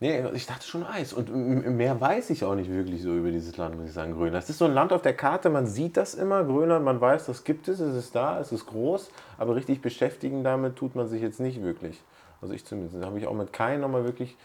Nee, 0.00 0.20
ich 0.34 0.46
dachte 0.46 0.66
schon 0.66 0.84
Eis. 0.84 1.12
Und 1.12 1.30
mehr 1.76 2.00
weiß 2.00 2.30
ich 2.30 2.44
auch 2.44 2.56
nicht 2.56 2.68
wirklich 2.68 3.02
so 3.02 3.14
über 3.14 3.30
dieses 3.30 3.56
Land, 3.56 3.76
muss 3.76 3.86
ich 3.86 3.92
sagen, 3.92 4.12
Grönland. 4.12 4.42
Das 4.42 4.50
ist 4.50 4.58
so 4.58 4.64
ein 4.64 4.74
Land 4.74 4.92
auf 4.92 5.02
der 5.02 5.14
Karte, 5.14 5.48
man 5.48 5.66
sieht 5.66 5.96
das 5.96 6.14
immer, 6.14 6.42
Grönland, 6.42 6.84
man 6.84 7.00
weiß, 7.00 7.26
das 7.26 7.44
gibt 7.44 7.68
es, 7.68 7.78
es 7.78 7.94
ist 7.94 8.14
da, 8.14 8.40
es 8.40 8.50
ist 8.50 8.66
groß, 8.66 9.10
aber 9.38 9.54
richtig 9.54 9.80
beschäftigen 9.80 10.42
damit 10.42 10.74
tut 10.74 10.96
man 10.96 11.08
sich 11.08 11.22
jetzt 11.22 11.38
nicht 11.38 11.62
wirklich. 11.62 12.00
Also 12.40 12.52
ich 12.52 12.64
zumindest. 12.64 13.00
Da 13.00 13.06
habe 13.06 13.18
ich 13.18 13.28
auch 13.28 13.34
mit 13.34 13.52
keinem 13.52 13.80
nochmal 13.80 14.04
wirklich 14.04 14.36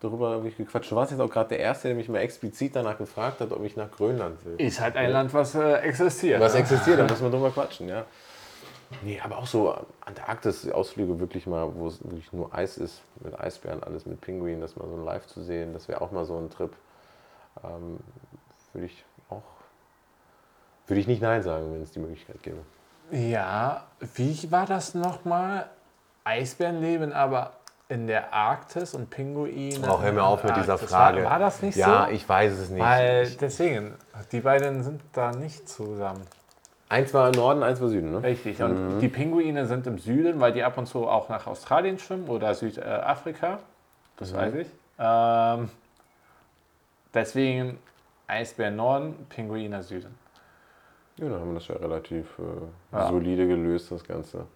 darüber 0.00 0.36
wirklich 0.36 0.56
gequatscht. 0.56 0.90
Du 0.90 0.96
warst 0.96 1.10
jetzt 1.10 1.20
auch 1.20 1.30
gerade 1.30 1.50
der 1.50 1.58
Erste, 1.58 1.88
der 1.88 1.96
mich 1.96 2.08
mal 2.08 2.18
explizit 2.18 2.76
danach 2.76 2.98
gefragt 2.98 3.40
hat, 3.40 3.52
ob 3.52 3.64
ich 3.64 3.76
nach 3.76 3.90
Grönland 3.90 4.44
will. 4.44 4.54
Ist 4.58 4.80
halt 4.80 4.96
ein 4.96 5.10
Land, 5.10 5.32
was 5.32 5.54
äh, 5.54 5.74
existiert. 5.76 6.40
Was 6.40 6.54
ne? 6.54 6.60
existiert, 6.60 6.98
da 6.98 7.04
muss 7.04 7.20
man 7.20 7.30
drüber 7.32 7.50
quatschen, 7.50 7.88
ja. 7.88 8.04
Nee, 9.02 9.20
aber 9.20 9.38
auch 9.38 9.46
so 9.46 9.74
Antarktis-Ausflüge 10.04 11.18
wirklich 11.18 11.46
mal, 11.46 11.74
wo 11.74 11.88
es 11.88 12.02
wirklich 12.04 12.32
nur 12.32 12.54
Eis 12.54 12.78
ist, 12.78 13.02
mit 13.20 13.38
Eisbären, 13.38 13.82
alles 13.82 14.06
mit 14.06 14.20
Pinguinen, 14.20 14.60
das 14.60 14.76
mal 14.76 14.86
so 14.86 14.96
live 14.96 15.26
zu 15.26 15.42
sehen, 15.42 15.72
das 15.72 15.88
wäre 15.88 16.00
auch 16.00 16.12
mal 16.12 16.24
so 16.24 16.38
ein 16.38 16.50
Trip. 16.50 16.72
Ähm, 17.64 17.98
würde 18.72 18.86
ich 18.86 19.04
auch, 19.28 19.42
würde 20.86 21.00
ich 21.00 21.06
nicht 21.06 21.22
Nein 21.22 21.42
sagen, 21.42 21.72
wenn 21.72 21.82
es 21.82 21.90
die 21.90 21.98
Möglichkeit 21.98 22.42
gäbe. 22.42 22.58
Ja, 23.10 23.86
wie 24.14 24.50
war 24.50 24.66
das 24.66 24.94
nochmal? 24.94 25.68
Eisbären 26.24 26.80
leben 26.80 27.12
aber 27.12 27.52
in 27.88 28.06
der 28.06 28.32
Arktis 28.32 28.94
und 28.94 29.10
Pinguine. 29.10 29.88
Auch 29.88 30.02
hör 30.02 30.12
mir 30.12 30.24
auf 30.24 30.42
mit 30.42 30.56
dieser. 30.56 30.76
Frage. 30.78 31.22
War, 31.22 31.32
war 31.32 31.38
das 31.38 31.62
nicht 31.62 31.76
ja, 31.76 32.06
so? 32.06 32.12
ich 32.12 32.28
weiß 32.28 32.52
es 32.52 32.70
nicht. 32.70 32.82
Weil 32.82 33.28
deswegen, 33.40 33.94
die 34.32 34.40
beiden 34.40 34.82
sind 34.82 35.00
da 35.12 35.30
nicht 35.32 35.68
zusammen. 35.68 36.22
eins 36.88 37.14
war 37.14 37.30
Norden, 37.30 37.62
eins 37.62 37.80
war 37.80 37.88
Süden, 37.88 38.12
ne? 38.12 38.22
Richtig. 38.22 38.60
Und 38.62 38.98
die 39.00 39.08
Pinguine 39.08 39.66
sind 39.66 39.86
im 39.86 39.98
Süden, 39.98 40.40
weil 40.40 40.52
die 40.52 40.64
ab 40.64 40.76
und 40.78 40.86
zu 40.86 41.06
auch 41.06 41.28
nach 41.28 41.46
Australien 41.46 41.98
schwimmen 41.98 42.28
oder 42.28 42.54
Südafrika. 42.54 43.60
Das 44.16 44.34
weiß 44.34 44.54
ich. 44.54 44.68
Ähm, 44.98 45.68
deswegen 47.14 47.78
Eisbär 48.26 48.70
Norden, 48.70 49.26
Pinguine 49.28 49.82
Süden. 49.82 50.14
Ja, 51.18 51.28
dann 51.28 51.40
haben 51.40 51.48
wir 51.50 51.54
das 51.54 51.68
ja 51.68 51.76
relativ 51.76 52.26
äh, 52.38 52.96
Ja. 52.96 53.08
solide 53.08 53.46
gelöst, 53.46 53.90
das 53.90 54.02
Ganze. 54.04 54.46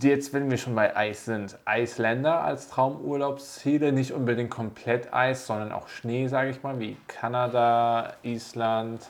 Jetzt, 0.00 0.32
wenn 0.32 0.50
wir 0.50 0.56
schon 0.56 0.74
bei 0.74 0.96
Eis 0.96 1.26
sind, 1.26 1.58
Eisländer 1.66 2.42
als 2.42 2.68
Traumurlaubsziele, 2.68 3.92
nicht 3.92 4.12
unbedingt 4.12 4.50
komplett 4.50 5.12
Eis, 5.12 5.46
sondern 5.46 5.72
auch 5.72 5.88
Schnee, 5.88 6.26
sage 6.28 6.50
ich 6.50 6.62
mal, 6.62 6.80
wie 6.80 6.96
Kanada, 7.06 8.14
Island. 8.22 9.06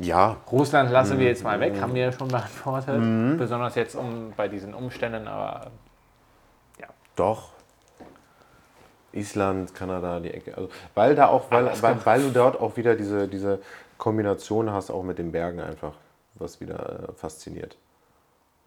Ja, 0.00 0.36
Russland 0.52 0.90
lassen 0.90 1.18
wir 1.18 1.26
jetzt 1.26 1.44
mal 1.44 1.58
weg, 1.60 1.80
haben 1.80 1.94
wir 1.94 2.02
ja 2.02 2.12
schon 2.12 2.28
beantwortet. 2.28 3.38
Besonders 3.38 3.74
jetzt 3.74 3.94
um, 3.94 4.32
bei 4.36 4.48
diesen 4.48 4.74
Umständen, 4.74 5.26
aber 5.26 5.70
Doch. 7.16 7.50
Island, 9.12 9.74
Kanada, 9.74 10.20
die 10.20 10.30
Ecke. 10.30 10.56
Also, 10.56 10.68
weil 10.94 11.14
da 11.14 11.28
auch, 11.28 11.50
weil, 11.50 11.70
weil, 11.80 11.96
weil 12.04 12.22
du 12.22 12.30
dort 12.30 12.60
auch 12.60 12.76
wieder 12.76 12.94
diese, 12.94 13.26
diese 13.26 13.60
Kombination 13.96 14.70
hast, 14.70 14.90
auch 14.90 15.02
mit 15.02 15.18
den 15.18 15.32
Bergen 15.32 15.60
einfach, 15.60 15.94
was 16.34 16.60
wieder 16.60 17.08
äh, 17.08 17.12
fasziniert. 17.14 17.76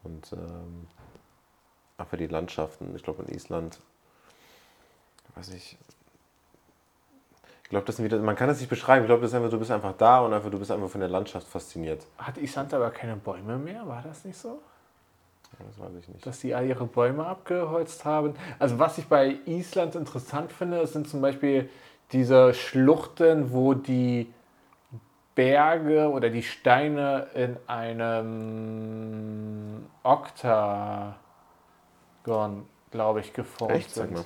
Und 0.03 0.33
ähm, 0.33 0.87
einfach 1.97 2.17
die 2.17 2.27
Landschaften. 2.27 2.95
Ich 2.95 3.03
glaube 3.03 3.23
in 3.23 3.33
Island, 3.33 3.79
weiß 5.35 5.49
ich. 5.49 5.77
Ich 7.63 7.69
glaube, 7.69 7.85
das 7.85 7.95
sind 7.95 8.05
wieder, 8.05 8.19
man 8.19 8.35
kann 8.35 8.49
das 8.49 8.59
nicht 8.59 8.69
beschreiben. 8.69 9.05
Ich 9.05 9.07
glaube, 9.07 9.21
das 9.21 9.31
ist 9.31 9.35
einfach, 9.35 9.49
du 9.49 9.59
bist 9.59 9.71
einfach 9.71 9.93
da 9.97 10.19
und 10.19 10.33
einfach, 10.33 10.51
du 10.51 10.59
bist 10.59 10.71
einfach 10.71 10.89
von 10.89 10.99
der 10.99 11.09
Landschaft 11.09 11.47
fasziniert. 11.47 12.05
hat 12.17 12.37
Island 12.37 12.73
aber 12.73 12.91
keine 12.91 13.15
Bäume 13.15 13.57
mehr? 13.57 13.87
War 13.87 14.01
das 14.01 14.25
nicht 14.25 14.37
so? 14.37 14.59
Das 15.57 15.79
weiß 15.79 15.95
ich 15.99 16.07
nicht. 16.09 16.25
Dass 16.25 16.39
die 16.39 16.53
all 16.53 16.65
ihre 16.65 16.85
Bäume 16.85 17.25
abgeholzt 17.25 18.03
haben. 18.05 18.33
Also 18.59 18.79
was 18.79 18.97
ich 18.97 19.07
bei 19.07 19.37
Island 19.45 19.95
interessant 19.95 20.51
finde, 20.51 20.85
sind 20.87 21.07
zum 21.07 21.21
Beispiel 21.21 21.69
diese 22.11 22.53
Schluchten, 22.53 23.53
wo 23.53 23.73
die 23.73 24.33
Berge 25.41 26.08
oder 26.12 26.30
die 26.30 26.43
Steine 26.43 27.25
in 27.34 27.58
einem 27.65 28.27
Oktagon, 30.04 31.15
glaube 32.91 33.21
ich, 33.21 33.34
geformt 33.34 33.73
Echt? 33.73 33.89
Sind. 33.89 34.23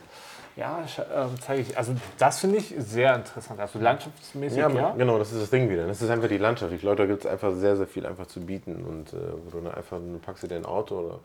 Ja, 0.58 0.84
ähm, 1.13 1.30
zeige 1.39 1.62
ich. 1.62 1.78
Also 1.78 1.95
das 2.17 2.39
finde 2.39 2.58
ich 2.58 2.73
sehr 2.78 3.15
interessant. 3.15 3.62
Also 3.62 3.80
landschaftsmäßig, 3.80 4.58
ja. 4.58 4.69
Ja, 4.69 4.91
genau, 4.91 5.17
das 5.17 5.32
ist 5.32 5.41
das 5.41 5.49
Ding 5.49 5.69
wieder. 5.69 5.88
Das 5.88 6.01
ist 6.01 6.10
einfach 6.10 6.28
die 6.28 6.38
Landschaft. 6.38 6.73
Ich 6.73 6.82
glaube, 6.82 6.97
da 6.97 7.06
gibt 7.06 7.23
es 7.23 7.32
einfach 7.32 7.54
sehr, 7.54 7.78
sehr 7.78 7.88
viel 7.88 8.06
einfach 8.06 8.28
zu 8.28 8.41
bieten. 8.41 8.84
Und 8.84 9.13
äh, 9.13 9.17
wo 9.45 9.51
du 9.51 9.62
dann 9.62 9.73
einfach, 9.73 9.97
du 9.97 10.19
packst 10.19 10.43
dir 10.43 10.49
dein 10.49 10.65
Auto 10.65 10.95
oder 10.99 11.19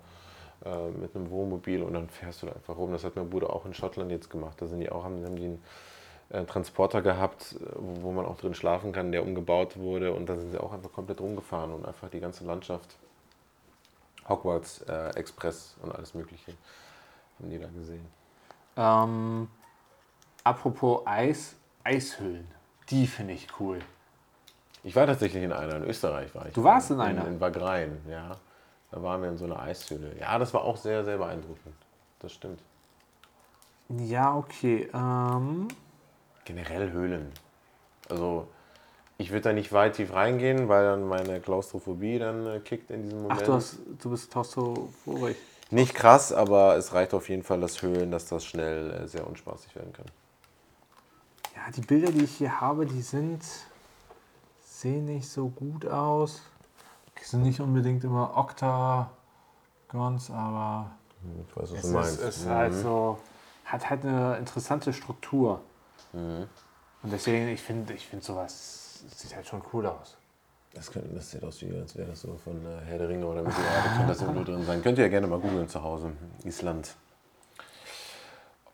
äh, 0.67 0.91
mit 1.01 1.17
einem 1.17 1.31
Wohnmobil 1.31 1.83
und 1.83 1.95
dann 1.95 2.09
fährst 2.09 2.43
du 2.43 2.47
da 2.47 2.53
einfach 2.53 2.77
rum. 2.77 2.93
Das 2.93 3.03
hat 3.03 3.17
mein 3.17 3.29
Bruder 3.29 3.51
auch 3.51 3.67
in 3.67 3.75
Schottland 3.75 4.13
jetzt 4.13 4.31
gemacht. 4.31 4.61
Da 4.61 4.67
sind 4.67 4.79
die 4.79 4.91
auch, 4.93 5.03
haben, 5.03 5.25
haben 5.25 5.35
die 5.35 5.47
einen 5.47 5.65
äh, 6.31 6.45
Transporter 6.45 7.03
gehabt, 7.03 7.57
äh, 7.61 7.65
wo, 7.77 8.03
wo 8.03 8.13
man 8.13 8.25
auch 8.25 8.37
drin 8.37 8.55
schlafen 8.55 8.93
kann, 8.93 9.13
der 9.13 9.23
umgebaut 9.23 9.77
wurde. 9.77 10.13
Und 10.13 10.27
da 10.29 10.37
sind 10.37 10.51
sie 10.51 10.59
auch 10.59 10.73
einfach 10.73 10.93
komplett 10.93 11.21
rumgefahren 11.21 11.73
und 11.73 11.87
einfach 11.87 12.09
die 12.09 12.21
ganze 12.21 12.45
Landschaft, 12.45 12.97
Hogwarts 14.29 14.83
äh, 14.83 15.11
Express 15.17 15.77
und 15.83 15.95
alles 15.95 16.15
Mögliche, 16.15 16.53
haben 17.39 17.51
die 17.51 17.59
da 17.59 17.69
gesehen. 17.69 18.07
Ähm, 18.77 19.49
apropos 20.45 21.07
Eis, 21.07 21.57
Eishöhlen. 21.85 22.49
Die 22.89 23.07
finde 23.07 23.35
ich 23.35 23.49
cool. 23.59 23.81
Ich 24.83 24.97
war 24.97 25.07
tatsächlich 25.07 25.43
in 25.43 25.53
einer, 25.53 25.77
in 25.77 25.85
Österreich 25.85 26.35
war 26.35 26.47
ich. 26.47 26.55
Du 26.55 26.65
warst 26.65 26.91
in 26.91 27.01
einer? 27.01 27.27
In, 27.27 27.35
in 27.35 27.41
Wagrain, 27.41 28.01
ja. 28.09 28.37
Da 28.91 29.03
waren 29.03 29.23
wir 29.23 29.29
in 29.29 29.37
so 29.37 29.45
einer 29.45 29.61
Eishöhle. 29.61 30.17
Ja, 30.19 30.39
das 30.39 30.53
war 30.55 30.65
auch 30.65 30.77
sehr, 30.77 31.05
sehr 31.05 31.19
beeindruckend. 31.19 31.75
Das 32.19 32.33
stimmt. 32.33 32.61
Ja, 33.89 34.37
okay. 34.37 34.89
Ähm, 34.93 35.69
Generell 36.51 36.91
Höhlen. 36.91 37.31
Also, 38.09 38.49
ich 39.19 39.31
würde 39.31 39.43
da 39.43 39.53
nicht 39.53 39.73
weit 39.73 39.95
tief 39.95 40.13
reingehen, 40.13 40.69
weil 40.69 40.85
dann 40.85 41.07
meine 41.07 41.41
Klaustrophobie 41.41 42.19
dann 42.19 42.45
äh, 42.45 42.59
kickt 42.59 42.91
in 42.91 43.05
diesem 43.05 43.23
Moment. 43.23 43.41
ach, 43.41 43.47
du, 43.47 43.53
hast, 43.55 43.77
du 44.03 44.11
bist 44.11 44.33
klaustrophobisch. 44.33 45.37
Nicht 45.71 45.95
krass, 45.95 46.33
aber 46.33 46.75
es 46.77 46.93
reicht 46.93 47.15
auf 47.15 47.29
jeden 47.29 47.45
Fall, 47.45 47.61
dass 47.61 47.83
Höhlen, 47.83 48.11
dass 48.11 48.27
das 48.27 48.45
schnell 48.45 48.91
äh, 48.91 49.07
sehr 49.07 49.29
unspaßig 49.29 49.77
werden 49.77 49.93
kann. 49.93 50.07
Ja, 51.55 51.71
die 51.71 51.83
Bilder, 51.83 52.11
die 52.11 52.25
ich 52.25 52.37
hier 52.39 52.61
habe, 52.61 52.85
die 52.85 53.03
sind 53.03 53.45
sehen 54.65 55.05
nicht 55.05 55.29
so 55.29 55.49
gut 55.49 55.87
aus. 55.87 56.43
Die 57.21 57.25
sind 57.25 57.43
nicht 57.43 57.61
unbedingt 57.61 58.03
immer 58.03 58.37
Octagons, 58.37 59.13
aber 60.33 60.91
Ich 61.49 61.57
weiß, 61.57 61.71
was 61.71 61.71
es 61.73 61.83
du 61.83 61.89
ist, 61.89 61.95
meinst. 61.95 62.27
ist 62.27 62.47
Mhm. 62.47 62.49
halt 62.49 62.75
so, 62.75 63.19
hat 63.67 63.89
halt 63.91 64.05
eine 64.05 64.37
interessante 64.39 64.93
Struktur. 64.93 65.61
Mhm. 66.13 66.49
Und 67.03 67.13
deswegen, 67.13 67.49
ich 67.49 67.63
finde, 67.63 67.95
ich 67.95 68.07
finde 68.07 68.25
sowas 68.25 69.03
sieht 69.17 69.35
halt 69.35 69.47
schon 69.47 69.63
cool 69.73 69.87
aus. 69.87 70.17
Das, 70.75 70.91
könnte, 70.93 71.09
das 71.15 71.31
sieht 71.31 71.43
aus 71.43 71.61
wie, 71.63 71.75
als 71.77 71.97
wäre 71.97 72.09
das 72.11 72.21
so 72.21 72.37
von 72.45 72.65
äh, 72.65 72.81
Herr 72.87 72.99
der 72.99 73.09
Ringe 73.09 73.27
oder 73.27 73.43
Mittelerde. 73.43 73.89
Könnte 73.97 74.07
das 74.09 74.21
irgendwo 74.21 74.45
drin 74.45 74.65
sein. 74.65 74.83
Könnt 74.83 74.99
ihr 74.99 75.05
ja 75.05 75.11
gerne 75.11 75.27
mal 75.27 75.39
googeln 75.41 75.69
zu 75.69 75.83
Hause. 75.83 76.13
Island. 76.45 76.95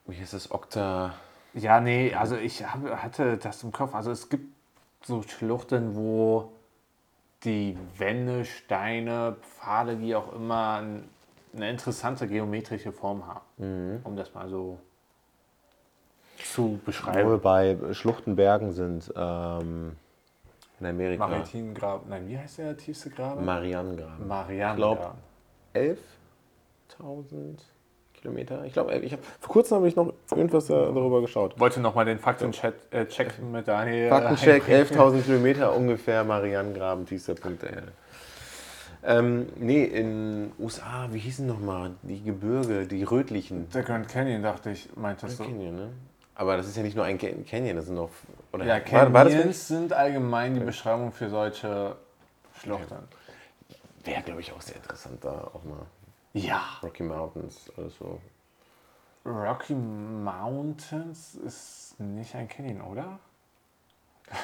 Wie 0.06 0.20
heißt 0.20 0.32
das? 0.34 0.50
Okta. 0.50 1.14
Ja, 1.54 1.80
nee, 1.80 2.12
also 2.14 2.36
ich 2.36 2.64
hab, 2.64 2.84
hatte 3.02 3.38
das 3.38 3.62
im 3.62 3.72
Kopf. 3.72 3.94
Also 3.94 4.10
es 4.10 4.28
gibt 4.28 4.52
so 5.04 5.22
Schluchten, 5.22 5.96
wo 5.96 6.52
die 7.44 7.78
Wände, 7.96 8.44
Steine, 8.44 9.36
Pfade, 9.40 10.00
wie 10.00 10.14
auch 10.14 10.32
immer, 10.34 10.78
ein- 10.82 11.08
eine 11.54 11.70
interessante 11.70 12.28
geometrische 12.28 12.92
Form 12.92 13.24
haben. 13.26 14.00
Um 14.04 14.16
das 14.16 14.34
mal 14.34 14.48
so 14.48 14.78
zu 16.44 16.62
Wo 16.62 16.70
wir 16.72 16.78
beschreiben. 16.84 17.40
bei 17.40 17.76
Schluchtenbergen 17.92 18.72
sind. 18.72 19.12
Ähm, 19.16 19.92
in 20.80 20.86
Amerika. 20.86 21.26
Maritimgraben. 21.26 22.08
Nein, 22.10 22.28
wie 22.28 22.36
heißt 22.38 22.58
der 22.58 22.76
tiefste 22.76 23.08
Graben? 23.10 23.44
Marianengraben. 23.44 24.26
Marianengraben. 24.28 25.18
11.000 25.74 27.56
Kilometer. 28.14 28.64
Ich 28.64 28.72
glaube, 28.72 28.94
ich 28.96 29.12
habe 29.12 29.22
vor 29.40 29.52
kurzem 29.52 29.76
habe 29.78 29.88
ich 29.88 29.96
noch 29.96 30.12
irgendwas 30.30 30.66
da- 30.66 30.86
darüber 30.92 31.20
geschaut. 31.20 31.58
Wollte 31.58 31.80
nochmal 31.80 32.04
den 32.04 32.18
Faktencheck 32.18 32.74
äh, 32.90 33.06
mit 33.50 33.68
Daniel. 33.68 34.08
Faktencheck, 34.10 34.68
einbringen. 34.68 35.00
11.000 35.00 35.22
Kilometer 35.22 35.74
ungefähr, 35.76 36.24
Marianengraben, 36.24 37.06
tiefster 37.06 37.34
Punkt 37.34 37.62
der 37.62 37.70
Erde. 37.72 37.92
Ähm, 39.04 39.46
nee, 39.56 39.84
in 39.84 40.50
USA, 40.58 41.08
wie 41.12 41.18
hießen 41.18 41.46
nochmal 41.46 41.92
die 42.02 42.22
Gebirge, 42.22 42.86
die 42.86 43.04
rötlichen? 43.04 43.68
Der 43.72 43.82
Grand 43.82 44.08
Canyon, 44.08 44.42
dachte 44.42 44.70
ich, 44.70 44.88
meintest 44.96 45.38
du. 45.38 45.44
Canyon, 45.44 45.76
ne? 45.76 45.88
Aber 46.36 46.56
das 46.56 46.66
ist 46.68 46.76
ja 46.76 46.82
nicht 46.82 46.94
nur 46.96 47.04
ein 47.04 47.18
Ca- 47.18 47.32
Canyon, 47.48 47.76
das 47.76 47.86
sind 47.86 47.94
noch. 47.94 48.10
Oder 48.52 48.64
Ja, 48.64 48.92
war, 48.92 49.12
war 49.12 49.24
Canyons 49.24 49.46
nicht? 49.46 49.58
sind 49.58 49.92
allgemein 49.92 50.54
die 50.54 50.60
Beschreibung 50.60 51.10
für 51.12 51.30
solche 51.30 51.96
Schluchten. 52.60 52.96
Wäre, 54.04 54.22
glaube 54.22 54.40
ich, 54.40 54.52
auch 54.52 54.60
sehr 54.60 54.76
interessant, 54.76 55.24
da 55.24 55.50
auch 55.52 55.64
mal 55.64 55.86
Ja. 56.34 56.60
Rocky 56.82 57.02
Mountains, 57.02 57.72
alles 57.76 57.96
so. 57.98 58.20
Rocky 59.24 59.74
Mountains 59.74 61.34
ist 61.34 61.98
nicht 61.98 62.34
ein 62.34 62.48
Canyon, 62.48 62.82
oder? 62.82 63.18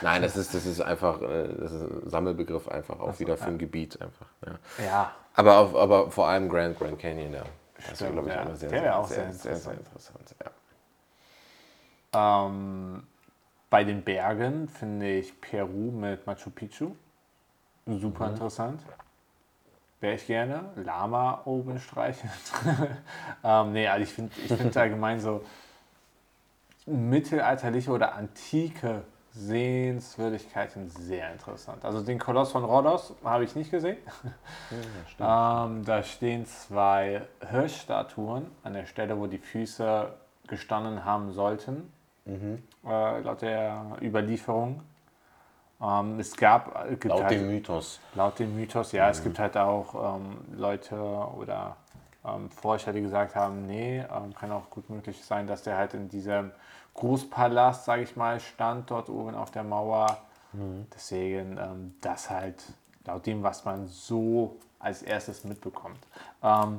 Nein, 0.01 0.23
das 0.23 0.37
ist, 0.37 0.55
das 0.55 0.65
ist 0.65 0.81
einfach, 0.81 1.21
äh, 1.23 1.49
das 1.59 1.73
ist 1.73 1.83
ein 1.83 2.09
Sammelbegriff 2.09 2.69
einfach 2.69 3.01
auch 3.01 3.15
so, 3.15 3.21
wieder 3.21 3.37
für 3.37 3.45
ja. 3.45 3.51
ein 3.51 3.59
Gebiet 3.59 4.01
einfach. 4.01 4.27
Ja. 4.47 4.85
Ja. 4.85 5.13
Aber, 5.35 5.59
auf, 5.59 5.75
aber 5.77 6.11
vor 6.11 6.29
allem 6.29 6.49
Grand 6.49 6.79
Grand 6.79 6.99
Canyon, 6.99 7.35
ja. 7.35 7.45
Das 7.89 8.01
wäre, 8.01 8.13
glaube 8.13 8.29
ich, 8.29 8.35
ja. 8.35 8.43
auch 8.43 8.55
sehr, 8.55 8.57
sehr, 8.57 9.33
sehr 9.33 9.33
sehr, 9.33 9.57
sehr 9.57 9.73
interessant. 9.75 9.79
interessant. 9.79 10.35
Ja. 10.43 10.51
Ähm, 12.15 13.07
bei 13.71 13.85
den 13.85 14.03
Bergen 14.03 14.69
finde 14.69 15.11
ich 15.11 15.41
Peru 15.41 15.91
mit 15.91 16.27
Machu 16.27 16.51
Picchu 16.51 16.93
super 17.87 18.29
interessant. 18.29 18.81
Wäre 20.01 20.15
ich 20.15 20.27
gerne. 20.27 20.65
Lama 20.77 21.43
oben 21.45 21.79
streichen. 21.79 22.31
ähm, 23.45 23.73
nee, 23.73 23.87
also 23.87 24.03
ich 24.03 24.13
finde 24.13 24.33
ich 24.45 24.53
find 24.53 24.77
allgemein 24.77 25.21
so 25.21 25.45
mittelalterliche 26.87 27.91
oder 27.93 28.15
antike 28.15 29.05
Sehenswürdigkeiten 29.35 30.91
sehr 30.91 31.33
interessant. 31.33 31.85
Also 31.85 32.03
den 32.03 32.19
Koloss 32.19 32.51
von 32.51 32.65
Rhodos 32.65 33.15
habe 33.25 33.45
ich 33.45 33.55
nicht 33.55 33.71
gesehen. 33.71 33.99
Ähm, 35.21 35.85
da 35.85 36.03
stehen 36.03 36.47
zwei 36.47 37.23
Hirschstatuen 37.49 38.47
an 38.65 38.73
der 38.73 38.87
Stelle, 38.87 39.19
wo 39.21 39.27
die 39.27 39.39
Füße 39.39 40.13
gestanden 40.49 41.05
haben 41.05 41.33
sollten, 41.33 41.93
äh, 42.27 43.21
laut 43.21 43.43
der 43.43 43.97
Überlieferung. 44.01 44.83
Ähm, 45.81 46.21
es 46.21 46.37
gab 46.37 46.85
es 46.85 46.91
gibt 47.01 47.07
Laut 47.07 47.25
halt, 47.25 47.33
dem 47.33 47.49
Mythos. 47.49 48.01
laut 48.15 48.39
dem 48.39 48.55
Mythos, 48.55 48.93
ja, 48.93 49.09
es 49.11 49.23
gibt 49.23 49.39
halt 49.39 49.57
auch 49.57 50.17
ähm, 50.17 50.39
Leute 50.57 50.97
oder 50.97 51.77
ähm, 52.25 52.51
Forscher, 52.51 52.93
die 52.93 53.03
gesagt 53.03 53.35
haben, 53.35 53.67
nee, 53.67 53.99
ähm, 53.99 54.33
kann 54.35 54.53
auch 54.53 54.71
gut 54.71 54.89
möglich 54.91 55.25
sein, 55.25 55.47
dass 55.47 55.63
der 55.65 55.77
halt 55.77 55.95
in 55.95 56.09
diesem 56.09 56.53
Großpalast, 56.95 57.85
sage 57.85 58.03
ich 58.03 58.17
mal, 58.17 58.39
stand 58.39 58.91
dort 58.91 59.09
oben 59.09 59.35
auf 59.35 59.51
der 59.51 59.65
Mauer. 59.65 60.19
Deswegen 60.95 61.57
ähm, 61.57 61.95
das 62.03 62.29
halt 62.29 62.63
laut 63.07 63.25
dem, 63.25 63.43
was 63.43 63.65
man 63.65 63.89
so 63.89 64.57
als 64.79 65.01
erstes 65.01 65.45
mitbekommt. 65.45 66.07
Ähm, 66.43 66.79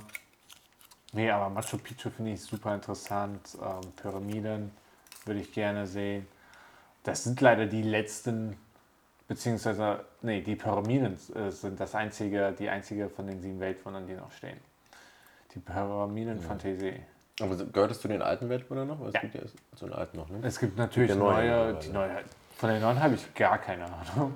nee, 1.12 1.32
aber 1.32 1.50
Machu 1.50 1.80
Picchu 1.80 2.12
finde 2.12 2.34
ich 2.34 2.42
super 2.44 2.76
interessant. 2.76 3.58
Ähm, 3.60 3.92
Pyramiden 3.96 4.72
würde 5.26 5.40
ich 5.40 5.52
gerne 5.54 5.88
sehen. 5.88 6.28
Das 7.04 7.24
sind 7.24 7.40
leider 7.42 7.66
die 7.66 7.82
letzten, 7.82 8.58
beziehungsweise, 9.28 10.06
nee, 10.22 10.42
die 10.42 10.56
Pyramiden 10.56 11.18
äh, 11.36 11.50
sind 11.52 11.80
das 11.80 11.96
einzige, 11.96 12.54
die 12.58 12.70
einzige 12.70 13.10
von 13.10 13.28
den 13.28 13.42
sieben 13.42 13.60
Weltwundern, 13.60 14.08
die 14.08 14.14
noch 14.14 14.32
stehen. 14.32 14.58
Die 15.54 15.60
Pyramiden 15.60 16.40
von 16.40 16.58
Tese. 16.58 16.94
Aber 17.42 17.56
gehört 17.56 17.92
es 17.92 18.00
zu 18.00 18.08
den 18.08 18.22
alten 18.22 18.48
Weltwundern 18.50 18.88
noch? 18.88 19.02
Es 19.08 19.14
Ja. 19.14 19.20
gibt 19.22 19.34
ja 19.36 19.42
zu 19.76 19.86
den 19.86 19.94
alten 19.94 20.18
noch, 20.18 20.30
ne? 20.30 20.40
Es 20.44 20.60
gibt 20.60 20.78
natürlich 20.78 21.10
ja 21.10 21.16
neue 21.16 21.48
neue, 21.50 21.74
die 21.80 21.90
neue, 21.90 22.10
von 22.58 22.70
den 22.70 22.80
neuen 22.82 23.02
habe 23.02 23.16
ich 23.16 23.34
gar 23.34 23.58
keine 23.58 23.86
Ahnung. 23.86 24.36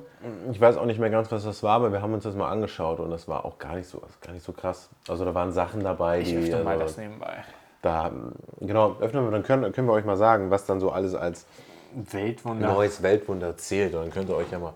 Ich 0.51 0.59
weiß 0.59 0.77
auch 0.77 0.85
nicht 0.85 0.99
mehr 0.99 1.11
ganz, 1.11 1.31
was 1.31 1.43
das 1.43 1.61
war, 1.63 1.75
aber 1.75 1.91
wir 1.91 2.01
haben 2.01 2.13
uns 2.13 2.23
das 2.23 2.33
mal 2.35 2.49
angeschaut 2.49 2.99
und 2.99 3.11
das 3.11 3.27
war 3.27 3.45
auch 3.45 3.59
gar 3.59 3.75
nicht 3.75 3.87
so, 3.87 4.01
gar 4.21 4.33
nicht 4.33 4.43
so 4.43 4.51
krass. 4.51 4.89
Also 5.07 5.23
da 5.25 5.33
waren 5.35 5.51
Sachen 5.51 5.83
dabei, 5.83 6.21
Ich 6.21 6.29
die. 6.29 6.37
öffne 6.37 6.63
mal 6.63 6.71
also, 6.71 6.83
das 6.85 6.97
nebenbei. 6.97 7.43
Da, 7.87 8.11
genau, 8.59 8.95
öffnen 8.99 9.23
wir, 9.25 9.31
dann 9.31 9.43
können, 9.43 9.71
können 9.71 9.87
wir 9.87 9.93
euch 9.93 10.05
mal 10.05 10.17
sagen, 10.17 10.51
was 10.51 10.65
dann 10.65 10.79
so 10.79 10.91
alles 10.91 11.15
als 11.15 11.45
Weltwunder. 11.93 12.67
neues 12.73 13.01
Weltwunder 13.01 13.55
zählt. 13.57 13.93
Und 13.95 14.01
dann 14.01 14.11
könnt 14.11 14.29
ihr 14.29 14.35
euch 14.35 14.51
ja 14.51 14.59
mal 14.59 14.73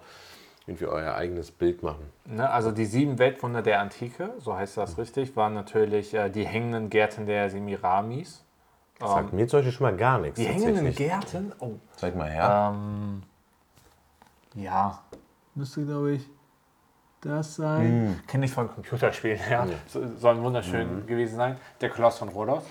irgendwie 0.67 0.85
euer 0.85 1.13
eigenes 1.15 1.51
Bild 1.51 1.83
machen. 1.83 2.05
Ne, 2.25 2.49
also 2.49 2.71
die 2.71 2.85
sieben 2.85 3.19
Weltwunder 3.19 3.61
der 3.61 3.79
Antike, 3.81 4.31
so 4.39 4.55
heißt 4.55 4.77
das 4.77 4.97
richtig, 4.97 5.35
waren 5.35 5.53
natürlich 5.53 6.13
äh, 6.13 6.29
die 6.29 6.45
hängenden 6.45 6.89
Gärten 6.89 7.25
der 7.25 7.49
Semiramis. 7.49 8.43
Das 8.99 9.09
sagt 9.09 9.33
mir 9.33 9.47
zum 9.47 9.59
Beispiel 9.59 9.73
schon 9.73 9.87
mal 9.87 9.97
gar 9.97 10.19
nichts. 10.19 10.39
Die 10.39 10.45
hängenden. 10.45 10.93
Gärten? 10.93 11.51
Oh. 11.59 11.71
Zeig 11.97 12.15
mal 12.15 12.29
her. 12.29 12.71
Ähm, 12.75 13.23
ja, 14.53 15.01
müsste 15.55 15.83
glaube 15.83 16.11
ich 16.13 16.29
das 17.21 17.55
sein. 17.55 18.19
Kenne 18.27 18.45
ich 18.45 18.51
von 18.51 18.67
Computerspielen, 18.67 19.39
ja. 19.49 19.65
So- 19.87 20.01
Soll 20.17 20.41
wunderschön 20.41 21.05
gewesen 21.07 21.35
sein. 21.35 21.57
Der 21.79 21.89
Koloss 21.89 22.17
von 22.19 22.29
Rhodos, 22.29 22.63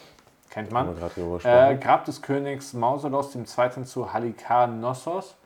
kennt 0.51 0.71
man. 0.73 0.97
Äh. 1.45 1.77
Grab 1.77 2.05
des 2.05 2.21
Königs 2.21 2.73
Mausolos 2.73 3.35
II. 3.35 3.85
zu 3.85 4.13
Halikarnossos. 4.13 5.37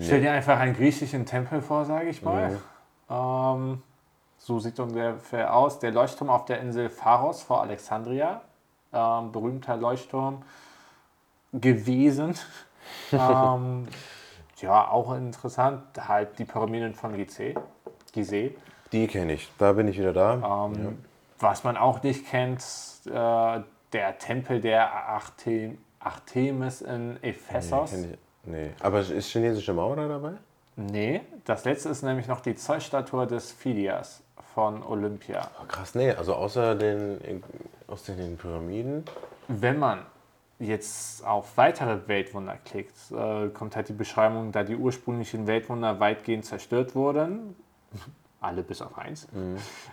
Stell 0.00 0.20
dir 0.20 0.32
einfach 0.32 0.58
einen 0.58 0.74
griechischen 0.74 1.26
Tempel 1.26 1.60
vor, 1.60 1.84
sage 1.84 2.08
ich 2.08 2.22
mal. 2.22 2.58
Ähm, 3.10 3.82
so 4.38 4.60
sieht 4.60 4.78
ungefähr 4.78 5.54
aus. 5.54 5.78
Der 5.80 5.90
Leuchtturm 5.90 6.30
auf 6.30 6.44
der 6.44 6.60
Insel 6.60 6.88
Pharos 6.88 7.42
vor 7.42 7.62
Alexandria. 7.62 8.42
Ähm, 8.92 9.32
berühmter 9.32 9.76
Leuchtturm 9.76 10.42
gewesen. 11.52 12.34
ähm, 13.12 13.88
ja, 14.58 14.88
auch 14.88 15.12
interessant. 15.14 15.82
Halt 15.98 16.38
die 16.38 16.44
Pyramiden 16.44 16.94
von 16.94 17.14
Gizeh. 17.16 17.54
Gizeh. 18.12 18.56
Die 18.92 19.06
kenne 19.06 19.34
ich. 19.34 19.50
Da 19.58 19.72
bin 19.72 19.88
ich 19.88 19.98
wieder 19.98 20.12
da. 20.12 20.66
Ähm, 20.66 20.98
Was 21.40 21.64
man 21.64 21.76
auch 21.76 22.02
nicht 22.02 22.26
kennt, 22.26 22.64
äh, 23.06 23.60
der 23.92 24.18
Tempel 24.18 24.60
der 24.60 24.92
Artem 24.92 25.78
Artemis 26.00 26.80
in 26.80 27.14
nee, 27.14 27.30
Ephesos. 27.30 27.92
ich, 27.92 28.06
nee. 28.44 28.70
Aber 28.80 29.00
ist 29.00 29.30
chinesische 29.30 29.72
Mauer 29.72 29.96
da 29.96 30.08
dabei? 30.08 30.32
Nee, 30.76 31.22
das 31.44 31.64
letzte 31.64 31.88
ist 31.88 32.02
nämlich 32.02 32.28
noch 32.28 32.40
die 32.40 32.54
Zollstatue 32.54 33.26
des 33.26 33.50
Phidias 33.50 34.22
von 34.54 34.82
Olympia. 34.82 35.50
Oh, 35.60 35.66
krass, 35.66 35.94
nee. 35.94 36.12
Also 36.12 36.34
außer 36.34 36.76
den, 36.76 37.42
aus 37.88 38.04
den, 38.04 38.16
den 38.16 38.36
Pyramiden. 38.36 39.04
Wenn 39.48 39.78
man 39.78 40.06
jetzt 40.60 41.24
auf 41.26 41.56
weitere 41.56 42.06
Weltwunder 42.06 42.56
klickt, 42.64 42.94
äh, 43.10 43.48
kommt 43.48 43.74
halt 43.74 43.88
die 43.88 43.92
Beschreibung, 43.92 44.52
da 44.52 44.62
die 44.62 44.76
ursprünglichen 44.76 45.46
Weltwunder 45.46 45.98
weitgehend 45.98 46.44
zerstört 46.44 46.94
wurden, 46.94 47.56
alle 48.40 48.62
bis 48.62 48.82
auf 48.82 48.96
eins, 48.96 49.26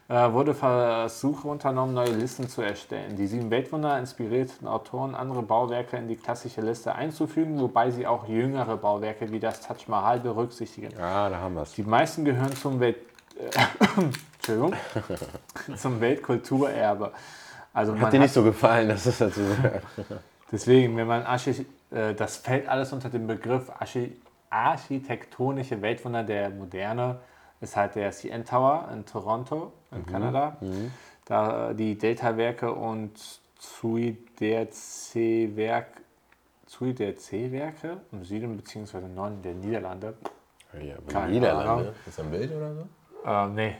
äh, 0.08 0.14
wurde 0.32 0.54
Versuche 0.54 1.48
unternommen, 1.48 1.94
neue 1.94 2.12
Listen 2.12 2.48
zu 2.48 2.62
erstellen. 2.62 3.16
Die 3.16 3.26
sieben 3.26 3.50
Weltwunder 3.50 3.98
inspirierten 3.98 4.68
Autoren, 4.68 5.16
andere 5.16 5.42
Bauwerke 5.42 5.98
in 5.98 6.08
die 6.08 6.16
klassische 6.16 6.62
Liste 6.62 6.94
einzufügen, 6.94 7.60
wobei 7.60 7.90
sie 7.90 8.06
auch 8.06 8.28
jüngere 8.28 8.78
Bauwerke 8.78 9.32
wie 9.32 9.40
das 9.40 9.62
Taj 9.62 9.78
Mahal 9.88 10.20
berücksichtigen. 10.20 10.96
Ah, 11.00 11.30
da 11.30 11.38
haben 11.38 11.56
wir 11.56 11.64
es. 11.64 11.74
Die 11.74 11.84
meisten 11.84 12.24
gehören 12.24 12.56
zum 12.56 12.80
Welt 12.80 12.98
äh, 13.38 13.50
zum 15.76 16.00
Weltkulturerbe. 16.00 17.12
Also 17.74 17.94
Hat 17.94 18.14
dir 18.14 18.18
hat 18.18 18.24
nicht 18.24 18.34
so 18.34 18.44
gefallen, 18.44 18.90
dass 18.90 19.04
das 19.06 19.18
dazu 19.18 19.42
Deswegen, 20.52 20.96
wenn 20.96 21.08
man 21.08 21.24
Archi 21.24 21.66
äh, 21.92 22.14
das 22.14 22.38
fällt 22.38 22.68
alles 22.68 22.94
unter 22.94 23.10
den 23.10 23.28
Begriff 23.28 23.72
Archi 23.80 24.16
architektonische 24.50 25.82
Weltwunder 25.82 26.24
der 26.24 26.50
Moderne, 26.50 27.20
ist 27.66 27.76
halt 27.76 27.96
der 27.96 28.12
CN 28.12 28.46
Tower 28.46 28.88
in 28.94 29.06
Toronto 29.06 29.74
in 29.92 30.06
Kanada, 30.06 30.58
da 31.26 31.74
die 31.74 31.98
Delta-Werke 31.98 32.72
und 32.72 33.12
Zui 33.58 34.18
der 34.40 34.70
C-Werk, 34.70 35.88
Zui 36.68 36.94
der 36.94 37.18
C-Werke 37.18 37.98
im 38.12 38.24
Süden 38.24 38.56
bzw. 38.58 39.00
Norden 39.08 39.42
der 39.42 39.54
Niederlande. 39.56 40.14
Ja, 40.80 40.96
aber 40.98 41.28
Niederlande. 41.28 41.72
Ahnung. 41.72 41.88
Ist 42.06 42.18
das 42.18 42.26
ein 42.26 42.32
Bild 42.32 42.52
oder 42.52 42.74
so? 42.76 42.86
Äh, 43.26 43.48
nee, 43.50 43.76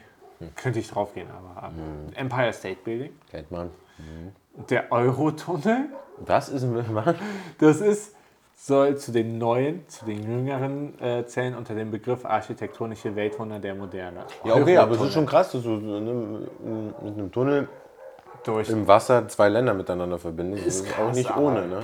könnte 0.56 0.80
ich 0.80 0.90
drauf 0.90 1.14
gehen, 1.14 1.28
aber 1.30 1.68
ähm, 1.68 2.14
Empire 2.16 2.54
State 2.54 2.80
Building. 2.84 3.12
Kennt 3.30 3.52
man. 3.52 3.70
Der 4.70 4.92
Eurotunnel, 4.92 5.90
Das 6.26 6.50
ist 6.50 6.64
ein 6.64 6.94
Mann. 6.94 7.16
Das 7.60 7.82
ist, 7.82 8.15
soll 8.56 8.98
zu 8.98 9.12
den 9.12 9.38
neuen, 9.38 9.88
zu 9.90 10.06
den 10.06 10.24
jüngeren 10.24 11.00
äh, 11.02 11.26
zählen 11.26 11.56
unter 11.56 11.76
dem 11.76 11.92
Begriff 11.92 12.26
architektonische 12.26 13.16
Weltwunder 13.16 13.60
der 13.60 13.76
Moderne. 13.76 14.26
Ja, 14.44 14.56
okay, 14.56 14.78
aber 14.78 14.96
es 14.96 15.02
ist 15.02 15.14
schon 15.14 15.26
krass, 15.26 15.52
dass 15.52 15.64
du 15.64 15.80
so 15.80 15.86
ne, 15.86 16.48
mit 17.04 17.18
einem 17.18 17.32
Tunnel 17.32 17.68
durch. 18.44 18.70
im 18.70 18.88
Wasser 18.88 19.28
zwei 19.28 19.50
Länder 19.50 19.74
miteinander 19.74 20.18
verbindest. 20.18 20.66
Das 20.66 20.76
Ist 20.76 20.86
ist 20.88 20.94
auch 20.94 20.98
krass, 21.08 21.16
nicht 21.18 21.30
aber- 21.32 21.42
ohne, 21.42 21.68
ne? 21.68 21.80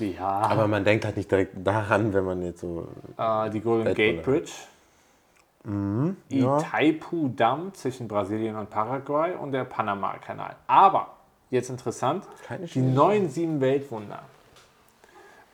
Ja, 0.00 0.28
Aber 0.28 0.68
man 0.68 0.84
denkt 0.84 1.04
halt 1.04 1.16
nicht 1.16 1.28
direkt 1.28 1.54
daran, 1.66 2.14
wenn 2.14 2.24
man 2.24 2.40
jetzt 2.44 2.60
so. 2.60 2.86
äh, 3.16 3.50
die 3.50 3.60
Golden 3.60 3.86
Weltwunder. 3.86 3.94
Gate 3.94 4.22
Bridge. 4.22 4.52
ja. 6.28 6.58
Itaipu-Damm 6.58 7.74
zwischen 7.74 8.06
Brasilien 8.06 8.54
und 8.56 8.70
Paraguay 8.70 9.34
und 9.34 9.50
der 9.52 9.64
Panama-Kanal. 9.64 10.54
Aber, 10.68 11.08
jetzt 11.50 11.68
interessant, 11.68 12.24
die 12.74 12.80
neuen 12.80 13.28
sieben 13.28 13.60
Weltwunder 13.60 14.20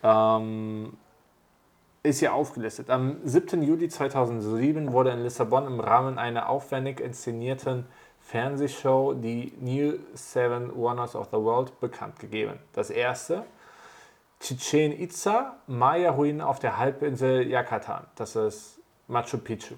ähm, 0.05 0.93
ist 2.05 2.21
hier 2.21 2.35
aufgelistet. 2.35 2.91
Am 2.91 3.17
7. 3.25 3.63
Juli 3.63 3.89
2007 3.89 4.93
wurde 4.93 5.11
in 5.11 5.23
Lissabon 5.23 5.67
im 5.67 5.81
Rahmen 5.81 6.19
einer 6.19 6.49
aufwendig 6.49 7.01
inszenierten 7.01 7.87
Fernsehshow 8.21 9.15
die 9.15 9.53
New 9.61 9.95
Seven 10.15 10.75
Wonders 10.77 11.17
of 11.17 11.29
the 11.31 11.39
World 11.39 11.81
bekannt 11.81 12.19
gegeben. 12.19 12.59
Das 12.75 12.91
erste 12.91 13.45
Chichen 14.41 14.93
Itza, 14.93 15.57
Maya-Ruinen 15.67 16.43
auf 16.43 16.59
der 16.59 16.79
Halbinsel 16.79 17.51
Yucatan. 17.51 18.07
Das 18.17 18.37
ist 18.37 18.81
Machu 19.09 19.39
Picchu. 19.39 19.75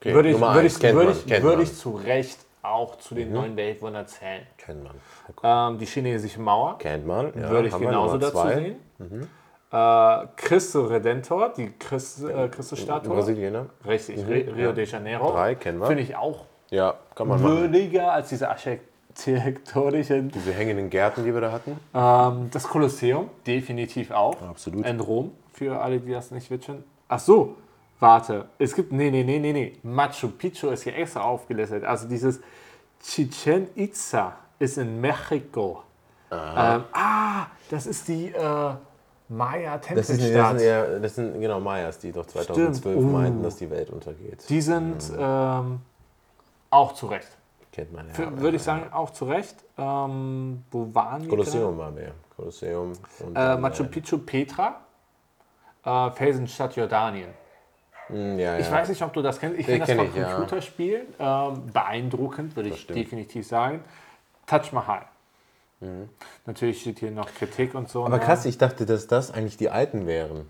Okay, 0.00 0.14
würde 0.14 0.30
ich, 0.30 0.40
würde 0.40 0.66
ich, 0.66 0.82
würde 0.82 1.12
ich, 1.12 1.42
würde 1.42 1.62
ich 1.62 1.76
zu 1.76 1.92
Recht 1.92 2.38
auch 2.62 2.96
zu 2.96 3.14
den 3.14 3.32
neuen 3.32 3.56
Weltwundern 3.56 4.06
zählen. 4.06 4.46
Kennt 4.56 4.82
man. 4.82 4.94
Ähm, 5.42 5.78
die 5.78 5.86
chinesische 5.86 6.40
Mauer 6.40 6.78
Kennt 6.78 7.06
man. 7.06 7.32
Ja, 7.34 7.50
würde 7.50 7.68
ich 7.68 7.78
genauso 7.78 8.18
dazu 8.18 8.32
zwei. 8.32 8.76
Sehen. 8.98 9.28
Äh, 9.72 10.26
Cristo 10.36 10.84
Redentor, 10.86 11.52
die 11.56 11.72
Christ, 11.78 12.22
äh, 12.24 12.48
Christusstatue. 12.48 13.12
Brasilien, 13.12 13.52
ne? 13.52 13.66
Richtig, 13.86 14.20
Ri- 14.20 14.54
Rio 14.54 14.72
de 14.72 14.84
Janeiro. 14.86 15.32
Drei 15.32 15.54
kennen 15.56 15.80
wir. 15.80 15.86
Finde 15.88 16.02
ich 16.04 16.14
auch 16.14 16.44
Ja, 16.70 16.94
kann 17.16 17.26
man 17.28 17.42
machen. 17.42 17.56
würdiger 17.56 18.12
als 18.12 18.28
diese 18.28 18.48
architektonischen. 18.48 20.30
Diese 20.30 20.52
hängenden 20.52 20.90
Gärten, 20.90 21.24
die 21.24 21.34
wir 21.34 21.40
da 21.40 21.52
hatten. 21.52 21.78
Ähm, 21.94 22.50
das 22.52 22.64
Kolosseum, 22.68 23.30
definitiv 23.46 24.10
auch. 24.10 24.40
Absolut. 24.42 24.86
In 24.86 25.00
Rom, 25.00 25.32
für 25.52 25.80
alle, 25.80 25.98
die 26.00 26.12
das 26.12 26.30
nicht 26.30 26.50
witschen. 26.50 26.84
Ach 27.08 27.18
so, 27.18 27.56
warte. 28.00 28.46
Es 28.58 28.74
gibt, 28.74 28.92
nee, 28.92 29.10
nee, 29.10 29.24
nee, 29.24 29.38
nee, 29.38 29.52
nee. 29.52 29.72
Machu 29.82 30.28
Picchu 30.28 30.68
ist 30.68 30.84
hier 30.84 30.96
extra 30.96 31.22
aufgelistet. 31.22 31.84
Also 31.84 32.08
dieses 32.08 32.40
Chichen 33.02 33.68
Itza 33.74 34.34
ist 34.58 34.78
in 34.78 35.00
Mexiko. 35.00 35.82
Ähm, 36.30 36.84
ah, 36.92 37.46
das 37.70 37.86
ist 37.86 38.08
die 38.08 38.28
äh, 38.32 38.34
Das, 39.94 40.08
ist, 40.10 40.20
das, 40.34 40.50
sind 40.50 40.60
eher, 40.60 40.98
das 41.00 41.14
sind 41.14 41.40
genau 41.40 41.60
Mayas, 41.60 41.98
die 41.98 42.12
doch 42.12 42.26
2012 42.26 42.78
Stimmt. 42.78 42.96
Oh. 42.96 43.00
meinten, 43.16 43.42
dass 43.42 43.56
die 43.56 43.70
Welt 43.70 43.90
untergeht. 43.90 44.48
Die 44.48 44.60
sind 44.60 45.12
ähm, 45.18 45.80
auch 46.70 46.92
zu 46.94 47.06
Recht. 47.06 47.28
Kennt 47.72 47.92
man 47.92 48.08
ja. 48.08 48.14
Für- 48.14 48.40
Würde 48.40 48.56
ich 48.56 48.62
sagen, 48.62 48.92
auch 48.92 49.10
zu 49.10 49.24
Recht. 49.26 49.56
Ähm, 49.78 50.64
wo 50.70 50.94
waren 50.94 51.22
wir? 51.22 51.28
Kolosseum 51.28 51.76
waren 51.78 51.96
wir. 51.96 52.12
Kolosseum. 52.36 52.92
Und 53.20 53.30
Äh, 53.30 53.34
dann, 53.34 53.60
Machu 53.60 53.84
Picchu, 53.84 54.18
Petra. 54.18 54.80
Äh, 55.84 56.10
Felsenstadt 56.12 56.76
Jordanien. 56.76 57.30
Mm, 58.08 58.38
Ja, 58.38 58.58
Ich 58.58 58.66
ja. 58.66 58.72
weiß 58.72 58.88
nicht, 58.88 59.02
ob 59.02 59.12
du 59.12 59.22
das 59.22 59.38
kennst. 59.40 59.58
Ich 59.58 59.66
finde 59.66 59.80
das 59.80 59.88
kenn 59.88 59.98
von 59.98 60.06
ich, 60.08 60.14
ja. 60.16 60.34
Computerspielen 60.34 61.06
ähm, 61.18 61.66
beeindruckend, 61.72 62.54
würde 62.56 62.68
ich 62.70 62.86
definitiv 62.86 63.46
sagen. 63.46 63.82
Taj 64.46 64.70
Mahal. 64.72 65.02
Natürlich 66.46 66.80
steht 66.80 67.00
hier 67.00 67.10
noch 67.10 67.32
Kritik 67.34 67.74
und 67.74 67.88
so. 67.88 68.00
Mhm. 68.00 68.06
Aber 68.06 68.18
ne? 68.18 68.24
krass, 68.24 68.44
ich 68.46 68.56
dachte, 68.58 68.86
dass 68.86 69.06
das 69.06 69.30
eigentlich 69.30 69.56
die 69.56 69.70
alten 69.70 70.06
wären. 70.06 70.48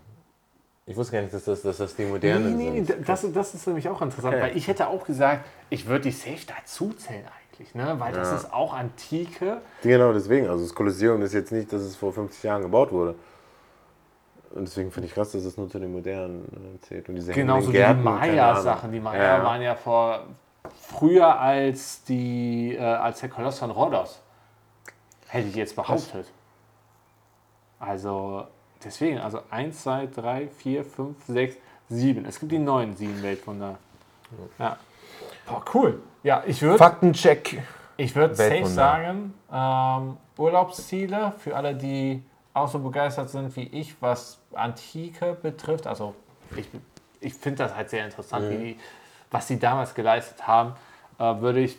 Ich 0.85 0.95
wusste 0.95 1.13
gar 1.13 1.21
nicht, 1.23 1.33
dass 1.33 1.45
das, 1.45 1.63
dass 1.63 1.77
das 1.77 1.95
die 1.95 2.03
Nee, 2.03 2.09
modernen 2.11 2.57
nee, 2.57 2.69
nee, 2.69 2.83
sind. 2.83 3.09
das, 3.09 3.25
das 3.33 3.55
ist 3.55 3.65
nämlich 3.65 3.89
auch 3.89 4.01
interessant, 4.01 4.35
Okay. 4.35 4.43
weil 4.43 4.57
ich 4.57 4.67
hätte 4.67 4.87
auch 4.87 5.03
gesagt, 5.03 5.43
ich 5.69 5.87
würde 5.87 6.03
die 6.03 6.11
safe 6.11 6.45
dazu 6.47 6.93
zählen 6.93 7.25
eigentlich, 7.51 7.73
ne? 7.73 7.95
weil 7.99 8.13
das 8.13 8.29
Ja. 8.29 8.35
ist 8.37 8.53
auch 8.53 8.73
Antike. 8.73 9.61
Genau 9.81 10.13
deswegen. 10.13 10.47
Also 10.47 10.63
das 10.63 10.75
Kolosseum 10.75 11.21
ist 11.23 11.33
jetzt 11.33 11.51
nicht, 11.51 11.73
dass 11.73 11.81
es 11.81 11.95
vor 11.95 12.13
50 12.13 12.43
Jahren 12.43 12.61
gebaut 12.61 12.91
wurde. 12.91 13.15
Und 14.53 14.67
deswegen 14.67 14.91
finde 14.91 15.07
ich 15.07 15.13
krass, 15.15 15.31
dass 15.31 15.43
es 15.43 15.57
nur 15.57 15.69
zu 15.69 15.79
den 15.79 15.91
modernen 15.91 16.45
äh, 16.77 16.79
zählt. 16.85 17.09
Und 17.09 17.15
diese 17.15 17.33
Genauso 17.33 17.73
wie 17.73 17.77
die. 17.77 17.93
Maya-Sachen. 17.93 18.91
Die 18.91 18.99
Maya 19.01 19.37
ja. 19.39 19.43
waren 19.43 19.61
ja 19.61 19.75
vor 19.75 20.27
früher 20.79 21.39
als 21.39 22.03
die 22.05 22.75
äh, 22.75 22.79
als 22.79 23.19
der 23.19 23.29
Koloss 23.29 23.59
von 23.59 23.71
Rhodos. 23.71 24.21
Hätte 25.35 25.49
ich 25.49 25.55
jetzt 25.55 25.75
behauptet. 25.75 26.31
Also 27.77 28.47
deswegen, 28.81 29.17
also 29.17 29.41
1, 29.49 29.83
2, 29.83 30.07
3, 30.07 30.47
4, 30.47 30.85
5, 30.85 31.25
6, 31.27 31.57
7. 31.89 32.25
Es 32.25 32.39
gibt 32.39 32.53
die 32.53 32.57
neuen 32.57 32.95
sieben 32.95 33.21
Weltwunder. 33.21 33.77
Ja. 34.57 34.77
Boah, 35.45 35.61
cool. 35.73 36.01
Ja, 36.23 36.41
ich 36.47 36.61
würde 36.61 36.77
Faktencheck. 36.77 37.61
ich 37.97 38.15
würd 38.15 38.37
safe 38.37 38.65
sagen, 38.65 39.33
ähm, 39.51 40.17
Urlaubsziele 40.37 41.33
für 41.37 41.55
alle, 41.55 41.75
die 41.75 42.23
auch 42.53 42.69
so 42.69 42.79
begeistert 42.79 43.29
sind 43.29 43.53
wie 43.57 43.67
ich, 43.67 44.01
was 44.01 44.39
Antike 44.53 45.37
betrifft. 45.41 45.85
Also 45.85 46.15
ich, 46.55 46.69
ich 47.19 47.33
finde 47.33 47.63
das 47.63 47.75
halt 47.75 47.89
sehr 47.89 48.05
interessant, 48.05 48.49
wie 48.49 48.57
die, 48.57 48.79
was 49.31 49.49
sie 49.49 49.59
damals 49.59 49.93
geleistet 49.93 50.47
haben. 50.47 50.75
Äh, 51.19 51.41
würde 51.41 51.59
ich 51.59 51.77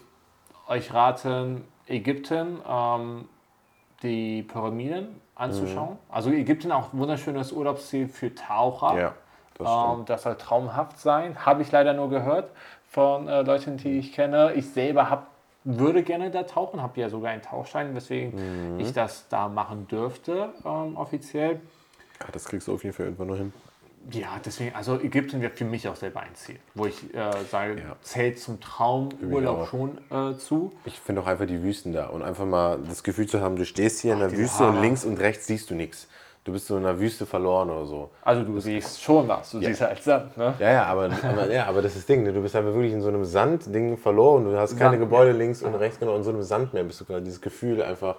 euch 0.68 0.92
raten, 0.92 1.64
Ägypten, 1.86 2.60
ähm, 2.68 3.28
die 4.02 4.42
Pyramiden 4.42 5.20
anzuschauen. 5.34 5.98
Also 6.08 6.30
Ägypten 6.30 6.72
auch 6.72 6.92
ein 6.92 6.98
wunderschönes 6.98 7.52
Urlaubsziel 7.52 8.08
für 8.08 8.34
Taucher. 8.34 8.98
Ja, 8.98 9.14
das. 9.58 9.68
Ähm, 9.98 10.04
das 10.06 10.22
soll 10.22 10.36
traumhaft 10.36 10.98
sein. 10.98 11.44
Habe 11.44 11.62
ich 11.62 11.72
leider 11.72 11.92
nur 11.92 12.08
gehört 12.10 12.50
von 12.90 13.28
äh, 13.28 13.42
Leuten, 13.42 13.76
die 13.76 13.98
ich 13.98 14.12
kenne. 14.12 14.52
Ich 14.54 14.70
selber 14.70 15.10
hab, 15.10 15.28
würde 15.64 16.02
gerne 16.02 16.30
da 16.30 16.44
tauchen, 16.44 16.80
habe 16.82 17.00
ja 17.00 17.08
sogar 17.08 17.30
einen 17.32 17.42
Tauchschein, 17.42 17.94
weswegen 17.94 18.74
Mhm. 18.74 18.80
ich 18.80 18.92
das 18.92 19.28
da 19.28 19.48
machen 19.48 19.88
dürfte, 19.88 20.50
ähm, 20.64 20.96
offiziell. 20.96 21.60
Ja, 22.20 22.26
das 22.32 22.44
kriegst 22.46 22.68
du 22.68 22.74
auf 22.74 22.84
jeden 22.84 22.94
Fall 22.94 23.06
irgendwann 23.06 23.26
noch 23.28 23.36
hin. 23.36 23.52
Ja, 24.12 24.40
deswegen, 24.44 24.74
also 24.76 25.00
Ägypten 25.00 25.40
wäre 25.40 25.50
für 25.52 25.64
mich 25.64 25.88
auch 25.88 25.96
selber 25.96 26.20
ein 26.20 26.34
Ziel, 26.34 26.58
wo 26.74 26.86
ich 26.86 27.12
äh, 27.14 27.30
sage, 27.50 27.72
Ja. 27.80 27.96
zählt 28.02 28.38
zum 28.38 28.60
Traumurlaub 28.60 29.62
auch. 29.62 29.68
schon 29.68 29.98
äh, 30.10 30.36
zu. 30.38 30.72
Ich 30.84 30.98
finde 31.00 31.22
auch 31.22 31.26
einfach 31.26 31.46
die 31.46 31.62
Wüsten 31.62 31.92
da 31.92 32.06
und 32.06 32.22
einfach 32.22 32.46
mal 32.46 32.78
das 32.88 33.02
Gefühl 33.02 33.26
zu 33.26 33.40
haben, 33.40 33.56
du 33.56 33.64
stehst 33.64 34.00
hier 34.02 34.12
in 34.12 34.20
der 34.20 34.30
Wüste 34.30 34.62
und 34.64 34.70
Hammer. 34.74 34.80
links 34.82 35.04
und 35.04 35.18
rechts 35.18 35.46
siehst 35.46 35.70
du 35.70 35.74
nichts. 35.74 36.08
Du 36.44 36.52
bist 36.52 36.68
so 36.68 36.76
in 36.76 36.84
der 36.84 37.00
Wüste 37.00 37.26
verloren 37.26 37.68
oder 37.70 37.86
so. 37.86 38.10
Also 38.22 38.44
du 38.44 38.60
siehst 38.60 39.02
schon 39.02 39.26
was, 39.26 39.50
du 39.50 39.58
siehst 39.58 39.80
halt 39.80 40.00
Sand, 40.00 40.36
ne? 40.36 40.54
Ja, 40.60 40.70
ja, 40.72 40.84
aber, 40.84 41.10
aber, 41.24 41.50
ja, 41.52 41.66
aber 41.66 41.82
das 41.82 41.92
ist 41.96 42.02
das 42.02 42.06
Ding. 42.06 42.22
Ne? 42.22 42.32
Du 42.32 42.40
bist 42.40 42.54
einfach 42.54 42.72
wirklich 42.72 42.92
in 42.92 43.02
so 43.02 43.08
einem 43.08 43.24
Sandding 43.24 43.96
verloren. 43.98 44.44
Du 44.44 44.56
hast 44.56 44.76
keine 44.78 44.90
Sand, 44.90 45.00
Gebäude 45.00 45.32
links 45.32 45.62
und 45.62 45.74
rechts, 45.74 45.98
genau, 45.98 46.14
in 46.14 46.22
so 46.22 46.30
einem 46.30 46.44
Sandmeer 46.44 46.84
bist 46.84 47.00
du 47.00 47.04
gerade. 47.04 47.22
Dieses 47.22 47.40
Gefühl 47.40 47.82
einfach. 47.82 48.18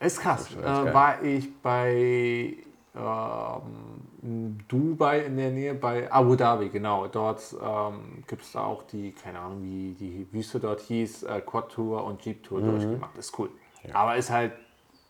Ist 0.00 0.20
krass. 0.20 0.46
echt 0.46 0.56
Äh, 0.58 0.94
war 0.94 1.22
ich 1.22 1.52
bei 1.60 2.54
ähm, 2.94 4.58
Dubai 4.68 5.20
in 5.20 5.36
der 5.36 5.50
Nähe, 5.50 5.74
bei 5.74 6.10
Abu 6.12 6.36
Dhabi, 6.36 6.68
genau. 6.68 7.06
Dort 7.08 7.54
ähm, 7.62 8.22
gibt 8.26 8.42
es 8.42 8.54
auch 8.56 8.82
die, 8.84 9.12
keine 9.12 9.38
Ahnung, 9.40 9.62
wie 9.62 9.94
die 9.94 10.26
Wüste 10.32 10.60
dort 10.60 10.80
hieß, 10.80 11.22
äh, 11.24 11.40
Quad-Tour 11.40 12.04
und 12.04 12.24
Jeep-Tour 12.24 12.60
Mhm. 12.60 12.66
durchgemacht. 12.66 13.16
Ist 13.18 13.38
cool. 13.38 13.50
Aber 13.92 14.16
ist 14.16 14.30
halt 14.30 14.52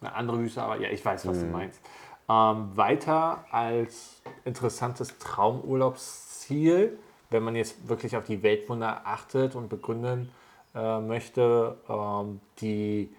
eine 0.00 0.14
andere 0.14 0.38
Wüste, 0.38 0.62
aber 0.62 0.80
ja, 0.80 0.88
ich 0.88 1.04
weiß, 1.04 1.26
was 1.26 1.36
Mhm. 1.38 1.42
du 1.42 1.46
meinst. 1.48 1.80
Ähm, 2.28 2.76
weiter 2.76 3.44
als 3.50 4.22
interessantes 4.44 5.18
Traumurlaubsziel, 5.18 6.98
wenn 7.30 7.42
man 7.42 7.56
jetzt 7.56 7.88
wirklich 7.88 8.16
auf 8.16 8.24
die 8.24 8.42
Weltwunder 8.42 9.02
achtet 9.04 9.54
und 9.56 9.68
begründen 9.68 10.30
äh, 10.74 11.00
möchte, 11.00 11.76
ähm, 11.88 12.40
die 12.60 13.14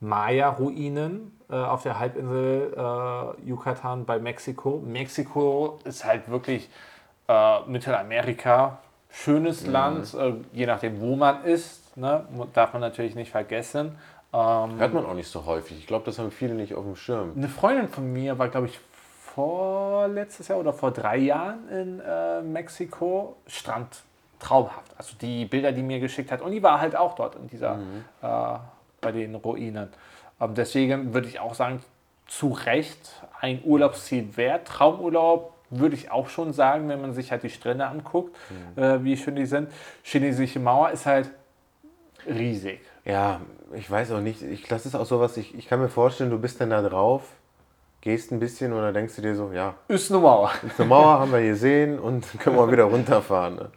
Maya-Ruinen 0.00 1.32
äh, 1.50 1.54
auf 1.54 1.82
der 1.82 1.98
Halbinsel 1.98 2.74
äh, 2.76 3.48
Yucatan 3.48 4.04
bei 4.04 4.18
Mexiko. 4.18 4.82
Mexiko 4.84 5.78
ist 5.84 6.04
halt 6.04 6.28
wirklich 6.30 6.68
äh, 7.28 7.60
Mittelamerika, 7.66 8.78
schönes 9.10 9.66
Land, 9.66 10.14
äh, 10.14 10.34
je 10.52 10.66
nachdem, 10.66 11.00
wo 11.00 11.16
man 11.16 11.44
ist, 11.44 11.96
ne? 11.96 12.26
darf 12.52 12.72
man 12.72 12.82
natürlich 12.82 13.14
nicht 13.14 13.30
vergessen. 13.30 13.96
Ähm, 14.32 14.78
Hört 14.78 14.92
man 14.92 15.06
auch 15.06 15.14
nicht 15.14 15.28
so 15.28 15.46
häufig. 15.46 15.78
Ich 15.78 15.86
glaube, 15.86 16.04
das 16.04 16.18
haben 16.18 16.30
viele 16.30 16.54
nicht 16.54 16.74
auf 16.74 16.84
dem 16.84 16.96
Schirm. 16.96 17.32
eine 17.36 17.48
Freundin 17.48 17.88
von 17.88 18.12
mir 18.12 18.38
war, 18.38 18.48
glaube 18.48 18.66
ich, 18.66 18.78
vorletztes 19.34 20.48
Jahr 20.48 20.58
oder 20.58 20.72
vor 20.72 20.90
drei 20.90 21.18
Jahren 21.18 21.68
in 21.68 22.00
äh, 22.00 22.42
Mexiko. 22.42 23.36
Strand 23.46 24.02
traumhaft. 24.38 24.92
Also 24.98 25.16
die 25.20 25.44
Bilder, 25.46 25.72
die 25.72 25.82
mir 25.82 26.00
geschickt 26.00 26.30
hat. 26.32 26.42
Und 26.42 26.52
die 26.52 26.62
war 26.62 26.80
halt 26.80 26.96
auch 26.96 27.14
dort 27.14 27.36
in 27.36 27.46
dieser, 27.48 27.78
äh, 28.22 28.58
bei 29.00 29.12
den 29.12 29.34
Ruinen. 29.34 29.88
Ähm, 30.40 30.54
deswegen 30.54 31.14
würde 31.14 31.28
ich 31.28 31.40
auch 31.40 31.54
sagen, 31.54 31.82
zu 32.26 32.48
Recht 32.50 33.22
ein 33.40 33.60
Urlaubsziel 33.64 34.36
wert. 34.36 34.66
Traumurlaub 34.66 35.52
würde 35.70 35.94
ich 35.96 36.10
auch 36.10 36.28
schon 36.28 36.52
sagen, 36.52 36.88
wenn 36.88 37.00
man 37.00 37.12
sich 37.12 37.30
halt 37.30 37.42
die 37.42 37.50
Strände 37.50 37.86
anguckt, 37.86 38.36
äh, 38.76 38.98
wie 39.02 39.16
schön 39.16 39.36
die 39.36 39.46
sind. 39.46 39.70
Chinesische 40.02 40.60
Mauer 40.60 40.90
ist 40.90 41.06
halt 41.06 41.30
riesig. 42.26 42.80
Ja, 43.04 43.40
ich 43.74 43.90
weiß 43.90 44.12
auch 44.12 44.20
nicht. 44.20 44.42
Ich, 44.42 44.66
das 44.66 44.86
ist 44.86 44.94
auch 44.94 45.06
sowas, 45.06 45.36
ich, 45.36 45.56
ich 45.56 45.68
kann 45.68 45.80
mir 45.80 45.88
vorstellen, 45.88 46.30
du 46.30 46.38
bist 46.38 46.60
dann 46.60 46.70
da 46.70 46.82
drauf, 46.82 47.22
gehst 48.00 48.32
ein 48.32 48.40
bisschen 48.40 48.72
und 48.72 48.80
dann 48.82 48.94
denkst 48.94 49.16
du 49.16 49.22
dir 49.22 49.34
so, 49.36 49.52
ja, 49.52 49.74
Ist 49.88 50.10
eine 50.10 50.20
Mauer. 50.20 50.50
eine 50.78 50.86
Mauer 50.88 51.20
haben 51.20 51.32
wir 51.32 51.42
gesehen 51.42 51.98
und 51.98 52.26
können 52.40 52.56
wir 52.56 52.70
wieder 52.70 52.84
runterfahren. 52.84 53.56
Ne? 53.56 53.70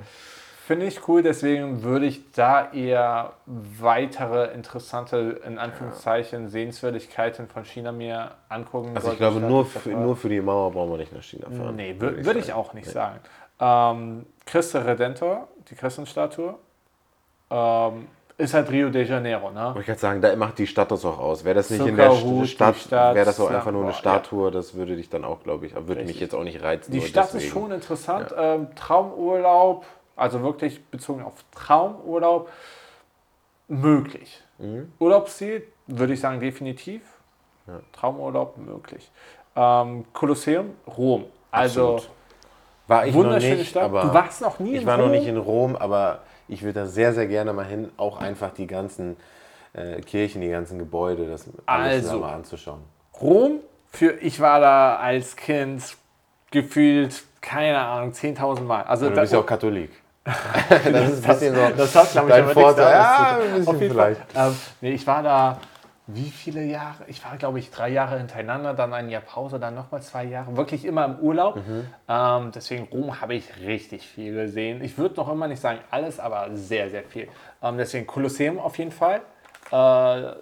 Finde 0.70 0.86
ich 0.86 1.08
cool, 1.08 1.24
deswegen 1.24 1.82
würde 1.82 2.06
ich 2.06 2.32
da 2.32 2.72
eher 2.72 3.32
weitere 3.48 4.54
interessante, 4.54 5.42
in 5.44 5.58
Anführungszeichen, 5.58 6.48
Sehenswürdigkeiten 6.48 7.48
von 7.48 7.66
China 7.66 7.92
mir 7.92 8.34
angucken. 8.50 8.92
Also 8.94 9.12
ich 9.14 9.18
glaube, 9.18 9.40
nur 9.40 9.66
für, 9.66 9.90
nur 9.90 10.16
für 10.16 10.30
die 10.30 10.40
Mauer 10.40 10.72
brauchen 10.72 10.92
wir 10.92 10.98
nicht 11.00 11.12
nach 11.12 11.24
China 11.24 11.48
fahren. 11.50 11.76
Nee, 11.76 11.96
wür- 12.00 12.24
würde 12.24 12.38
ich 12.38 12.54
auch 12.54 12.76
nicht 12.76 12.88
sagen. 12.88 13.20
Ähm, 13.60 14.28
Christi 14.46 14.78
Redentor, 14.78 15.48
die 15.72 15.74
Christenstatue, 15.74 16.54
ähm, 17.50 18.08
ist 18.38 18.54
halt 18.54 18.70
Rio 18.70 18.92
de 18.92 19.04
Janeiro, 19.08 19.50
ne? 19.50 19.66
Wollte 19.70 19.80
ich 19.80 19.86
gerade 19.88 20.00
sagen, 20.00 20.22
da 20.22 20.36
macht 20.36 20.60
die 20.60 20.68
Stadt 20.68 20.92
das 20.92 21.04
auch 21.04 21.18
aus. 21.18 21.44
Wäre 21.44 21.56
das 21.56 21.72
nicht 21.72 21.84
in 21.84 21.96
der 21.98 22.12
St- 22.12 22.46
Stadt, 22.46 22.76
Stadt, 22.78 23.16
wäre 23.16 23.26
das 23.26 23.40
auch 23.40 23.50
einfach 23.50 23.72
nur 23.72 23.86
eine 23.86 23.94
Statue, 23.94 24.52
das 24.52 24.76
würde 24.76 24.96
dich 24.96 25.10
dann 25.10 25.26
auch, 25.26 25.42
glaube 25.42 25.66
ich, 25.66 25.74
würde 25.74 25.96
mich 25.96 26.02
Richtig. 26.10 26.20
jetzt 26.22 26.36
auch 26.36 26.44
nicht 26.44 26.62
reizen. 26.62 26.92
Die 26.92 27.02
Stadt 27.02 27.26
ist 27.26 27.34
deswegen. 27.34 27.52
schon 27.54 27.72
interessant. 27.72 28.32
Ähm, 28.38 28.68
Traumurlaub, 28.76 29.84
also 30.20 30.42
wirklich 30.44 30.84
bezogen 30.86 31.24
auf 31.24 31.34
Traumurlaub, 31.56 32.50
möglich. 33.68 34.42
Mhm. 34.58 34.92
Urlaubsziel 35.00 35.64
würde 35.88 36.14
ich 36.14 36.20
sagen 36.20 36.40
definitiv. 36.40 37.02
Traumurlaub 37.94 38.58
möglich. 38.58 39.12
Ähm, 39.56 40.06
Kolosseum, 40.12 40.72
Rom. 40.98 41.26
Also 41.52 41.96
Absolut. 41.96 42.10
War 42.88 43.06
ich 43.06 43.14
noch 43.14 43.24
wunderschöne 43.24 43.56
nicht, 43.58 43.70
Stadt. 43.70 43.84
aber 43.84 44.02
du 44.02 44.14
warst 44.14 44.42
noch 44.42 44.58
nie 44.60 44.74
ich 44.76 44.82
in 44.82 44.88
war 44.88 44.96
Rom? 44.98 45.06
noch 45.06 45.12
nicht 45.12 45.28
in 45.28 45.38
Rom, 45.38 45.76
aber 45.76 46.22
ich 46.48 46.64
würde 46.64 46.80
da 46.82 46.86
sehr, 46.88 47.14
sehr 47.14 47.28
gerne 47.28 47.54
mal 47.54 47.66
hin. 47.66 47.92
Auch 47.98 48.20
einfach 48.20 48.52
die 48.52 48.66
ganzen 48.66 49.16
äh, 49.74 50.02
Kirchen, 50.02 50.42
die 50.42 50.50
ganzen 50.50 50.80
Gebäude, 50.80 51.30
das 51.30 51.46
alles 51.68 52.06
Also. 52.08 52.20
mal 52.20 52.34
anzuschauen. 52.34 52.82
Rom, 53.22 53.60
für 53.92 54.14
ich 54.14 54.40
war 54.40 54.60
da 54.60 54.96
als 54.96 55.36
Kind 55.36 55.84
gefühlt, 56.50 57.22
keine 57.42 57.78
Ahnung, 57.80 58.14
10.000 58.14 58.62
Mal. 58.62 58.82
Also 58.84 59.10
Du 59.10 59.14
da- 59.16 59.22
bist 59.22 59.34
ja 59.34 59.40
auch 59.40 59.46
Katholik. 59.46 59.92
das 60.70 61.10
ist 61.12 61.24
ein 61.26 61.34
bisschen 61.34 61.56
so. 61.56 61.62
das 61.76 61.96
hat, 61.96 62.12
glaube 62.12 62.30
ich, 62.30 62.36
aber 62.36 62.50
Vorteil. 62.50 62.92
Ja, 62.92 63.38
ein 63.42 63.52
bisschen 63.52 63.68
Auf 63.68 63.82
jeden 63.82 63.94
vielleicht. 63.94 64.32
Fall. 64.32 64.48
Ähm, 64.48 64.58
nee, 64.82 64.92
ich 64.92 65.08
war 65.08 65.24
da, 65.24 65.60
wie 66.08 66.30
viele 66.30 66.64
Jahre? 66.64 67.04
Ich 67.08 67.24
war, 67.24 67.38
glaube 67.38 67.60
ich, 67.60 67.70
drei 67.70 67.90
Jahre 67.90 68.18
hintereinander, 68.18 68.74
dann 68.74 68.94
ein 68.94 69.10
Jahr 69.10 69.22
Pause, 69.22 69.60
dann 69.60 69.76
nochmal 69.76 70.02
zwei 70.02 70.26
Jahre. 70.26 70.58
Wirklich 70.58 70.86
immer 70.86 71.06
im 71.06 71.20
Urlaub. 71.20 71.58
Mhm. 71.58 71.88
Ähm, 72.08 72.52
deswegen 72.54 72.88
Rom 72.92 73.22
habe 73.22 73.36
ich 73.36 73.46
richtig 73.62 74.08
viel 74.08 74.34
gesehen. 74.34 74.84
Ich 74.84 74.98
würde 74.98 75.16
noch 75.16 75.32
immer 75.32 75.48
nicht 75.48 75.62
sagen 75.62 75.80
alles, 75.92 76.20
aber 76.20 76.50
sehr, 76.54 76.90
sehr 76.90 77.04
viel. 77.04 77.28
Ähm, 77.62 77.78
deswegen 77.78 78.08
Kolosseum 78.08 78.60
auf 78.60 78.78
jeden 78.78 78.92
Fall. 78.92 79.22
Äh, 79.72 80.34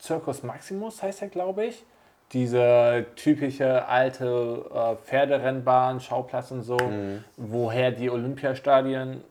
Circus 0.00 0.42
Maximus 0.42 1.02
heißt 1.02 1.22
er, 1.22 1.28
glaube 1.28 1.66
ich. 1.66 1.84
Diese 2.32 3.06
typische 3.16 3.86
alte 3.88 4.64
äh, 4.74 4.96
Pferderennbahn, 5.06 6.00
Schauplatz 6.00 6.50
und 6.50 6.62
so, 6.62 6.76
Mhm. 6.76 7.24
woher 7.36 7.90
die 7.90 8.10
Olympiastadien 8.10 9.22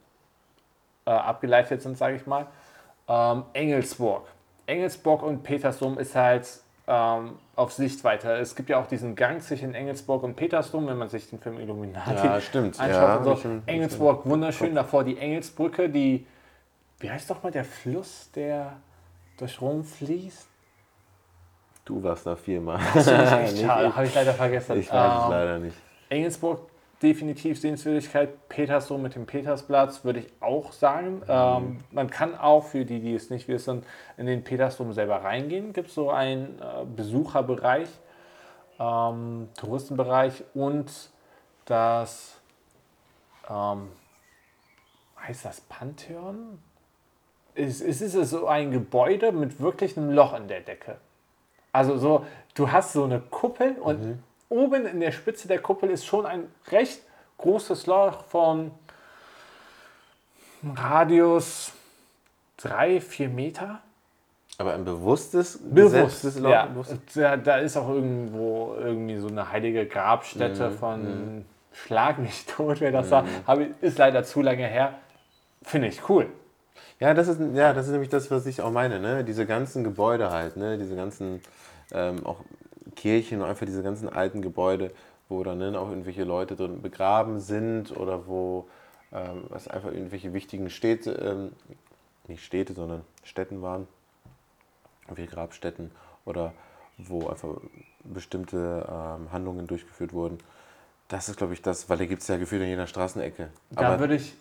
äh, 1.06 1.12
abgeleitet 1.12 1.82
sind, 1.82 1.98
sage 1.98 2.16
ich 2.16 2.26
mal. 2.26 2.48
Ähm, 3.08 3.44
Engelsburg. 3.54 4.24
Engelsburg 4.66 5.22
und 5.24 5.44
Petersdom 5.44 5.98
ist 6.00 6.16
halt 6.16 6.48
ähm, 6.88 7.38
auf 7.56 7.72
Sichtweite. 7.74 8.32
Es 8.38 8.56
gibt 8.56 8.70
ja 8.70 8.80
auch 8.80 8.88
diesen 8.88 9.16
Gang 9.16 9.42
zwischen 9.42 9.76
Engelsburg 9.76 10.24
und 10.24 10.36
Petersdom, 10.36 10.88
wenn 10.88 10.98
man 10.98 11.08
sich 11.10 11.30
den 11.30 11.40
Film 11.40 11.60
Illuminati 11.60 12.12
Ja, 12.26 12.42
stimmt. 12.42 12.80
anschaut. 12.80 13.02
Ja, 13.02 13.16
und 13.18 13.24
so. 13.26 13.36
schon- 13.36 13.64
Engelsburg, 13.68 14.26
wunderschön. 14.26 14.74
Davor 14.74 15.04
die 15.04 15.18
Engelsbrücke, 15.18 15.88
die, 15.90 16.26
wie 17.00 17.12
heißt 17.12 17.30
doch 17.30 17.44
mal 17.44 17.52
der 17.52 17.66
Fluss, 17.66 18.32
der 18.36 18.74
durch 19.38 19.62
Rom 19.62 19.84
fließt? 19.84 20.48
Du 21.88 22.04
warst 22.04 22.26
da 22.26 22.36
viermal. 22.36 22.80
Schade, 22.96 23.96
habe 23.96 24.06
ich 24.06 24.14
leider 24.14 24.34
vergessen. 24.34 24.78
Ich 24.78 24.92
weiß 24.92 25.20
es 25.20 25.24
Ähm, 25.24 25.32
leider 25.32 25.58
nicht. 25.60 25.78
Engelsburg 26.10 26.68
definitiv 27.02 27.62
Sehenswürdigkeit. 27.62 28.50
Petersdom 28.50 29.02
mit 29.02 29.16
dem 29.16 29.26
Petersplatz 29.26 30.04
würde 30.04 30.20
ich 30.20 30.28
auch 30.42 30.74
sagen. 30.74 31.22
Ähm, 31.30 31.80
man 31.92 32.10
kann 32.10 32.36
auch, 32.36 32.66
für 32.66 32.84
die, 32.84 33.00
die 33.00 33.16
es 33.16 33.30
nicht 33.30 33.48
wissen, 33.48 33.84
in 34.18 34.26
den 34.26 34.44
Petersdom 34.44 34.92
selber 34.92 35.24
reingehen. 35.24 35.72
Gibt 35.72 35.88
es 35.88 35.96
so 35.96 36.12
einen 36.12 36.60
äh, 36.60 36.84
Besucherbereich, 36.94 37.88
ähm, 38.80 39.48
Touristenbereich 39.56 40.44
und 40.54 40.92
das, 41.64 42.42
ähm, 43.50 43.88
heißt 45.26 45.46
das 45.46 45.62
Pantheon? 45.62 46.60
Es, 47.56 47.80
es 47.80 48.02
ist 48.02 48.30
so 48.30 48.46
ein 48.48 48.72
Gebäude 48.72 49.32
mit 49.32 49.62
wirklich 49.62 49.96
einem 49.96 50.12
Loch 50.12 50.36
in 50.38 50.50
der 50.50 50.60
Decke. 50.60 50.98
Also 51.72 51.98
so, 51.98 52.26
du 52.56 52.72
hast 52.72 52.94
so 52.94 53.04
eine 53.04 53.20
Kuppel 53.20 53.76
und 53.80 54.20
oben 54.50 54.86
in 54.86 55.00
der 55.00 55.12
Spitze 55.12 55.48
der 55.48 55.60
Kuppel 55.60 55.90
ist 55.90 56.06
schon 56.06 56.26
ein 56.26 56.46
recht 56.72 57.02
großes 57.38 57.86
Loch 57.86 58.24
von 58.26 58.72
Radius 60.76 61.72
3, 62.58 63.00
4 63.02 63.30
Meter. 63.30 63.80
Aber 64.58 64.74
ein 64.74 64.84
bewusstes, 64.86 65.60
Bewusst. 65.60 65.94
gesetztes 65.94 66.40
Loch? 66.40 66.50
Ja. 66.50 66.66
bewusst? 66.66 66.96
Da, 67.16 67.38
da 67.38 67.58
ist 67.58 67.78
auch 67.78 67.90
irgendwo 67.90 68.74
irgendwie 68.80 69.18
so 69.18 69.28
eine 69.28 69.52
heilige 69.52 69.86
Grabstätte 69.86 70.70
Mhm, 70.72 70.74
von 70.78 71.46
Schlag 71.74 72.18
mich 72.18 72.46
tot, 72.48 72.82
wer 72.82 72.92
das 72.92 73.10
sagt. 73.10 73.28
Habe 73.46 73.66
ich- 73.66 73.70
Ist 73.82 74.00
leider 74.00 74.24
zu 74.24 74.42
lange 74.42 74.66
her. 74.66 74.96
Finde 75.62 75.90
ich 75.90 76.10
cool. 76.10 76.28
Ja, 77.00 77.14
das 77.14 77.28
ist, 77.28 77.40
ja, 77.54 77.74
das 77.74 77.86
ist 77.86 77.92
nämlich 77.92 78.10
das, 78.10 78.32
was 78.32 78.46
ich 78.46 78.62
auch 78.62 78.72
meine. 78.72 79.00
Ne? 79.00 79.24
Diese 79.24 79.46
ganzen 79.46 79.84
Gebäude 79.84 80.32
halt, 80.32 80.58
ne? 80.58 80.78
diese 80.78 80.96
ganzen 80.96 81.42
ähm, 81.92 82.26
auch 82.26 82.38
Kirchen 82.96 83.42
einfach 83.44 83.66
diese 83.66 83.84
ganzen 83.84 84.10
alten 84.10 84.42
Gebäude, 84.42 84.92
wo 85.30 85.44
dann 85.44 85.60
ne, 85.60 85.80
auch 85.80 85.90
irgendwelche 85.90 86.24
Leute 86.24 86.56
drin 86.56 86.82
begraben 86.82 87.40
sind 87.40 87.96
oder 87.96 88.28
wo 88.28 88.68
ähm, 89.12 89.44
was 89.50 89.68
einfach 89.68 89.92
irgendwelche 89.92 90.34
wichtigen 90.34 90.70
Städte, 90.70 91.12
ähm, 91.12 91.52
nicht 92.28 92.44
Städte, 92.44 92.74
sondern 92.74 93.04
Städten 93.24 93.62
waren, 93.62 93.88
wie 95.16 95.28
Grabstätten 95.28 95.92
oder 96.26 96.54
wo 96.98 97.28
einfach 97.28 97.50
bestimmte 98.04 98.86
ähm, 98.90 99.32
Handlungen 99.32 99.68
durchgeführt 99.68 100.14
wurden. 100.14 100.40
Das 101.08 101.30
ist, 101.30 101.38
glaube 101.38 101.54
ich, 101.54 101.62
das, 101.62 101.90
weil 101.90 101.98
da 101.98 102.06
gibt 102.06 102.22
es 102.22 102.28
ja 102.28 102.38
gefühlt 102.38 102.62
in 102.64 102.68
jeder 102.68 102.88
Straßenecke. 102.88 103.50
Da 103.70 104.00
würde 104.00 104.16
ich 104.16 104.36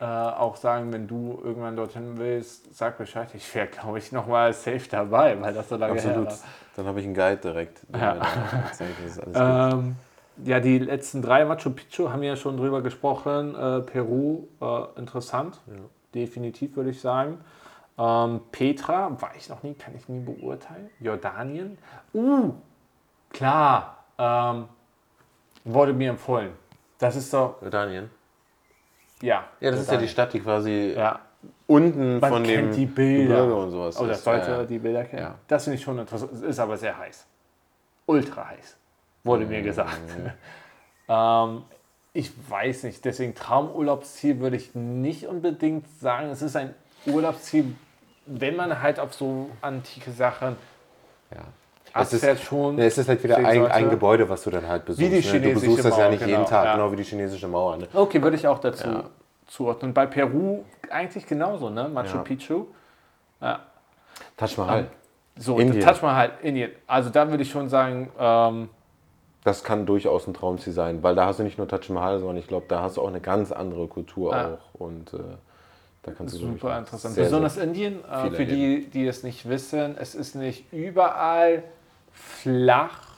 äh, 0.00 0.04
auch 0.04 0.56
sagen, 0.56 0.92
wenn 0.92 1.08
du 1.08 1.40
irgendwann 1.42 1.74
dorthin 1.74 2.18
willst, 2.18 2.74
sag 2.74 2.98
Bescheid. 2.98 3.28
Ich 3.34 3.52
wäre, 3.54 3.66
glaube 3.66 3.98
ich, 3.98 4.12
nochmal 4.12 4.52
safe 4.52 4.88
dabei, 4.88 5.40
weil 5.40 5.52
das 5.52 5.68
so 5.68 5.76
lange 5.76 5.94
Absolut. 5.94 6.28
Dann 6.76 6.86
habe 6.86 7.00
ich 7.00 7.06
einen 7.06 7.14
Guide 7.14 7.38
direkt. 7.38 7.80
Ja. 7.92 8.16
Ähm, 9.34 9.96
ja, 10.44 10.60
die 10.60 10.78
letzten 10.78 11.20
drei 11.20 11.44
Machu 11.44 11.70
Picchu 11.70 12.10
haben 12.10 12.22
wir 12.22 12.28
ja 12.28 12.36
schon 12.36 12.56
drüber 12.56 12.80
gesprochen. 12.80 13.56
Äh, 13.56 13.80
Peru, 13.80 14.46
äh, 14.60 14.84
interessant. 14.96 15.58
Definitiv 16.14 16.76
würde 16.76 16.90
ich 16.90 17.00
sagen. 17.00 17.40
Ähm, 17.98 18.40
Petra, 18.52 19.20
war 19.20 19.32
ich 19.36 19.48
noch 19.48 19.64
nie, 19.64 19.74
kann 19.74 19.94
ich 19.96 20.08
nie 20.08 20.20
beurteilen. 20.20 20.88
Jordanien. 21.00 21.76
Uh, 22.14 22.52
klar. 23.30 24.04
Ähm, 24.16 24.66
wurde 25.64 25.92
mir 25.92 26.10
empfohlen. 26.10 26.52
Das 26.98 27.16
ist 27.16 27.32
doch, 27.34 27.60
Jordanien. 27.60 28.10
Ja. 29.22 29.44
Ja, 29.60 29.70
das 29.70 29.80
ist 29.80 29.90
ja 29.90 29.96
die 29.98 30.08
Stadt, 30.08 30.32
die 30.32 30.40
quasi 30.40 30.94
Ja, 30.96 31.20
unten 31.66 32.18
Man 32.20 32.30
von 32.30 32.42
kennt 32.42 32.72
dem 32.72 32.76
die 32.76 32.86
Bilder. 32.86 33.36
Gebirge 33.36 33.54
und 33.56 33.70
sowas 33.70 34.00
Oh, 34.00 34.06
das 34.06 34.18
ist. 34.18 34.24
sollte 34.24 34.50
ja, 34.50 34.64
die 34.64 34.78
Bilder 34.78 35.04
kennen. 35.04 35.22
Ja. 35.22 35.34
Das 35.46 35.64
finde 35.64 35.76
ich 35.78 35.82
schon 35.82 35.98
interessant. 35.98 36.32
Es 36.32 36.40
ist 36.42 36.58
aber 36.58 36.76
sehr 36.76 36.96
heiß. 36.98 37.26
Ultra 38.06 38.48
heiß, 38.48 38.76
wurde 39.24 39.44
Mhm. 39.44 39.50
mir 39.50 39.62
gesagt. 39.62 40.00
ähm, 41.08 41.62
ich 42.12 42.32
weiß 42.48 42.84
nicht, 42.84 43.04
deswegen 43.04 43.34
Traumurlaubsziel 43.34 44.40
würde 44.40 44.56
ich 44.56 44.74
nicht 44.74 45.26
unbedingt 45.26 45.86
sagen. 46.00 46.30
Es 46.30 46.42
ist 46.42 46.56
ein 46.56 46.74
Urlaubsziel, 47.06 47.74
wenn 48.26 48.56
man 48.56 48.80
halt 48.82 48.98
auf 48.98 49.14
so 49.14 49.50
antike 49.60 50.10
Sachen 50.10 50.56
Ja. 51.30 51.42
Es 52.02 52.12
ist, 52.12 52.22
abfährt 52.24 52.40
schon. 52.40 52.78
ja, 52.78 52.84
es 52.84 52.98
ist 52.98 53.08
halt 53.08 53.22
wieder 53.24 53.36
ein, 53.38 53.66
ein 53.66 53.90
Gebäude, 53.90 54.28
was 54.28 54.42
du 54.44 54.50
dann 54.50 54.66
halt 54.66 54.84
besuchst. 54.84 55.00
Wie 55.00 55.08
die 55.08 55.16
ne? 55.16 55.20
Du 55.22 55.28
chinesische 55.28 55.54
besuchst 55.66 55.84
das 55.84 55.96
ja 55.96 56.02
Mauer, 56.04 56.10
nicht 56.10 56.20
jeden 56.20 56.32
genau, 56.32 56.48
Tag, 56.48 56.64
ja. 56.64 56.74
genau 56.74 56.92
wie 56.92 56.96
die 56.96 57.02
chinesische 57.04 57.48
Mauer. 57.48 57.76
Ne? 57.76 57.88
Okay, 57.94 58.22
würde 58.22 58.36
ich 58.36 58.46
auch 58.46 58.58
dazu 58.58 58.88
Ja. 58.88 59.04
zuordnen. 59.46 59.92
Bei 59.94 60.06
Peru 60.06 60.64
eigentlich 60.90 61.26
genauso, 61.26 61.70
ne? 61.70 61.88
Machu 61.88 62.16
Ja. 62.18 62.22
Picchu. 62.22 62.66
Taj 64.36 64.56
Mahal. 64.56 64.86
So, 65.36 65.58
Indien. 65.58 65.84
Taj 65.84 66.02
Mahal, 66.02 66.32
Indien. 66.42 66.72
Also 66.86 67.10
da 67.10 67.28
würde 67.30 67.42
ich 67.42 67.50
schon 67.50 67.68
sagen, 67.68 68.10
ähm, 68.18 68.68
Das 69.44 69.62
kann 69.62 69.86
durchaus 69.86 70.26
ein 70.26 70.34
Traumziel 70.34 70.72
sein, 70.72 71.02
weil 71.02 71.14
da 71.14 71.26
hast 71.26 71.38
du 71.38 71.44
nicht 71.44 71.58
nur 71.58 71.68
Taj 71.68 71.88
Mahal, 71.92 72.18
sondern 72.18 72.36
ich 72.38 72.48
glaube, 72.48 72.66
da 72.68 72.82
hast 72.82 72.96
du 72.96 73.02
auch 73.02 73.08
eine 73.08 73.20
ganz 73.20 73.52
andere 73.52 73.86
Kultur 73.86 74.32
Ja. 74.34 74.54
auch. 74.54 74.80
Und 74.80 75.14
äh, 75.14 75.18
da 76.02 76.12
kannst 76.12 76.34
du 76.34 76.38
Super 76.38 76.78
interessant. 76.78 77.14
sehr, 77.14 77.24
Besonders 77.24 77.54
sehr- 77.54 77.64
Indien, 77.64 78.04
äh, 78.04 78.30
für 78.30 78.44
die, 78.46 78.86
die 78.90 79.06
es 79.06 79.22
nicht 79.22 79.48
wissen, 79.48 79.96
es 79.98 80.14
ist 80.16 80.34
nicht 80.34 80.72
überall 80.72 81.62
flach 82.18 83.08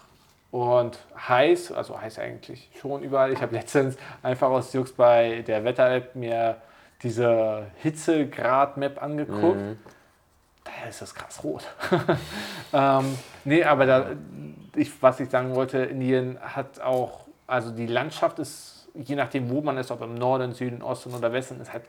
und 0.50 0.98
heiß, 1.28 1.72
also 1.72 2.00
heiß 2.00 2.18
eigentlich 2.18 2.70
schon 2.80 3.02
überall. 3.02 3.32
Ich 3.32 3.40
habe 3.40 3.54
letztens 3.54 3.96
einfach 4.22 4.50
aus 4.50 4.72
Jux 4.72 4.92
bei 4.92 5.42
der 5.46 5.64
Wetter-App 5.64 6.14
mir 6.16 6.56
diese 7.02 7.66
Hitzegrad-Map 7.76 9.02
angeguckt. 9.02 9.60
Mhm. 9.60 9.78
Da 10.64 10.88
ist 10.88 11.02
es 11.02 11.14
krass 11.14 11.42
rot. 11.42 11.64
ähm, 12.72 13.16
nee, 13.44 13.64
aber 13.64 13.86
da, 13.86 14.06
ich, 14.76 14.90
was 15.02 15.20
ich 15.20 15.30
sagen 15.30 15.54
wollte, 15.54 15.78
Indien 15.78 16.38
hat 16.40 16.80
auch, 16.80 17.26
also 17.46 17.70
die 17.70 17.86
Landschaft 17.86 18.38
ist, 18.38 18.88
je 18.94 19.14
nachdem, 19.14 19.48
wo 19.50 19.62
man 19.62 19.78
ist, 19.78 19.90
ob 19.90 20.02
im 20.02 20.14
Norden, 20.14 20.52
Süden, 20.52 20.82
Osten 20.82 21.14
oder 21.14 21.32
Westen, 21.32 21.60
ist 21.60 21.72
halt 21.72 21.84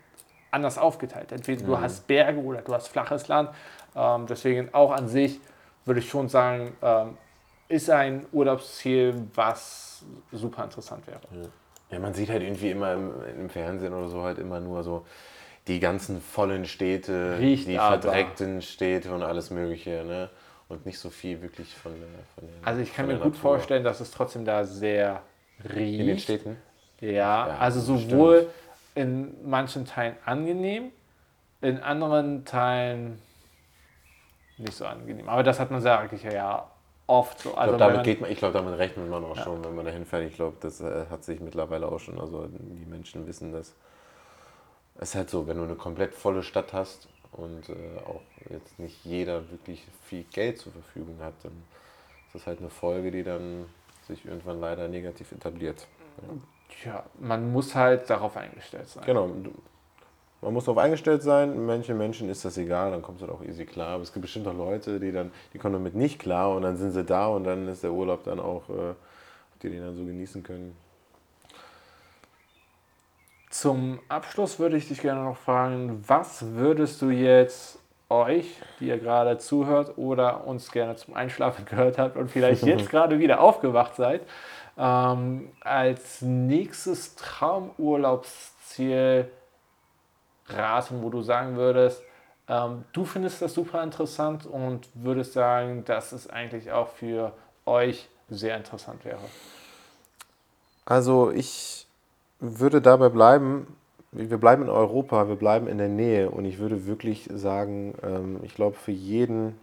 anders 0.51 0.77
aufgeteilt. 0.77 1.31
Entweder 1.31 1.65
du 1.65 1.79
hast 1.79 2.07
Berge 2.07 2.39
oder 2.39 2.61
du 2.61 2.73
hast 2.73 2.87
flaches 2.87 3.27
Land. 3.27 3.49
Ähm, 3.95 4.27
deswegen 4.27 4.73
auch 4.73 4.91
an 4.91 5.07
sich 5.07 5.39
würde 5.85 5.99
ich 5.99 6.09
schon 6.09 6.29
sagen, 6.29 6.75
ähm, 6.81 7.17
ist 7.67 7.89
ein 7.89 8.25
Urlaubsziel, 8.31 9.27
was 9.33 10.03
super 10.31 10.63
interessant 10.65 11.07
wäre. 11.07 11.21
Ja, 11.91 11.99
man 11.99 12.13
sieht 12.13 12.29
halt 12.29 12.41
irgendwie 12.41 12.71
immer 12.71 12.93
im, 12.93 13.11
im 13.39 13.49
Fernsehen 13.49 13.93
oder 13.93 14.07
so 14.07 14.23
halt 14.23 14.39
immer 14.39 14.59
nur 14.59 14.83
so 14.83 15.05
die 15.67 15.79
ganzen 15.79 16.21
vollen 16.21 16.65
Städte, 16.65 17.37
Riecht 17.39 17.67
die 17.67 17.77
aber. 17.77 17.97
verdreckten 17.97 18.61
Städte 18.61 19.13
und 19.13 19.23
alles 19.23 19.51
Mögliche, 19.51 20.03
ne? 20.05 20.29
Und 20.69 20.85
nicht 20.85 20.99
so 20.99 21.09
viel 21.09 21.41
wirklich 21.41 21.75
von 21.75 21.91
der, 21.93 22.07
von 22.35 22.47
der 22.47 22.55
Also 22.65 22.81
ich 22.81 22.93
kann 22.95 23.07
mir 23.07 23.15
gut 23.15 23.35
Natur. 23.35 23.41
vorstellen, 23.41 23.83
dass 23.83 23.99
es 23.99 24.11
trotzdem 24.11 24.45
da 24.45 24.63
sehr 24.63 25.21
riecht. 25.75 25.99
In 25.99 26.07
den 26.07 26.19
Städten? 26.19 26.57
Ja, 27.01 27.45
Ja, 27.47 27.57
also 27.59 27.79
sowohl 27.81 28.47
in 28.95 29.33
manchen 29.49 29.85
Teilen 29.85 30.15
angenehm, 30.25 30.91
in 31.61 31.79
anderen 31.79 32.45
Teilen 32.45 33.19
nicht 34.61 34.73
so 34.73 34.85
angenehm. 34.85 35.27
Aber 35.29 35.43
das 35.43 35.59
hat 35.59 35.71
man, 35.71 35.81
sage 35.81 36.15
ich 36.15 36.23
ja, 36.23 36.69
oft 37.07 37.39
so. 37.39 37.49
Ich 37.51 37.57
Also 37.57 37.75
glaube, 37.77 37.91
damit, 37.93 38.05
geht 38.05 38.21
man- 38.21 38.31
ich 38.31 38.37
glaub, 38.39 38.53
damit 38.53 38.77
rechnet 38.77 39.09
man 39.09 39.23
auch 39.25 39.35
schon, 39.37 39.63
wenn 39.63 39.75
man 39.75 39.85
dahin 39.85 40.05
fährt. 40.05 40.23
Ich 40.23 40.35
glaube, 40.35 40.57
das 40.61 40.79
äh, 40.81 41.05
hat 41.09 41.23
sich 41.23 41.39
mittlerweile 41.39 41.87
auch 41.87 41.99
schon, 41.99 42.19
also 42.19 42.47
die 42.49 42.85
Menschen 42.85 43.27
wissen 43.27 43.51
das. 43.51 43.73
Es 44.95 45.09
ist 45.09 45.15
halt 45.15 45.29
so, 45.29 45.47
wenn 45.47 45.57
du 45.57 45.63
eine 45.63 45.75
komplett 45.75 46.13
volle 46.13 46.43
Stadt 46.43 46.73
hast 46.73 47.07
und 47.31 47.69
äh, 47.69 47.73
auch 48.07 48.21
jetzt 48.49 48.77
nicht 48.79 49.03
jeder 49.05 49.49
wirklich 49.49 49.85
viel 50.03 50.23
Geld 50.31 50.59
zur 50.59 50.71
Verfügung 50.73 51.17
hat, 51.21 51.33
dann 51.43 51.53
ist 52.27 52.35
das 52.35 52.47
halt 52.47 52.59
eine 52.59 52.69
Folge, 52.69 53.11
die 53.11 53.23
dann 53.23 53.65
sich 54.07 54.25
irgendwann 54.25 54.59
leider 54.59 54.87
negativ 54.87 55.31
etabliert. 55.31 55.87
ja, 56.85 57.03
man 57.19 57.51
muss 57.51 57.73
halt 57.75 58.09
darauf 58.09 58.37
eingestellt 58.37 58.89
sein. 58.89 59.03
Genau. 59.05 59.29
Man 60.41 60.53
muss 60.53 60.65
darauf 60.65 60.79
eingestellt 60.79 61.21
sein, 61.21 61.67
manchen 61.67 61.99
Menschen 61.99 62.27
ist 62.27 62.43
das 62.43 62.57
egal, 62.57 62.89
dann 62.89 63.03
kommt 63.03 63.21
es 63.21 63.27
halt 63.27 63.31
auch 63.31 63.43
easy 63.43 63.65
klar. 63.65 63.89
Aber 63.89 64.03
es 64.03 64.11
gibt 64.11 64.23
bestimmt 64.23 64.47
auch 64.47 64.55
Leute, 64.55 64.99
die 64.99 65.11
dann, 65.11 65.31
die 65.53 65.59
kommen 65.59 65.73
damit 65.73 65.93
nicht 65.93 66.17
klar 66.17 66.55
und 66.55 66.63
dann 66.63 66.77
sind 66.77 66.91
sie 66.91 67.03
da 67.03 67.27
und 67.27 67.43
dann 67.43 67.67
ist 67.67 67.83
der 67.83 67.91
Urlaub 67.91 68.23
dann 68.23 68.39
auch, 68.39 68.67
äh, 68.69 68.95
die 69.61 69.69
den 69.69 69.81
dann 69.81 69.95
so 69.95 70.03
genießen 70.03 70.41
können. 70.41 70.75
Zum 73.51 73.99
Abschluss 74.07 74.57
würde 74.57 74.77
ich 74.77 74.87
dich 74.87 75.01
gerne 75.01 75.23
noch 75.23 75.37
fragen, 75.37 76.03
was 76.07 76.55
würdest 76.55 76.99
du 77.03 77.11
jetzt 77.11 77.77
euch, 78.09 78.59
die 78.79 78.87
ihr 78.87 78.97
gerade 78.97 79.37
zuhört 79.37 79.95
oder 79.97 80.47
uns 80.47 80.71
gerne 80.71 80.95
zum 80.95 81.13
Einschlafen 81.13 81.65
gehört 81.69 81.99
habt 81.99 82.17
und 82.17 82.31
vielleicht 82.31 82.63
jetzt 82.63 82.89
gerade 82.89 83.19
wieder 83.19 83.41
aufgewacht 83.41 83.95
seid, 83.95 84.21
ähm, 84.75 85.51
als 85.61 86.21
nächstes 86.21 87.15
Traumurlaubsziel 87.15 89.29
raten, 90.55 91.01
wo 91.01 91.09
du 91.09 91.21
sagen 91.21 91.55
würdest, 91.55 92.03
ähm, 92.47 92.85
du 92.93 93.05
findest 93.05 93.41
das 93.41 93.53
super 93.53 93.83
interessant 93.83 94.45
und 94.45 94.89
würdest 94.93 95.33
sagen, 95.33 95.85
dass 95.85 96.11
es 96.11 96.29
eigentlich 96.29 96.71
auch 96.71 96.89
für 96.89 97.33
euch 97.65 98.09
sehr 98.29 98.57
interessant 98.57 99.05
wäre? 99.05 99.19
Also 100.85 101.31
ich 101.31 101.87
würde 102.39 102.81
dabei 102.81 103.09
bleiben, 103.09 103.77
wir 104.11 104.37
bleiben 104.37 104.63
in 104.63 104.69
Europa, 104.69 105.27
wir 105.27 105.35
bleiben 105.35 105.67
in 105.67 105.77
der 105.77 105.87
Nähe 105.87 106.29
und 106.29 106.45
ich 106.45 106.57
würde 106.57 106.85
wirklich 106.85 107.29
sagen, 107.31 107.95
ähm, 108.03 108.39
ich 108.43 108.55
glaube 108.55 108.75
für 108.75 108.91
jeden 108.91 109.57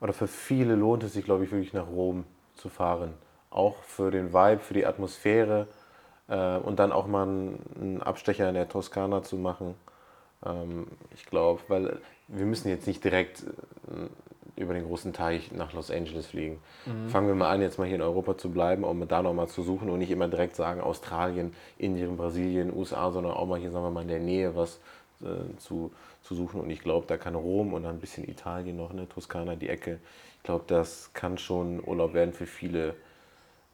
oder 0.00 0.12
für 0.12 0.26
viele 0.26 0.74
lohnt 0.74 1.02
es 1.02 1.14
sich, 1.14 1.24
glaube 1.24 1.44
ich, 1.44 1.50
wirklich 1.50 1.72
nach 1.72 1.88
Rom 1.88 2.24
zu 2.54 2.68
fahren. 2.68 3.14
Auch 3.50 3.76
für 3.82 4.10
den 4.10 4.34
Vibe, 4.34 4.60
für 4.60 4.74
die 4.74 4.84
Atmosphäre 4.84 5.68
äh, 6.28 6.56
und 6.58 6.78
dann 6.78 6.92
auch 6.92 7.06
mal 7.06 7.24
einen 7.26 8.02
Abstecher 8.02 8.48
in 8.48 8.54
der 8.54 8.68
Toskana 8.68 9.22
zu 9.22 9.36
machen. 9.36 9.74
Ähm, 10.44 10.88
Ich 11.14 11.26
glaube, 11.26 11.60
weil 11.68 12.00
wir 12.28 12.46
müssen 12.46 12.68
jetzt 12.68 12.86
nicht 12.86 13.04
direkt 13.04 13.42
äh, 13.44 14.60
über 14.60 14.74
den 14.74 14.84
großen 14.86 15.12
Teich 15.12 15.52
nach 15.52 15.72
Los 15.74 15.90
Angeles 15.90 16.26
fliegen. 16.28 16.58
Fangen 17.08 17.28
wir 17.28 17.34
mal 17.34 17.50
an, 17.50 17.60
jetzt 17.60 17.78
mal 17.78 17.86
hier 17.86 17.96
in 17.96 18.02
Europa 18.02 18.38
zu 18.38 18.50
bleiben, 18.50 18.84
um 18.84 19.06
da 19.06 19.22
nochmal 19.22 19.48
zu 19.48 19.62
suchen 19.62 19.90
und 19.90 19.98
nicht 19.98 20.10
immer 20.10 20.28
direkt 20.28 20.56
sagen 20.56 20.80
Australien, 20.80 21.54
Indien, 21.78 22.16
Brasilien, 22.16 22.74
USA, 22.74 23.10
sondern 23.12 23.34
auch 23.34 23.46
mal 23.46 23.58
hier, 23.60 23.70
sagen 23.70 23.84
wir 23.84 23.90
mal, 23.90 24.02
in 24.02 24.08
der 24.08 24.20
Nähe 24.20 24.56
was 24.56 24.80
äh, 25.22 25.56
zu, 25.58 25.92
zu 26.22 26.34
suchen. 26.34 26.60
Und 26.60 26.70
ich 26.70 26.80
glaube, 26.80 27.06
da 27.06 27.16
kann 27.18 27.34
Rom 27.34 27.74
und 27.74 27.82
dann 27.84 27.96
ein 27.96 28.00
bisschen 28.00 28.28
Italien 28.28 28.76
noch, 28.76 28.92
ne, 28.92 29.08
Toskana, 29.08 29.56
die 29.56 29.68
Ecke. 29.68 29.98
Ich 30.38 30.42
glaube, 30.44 30.64
das 30.68 31.10
kann 31.12 31.38
schon 31.38 31.82
Urlaub 31.84 32.14
werden 32.14 32.32
für 32.32 32.46
viele, 32.46 32.94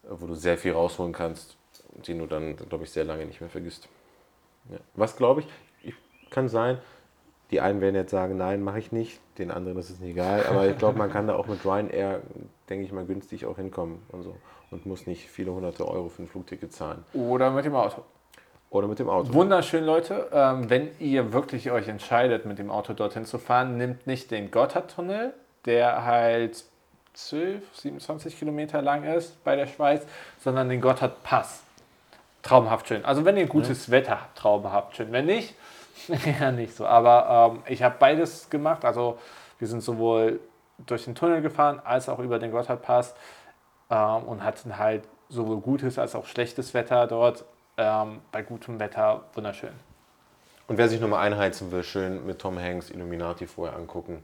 wo 0.09 0.27
du 0.27 0.35
sehr 0.35 0.59
viel 0.59 0.73
rausholen 0.73 1.13
kannst, 1.13 1.57
den 1.93 2.19
du 2.19 2.27
dann, 2.27 2.57
glaube 2.57 2.85
ich, 2.85 2.91
sehr 2.91 3.05
lange 3.05 3.27
nicht 3.27 3.41
mehr 3.41 3.51
vergisst. 3.51 3.89
Ja. 4.71 4.79
Was 4.95 5.17
glaube 5.17 5.41
ich? 5.41 5.47
ich? 5.83 5.95
Kann 6.31 6.49
sein, 6.49 6.79
die 7.51 7.61
einen 7.61 7.81
werden 7.81 7.95
jetzt 7.95 8.11
sagen, 8.11 8.37
nein, 8.37 8.63
mache 8.63 8.79
ich 8.79 8.93
nicht, 8.93 9.21
den 9.39 9.51
anderen 9.51 9.79
ist 9.79 9.91
es 9.91 10.01
nicht 10.01 10.13
egal, 10.13 10.47
aber 10.47 10.67
ich 10.69 10.79
glaube, 10.79 10.99
man 10.99 11.11
kann 11.11 11.27
da 11.27 11.35
auch 11.35 11.47
mit 11.47 11.65
Ryanair, 11.65 12.23
denke 12.69 12.85
ich 12.85 12.93
mal, 12.93 13.05
günstig 13.05 13.47
auch 13.47 13.57
hinkommen 13.57 14.03
und 14.09 14.23
so 14.23 14.37
und 14.73 14.87
muss 14.87 15.07
nicht 15.07 15.29
viele 15.29 15.53
hunderte 15.53 15.87
Euro 15.87 16.09
für 16.09 16.23
ein 16.23 16.29
Flugticket 16.29 16.73
zahlen. 16.73 17.05
Oder 17.13 17.51
mit 17.51 17.65
dem 17.65 17.75
Auto? 17.75 18.03
Oder 18.71 18.89
mit 18.89 18.99
dem 18.99 19.11
Auto. 19.11 19.35
Wunderschön, 19.35 19.85
Leute. 19.85 20.29
Ähm, 20.33 20.71
wenn 20.71 20.89
ihr 20.99 21.35
wirklich 21.35 21.71
euch 21.71 21.89
entscheidet, 21.89 22.47
mit 22.47 22.59
dem 22.59 22.71
Auto 22.71 22.95
dorthin 22.95 23.27
zu 23.27 23.39
fahren, 23.39 23.77
nimmt 23.77 24.07
nicht 24.07 24.31
den 24.31 24.51
Gotthardtunnel, 24.51 25.35
der 25.67 26.07
halt 26.07 26.65
12, 27.13 27.63
27 27.75 28.39
Kilometer 28.39 28.81
lang 28.81 29.05
ist 29.05 29.45
bei 29.45 29.57
der 29.57 29.67
Schweiz, 29.67 30.07
sondern 30.39 30.71
den 30.71 30.81
Gotthardpass. 30.81 31.63
Traumhaft 32.43 32.89
schön. 32.89 33.05
Also 33.05 33.25
wenn 33.25 33.37
ihr 33.37 33.47
gutes 33.47 33.91
Wetter 33.91 34.21
habt, 34.21 34.39
traumhaft 34.39 34.97
schön. 34.97 35.13
Wenn 35.13 35.27
nicht, 35.27 35.55
ja 36.41 36.51
nicht 36.51 36.77
so. 36.77 36.87
Aber 36.87 37.53
ähm, 37.55 37.63
ich 37.67 37.83
habe 37.83 37.97
beides 37.99 38.51
gemacht. 38.51 38.85
Also 38.85 39.19
wir 39.59 39.69
sind 39.69 39.83
sowohl 39.83 40.41
durch 40.79 41.05
den 41.05 41.15
Tunnel 41.15 41.41
gefahren 41.41 41.81
als 41.85 42.09
auch 42.09 42.19
über 42.19 42.39
den 42.39 42.51
Gotthardpass 42.51 43.15
ähm, 43.91 44.25
und 44.25 44.43
hatten 44.43 44.77
halt 44.77 45.05
sowohl 45.29 45.61
gutes 45.61 45.99
als 45.99 46.15
auch 46.15 46.27
schlechtes 46.27 46.75
Wetter 46.75 47.07
dort. 47.07 47.45
Ähm, 47.77 48.21
bei 48.33 48.43
gutem 48.43 48.81
Wetter 48.81 49.25
wunderschön. 49.35 49.73
Und 50.69 50.79
wer 50.79 50.89
sich 50.89 51.01
nochmal 51.01 51.27
einheizen 51.27 51.71
will, 51.73 51.83
schön 51.83 52.27
mit 52.27 52.39
Tom 52.39 52.59
Hanks 52.59 52.91
Illuminati 52.91 53.47
vorher 53.47 53.77
angucken 53.77 54.23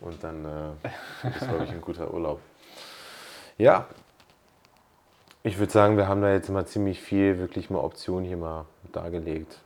und 0.00 0.22
dann 0.22 0.44
äh, 0.44 1.28
ist, 1.28 1.48
glaube 1.48 1.64
ich, 1.64 1.70
ein 1.70 1.80
guter 1.80 2.12
Urlaub. 2.12 2.40
Ja, 3.58 3.86
ich 5.46 5.58
würde 5.58 5.70
sagen, 5.70 5.98
wir 5.98 6.08
haben 6.08 6.22
da 6.22 6.32
jetzt 6.32 6.48
mal 6.48 6.66
ziemlich 6.66 7.00
viel, 7.00 7.38
wirklich 7.38 7.68
mal 7.68 7.80
Optionen 7.80 8.24
hier 8.24 8.38
mal 8.38 8.64
dargelegt. 8.92 9.60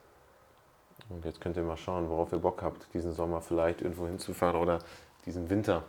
Und 1.08 1.24
jetzt 1.24 1.40
könnt 1.40 1.56
ihr 1.56 1.62
mal 1.62 1.76
schauen, 1.76 2.10
worauf 2.10 2.32
ihr 2.32 2.40
Bock 2.40 2.62
habt, 2.62 2.92
diesen 2.94 3.12
Sommer 3.12 3.40
vielleicht 3.40 3.80
irgendwo 3.80 4.06
hinzufahren 4.06 4.56
oder 4.56 4.80
diesen 5.24 5.48
Winter. 5.48 5.84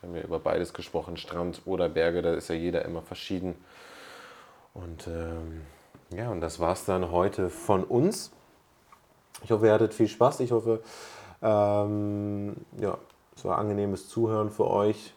Wir 0.00 0.08
haben 0.08 0.16
ja 0.16 0.22
über 0.22 0.38
beides 0.38 0.72
gesprochen, 0.72 1.18
Strand 1.18 1.60
oder 1.66 1.90
Berge, 1.90 2.22
da 2.22 2.32
ist 2.32 2.48
ja 2.48 2.54
jeder 2.54 2.86
immer 2.86 3.02
verschieden. 3.02 3.54
Und 4.72 5.06
ähm, 5.06 5.60
ja, 6.10 6.30
und 6.30 6.40
das 6.40 6.58
war 6.58 6.72
es 6.72 6.86
dann 6.86 7.10
heute 7.10 7.50
von 7.50 7.84
uns. 7.84 8.32
Ich 9.44 9.50
hoffe, 9.50 9.66
ihr 9.66 9.72
hattet 9.74 9.92
viel 9.92 10.08
Spaß. 10.08 10.40
Ich 10.40 10.52
hoffe, 10.52 10.80
ähm, 11.42 12.56
ja, 12.80 12.96
es 13.36 13.44
war 13.44 13.58
angenehmes 13.58 14.08
Zuhören 14.08 14.50
für 14.50 14.68
euch. 14.68 15.12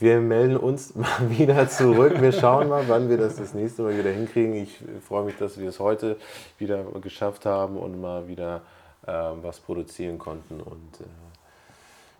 Wir 0.00 0.18
melden 0.20 0.56
uns 0.56 0.94
mal 0.96 1.28
wieder 1.28 1.68
zurück. 1.68 2.20
Wir 2.20 2.32
schauen 2.32 2.68
mal, 2.68 2.88
wann 2.88 3.10
wir 3.10 3.18
das 3.18 3.36
das 3.36 3.52
nächste 3.52 3.82
Mal 3.82 3.96
wieder 3.98 4.10
hinkriegen. 4.10 4.54
Ich 4.54 4.82
freue 5.06 5.24
mich, 5.24 5.36
dass 5.36 5.58
wir 5.58 5.68
es 5.68 5.78
heute 5.78 6.16
wieder 6.58 6.82
geschafft 7.02 7.44
haben 7.44 7.76
und 7.76 8.00
mal 8.00 8.26
wieder 8.26 8.62
ähm, 9.06 9.40
was 9.42 9.60
produzieren 9.60 10.18
konnten. 10.18 10.60
Und 10.60 11.00
äh, 11.00 11.04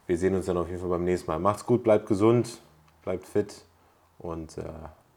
wir 0.07 0.19
sehen 0.19 0.35
uns 0.35 0.47
dann 0.47 0.59
auf 0.59 0.69
jeden 0.69 0.81
Fall 0.81 0.91
beim 0.91 1.05
nächsten 1.05 1.31
Mal. 1.31 1.39
Macht's 1.39 1.65
gut, 1.65 1.83
bleibt 1.83 2.07
gesund, 2.07 2.59
bleibt 3.03 3.27
fit 3.27 3.63
und 4.19 4.59
äh, 4.59 4.63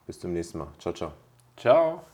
bis 0.07 0.21
zum 0.21 0.31
nächsten 0.31 0.59
Mal. 0.59 0.67
Ciao, 0.79 0.93
ciao. 0.93 1.11
Ciao. 1.57 2.12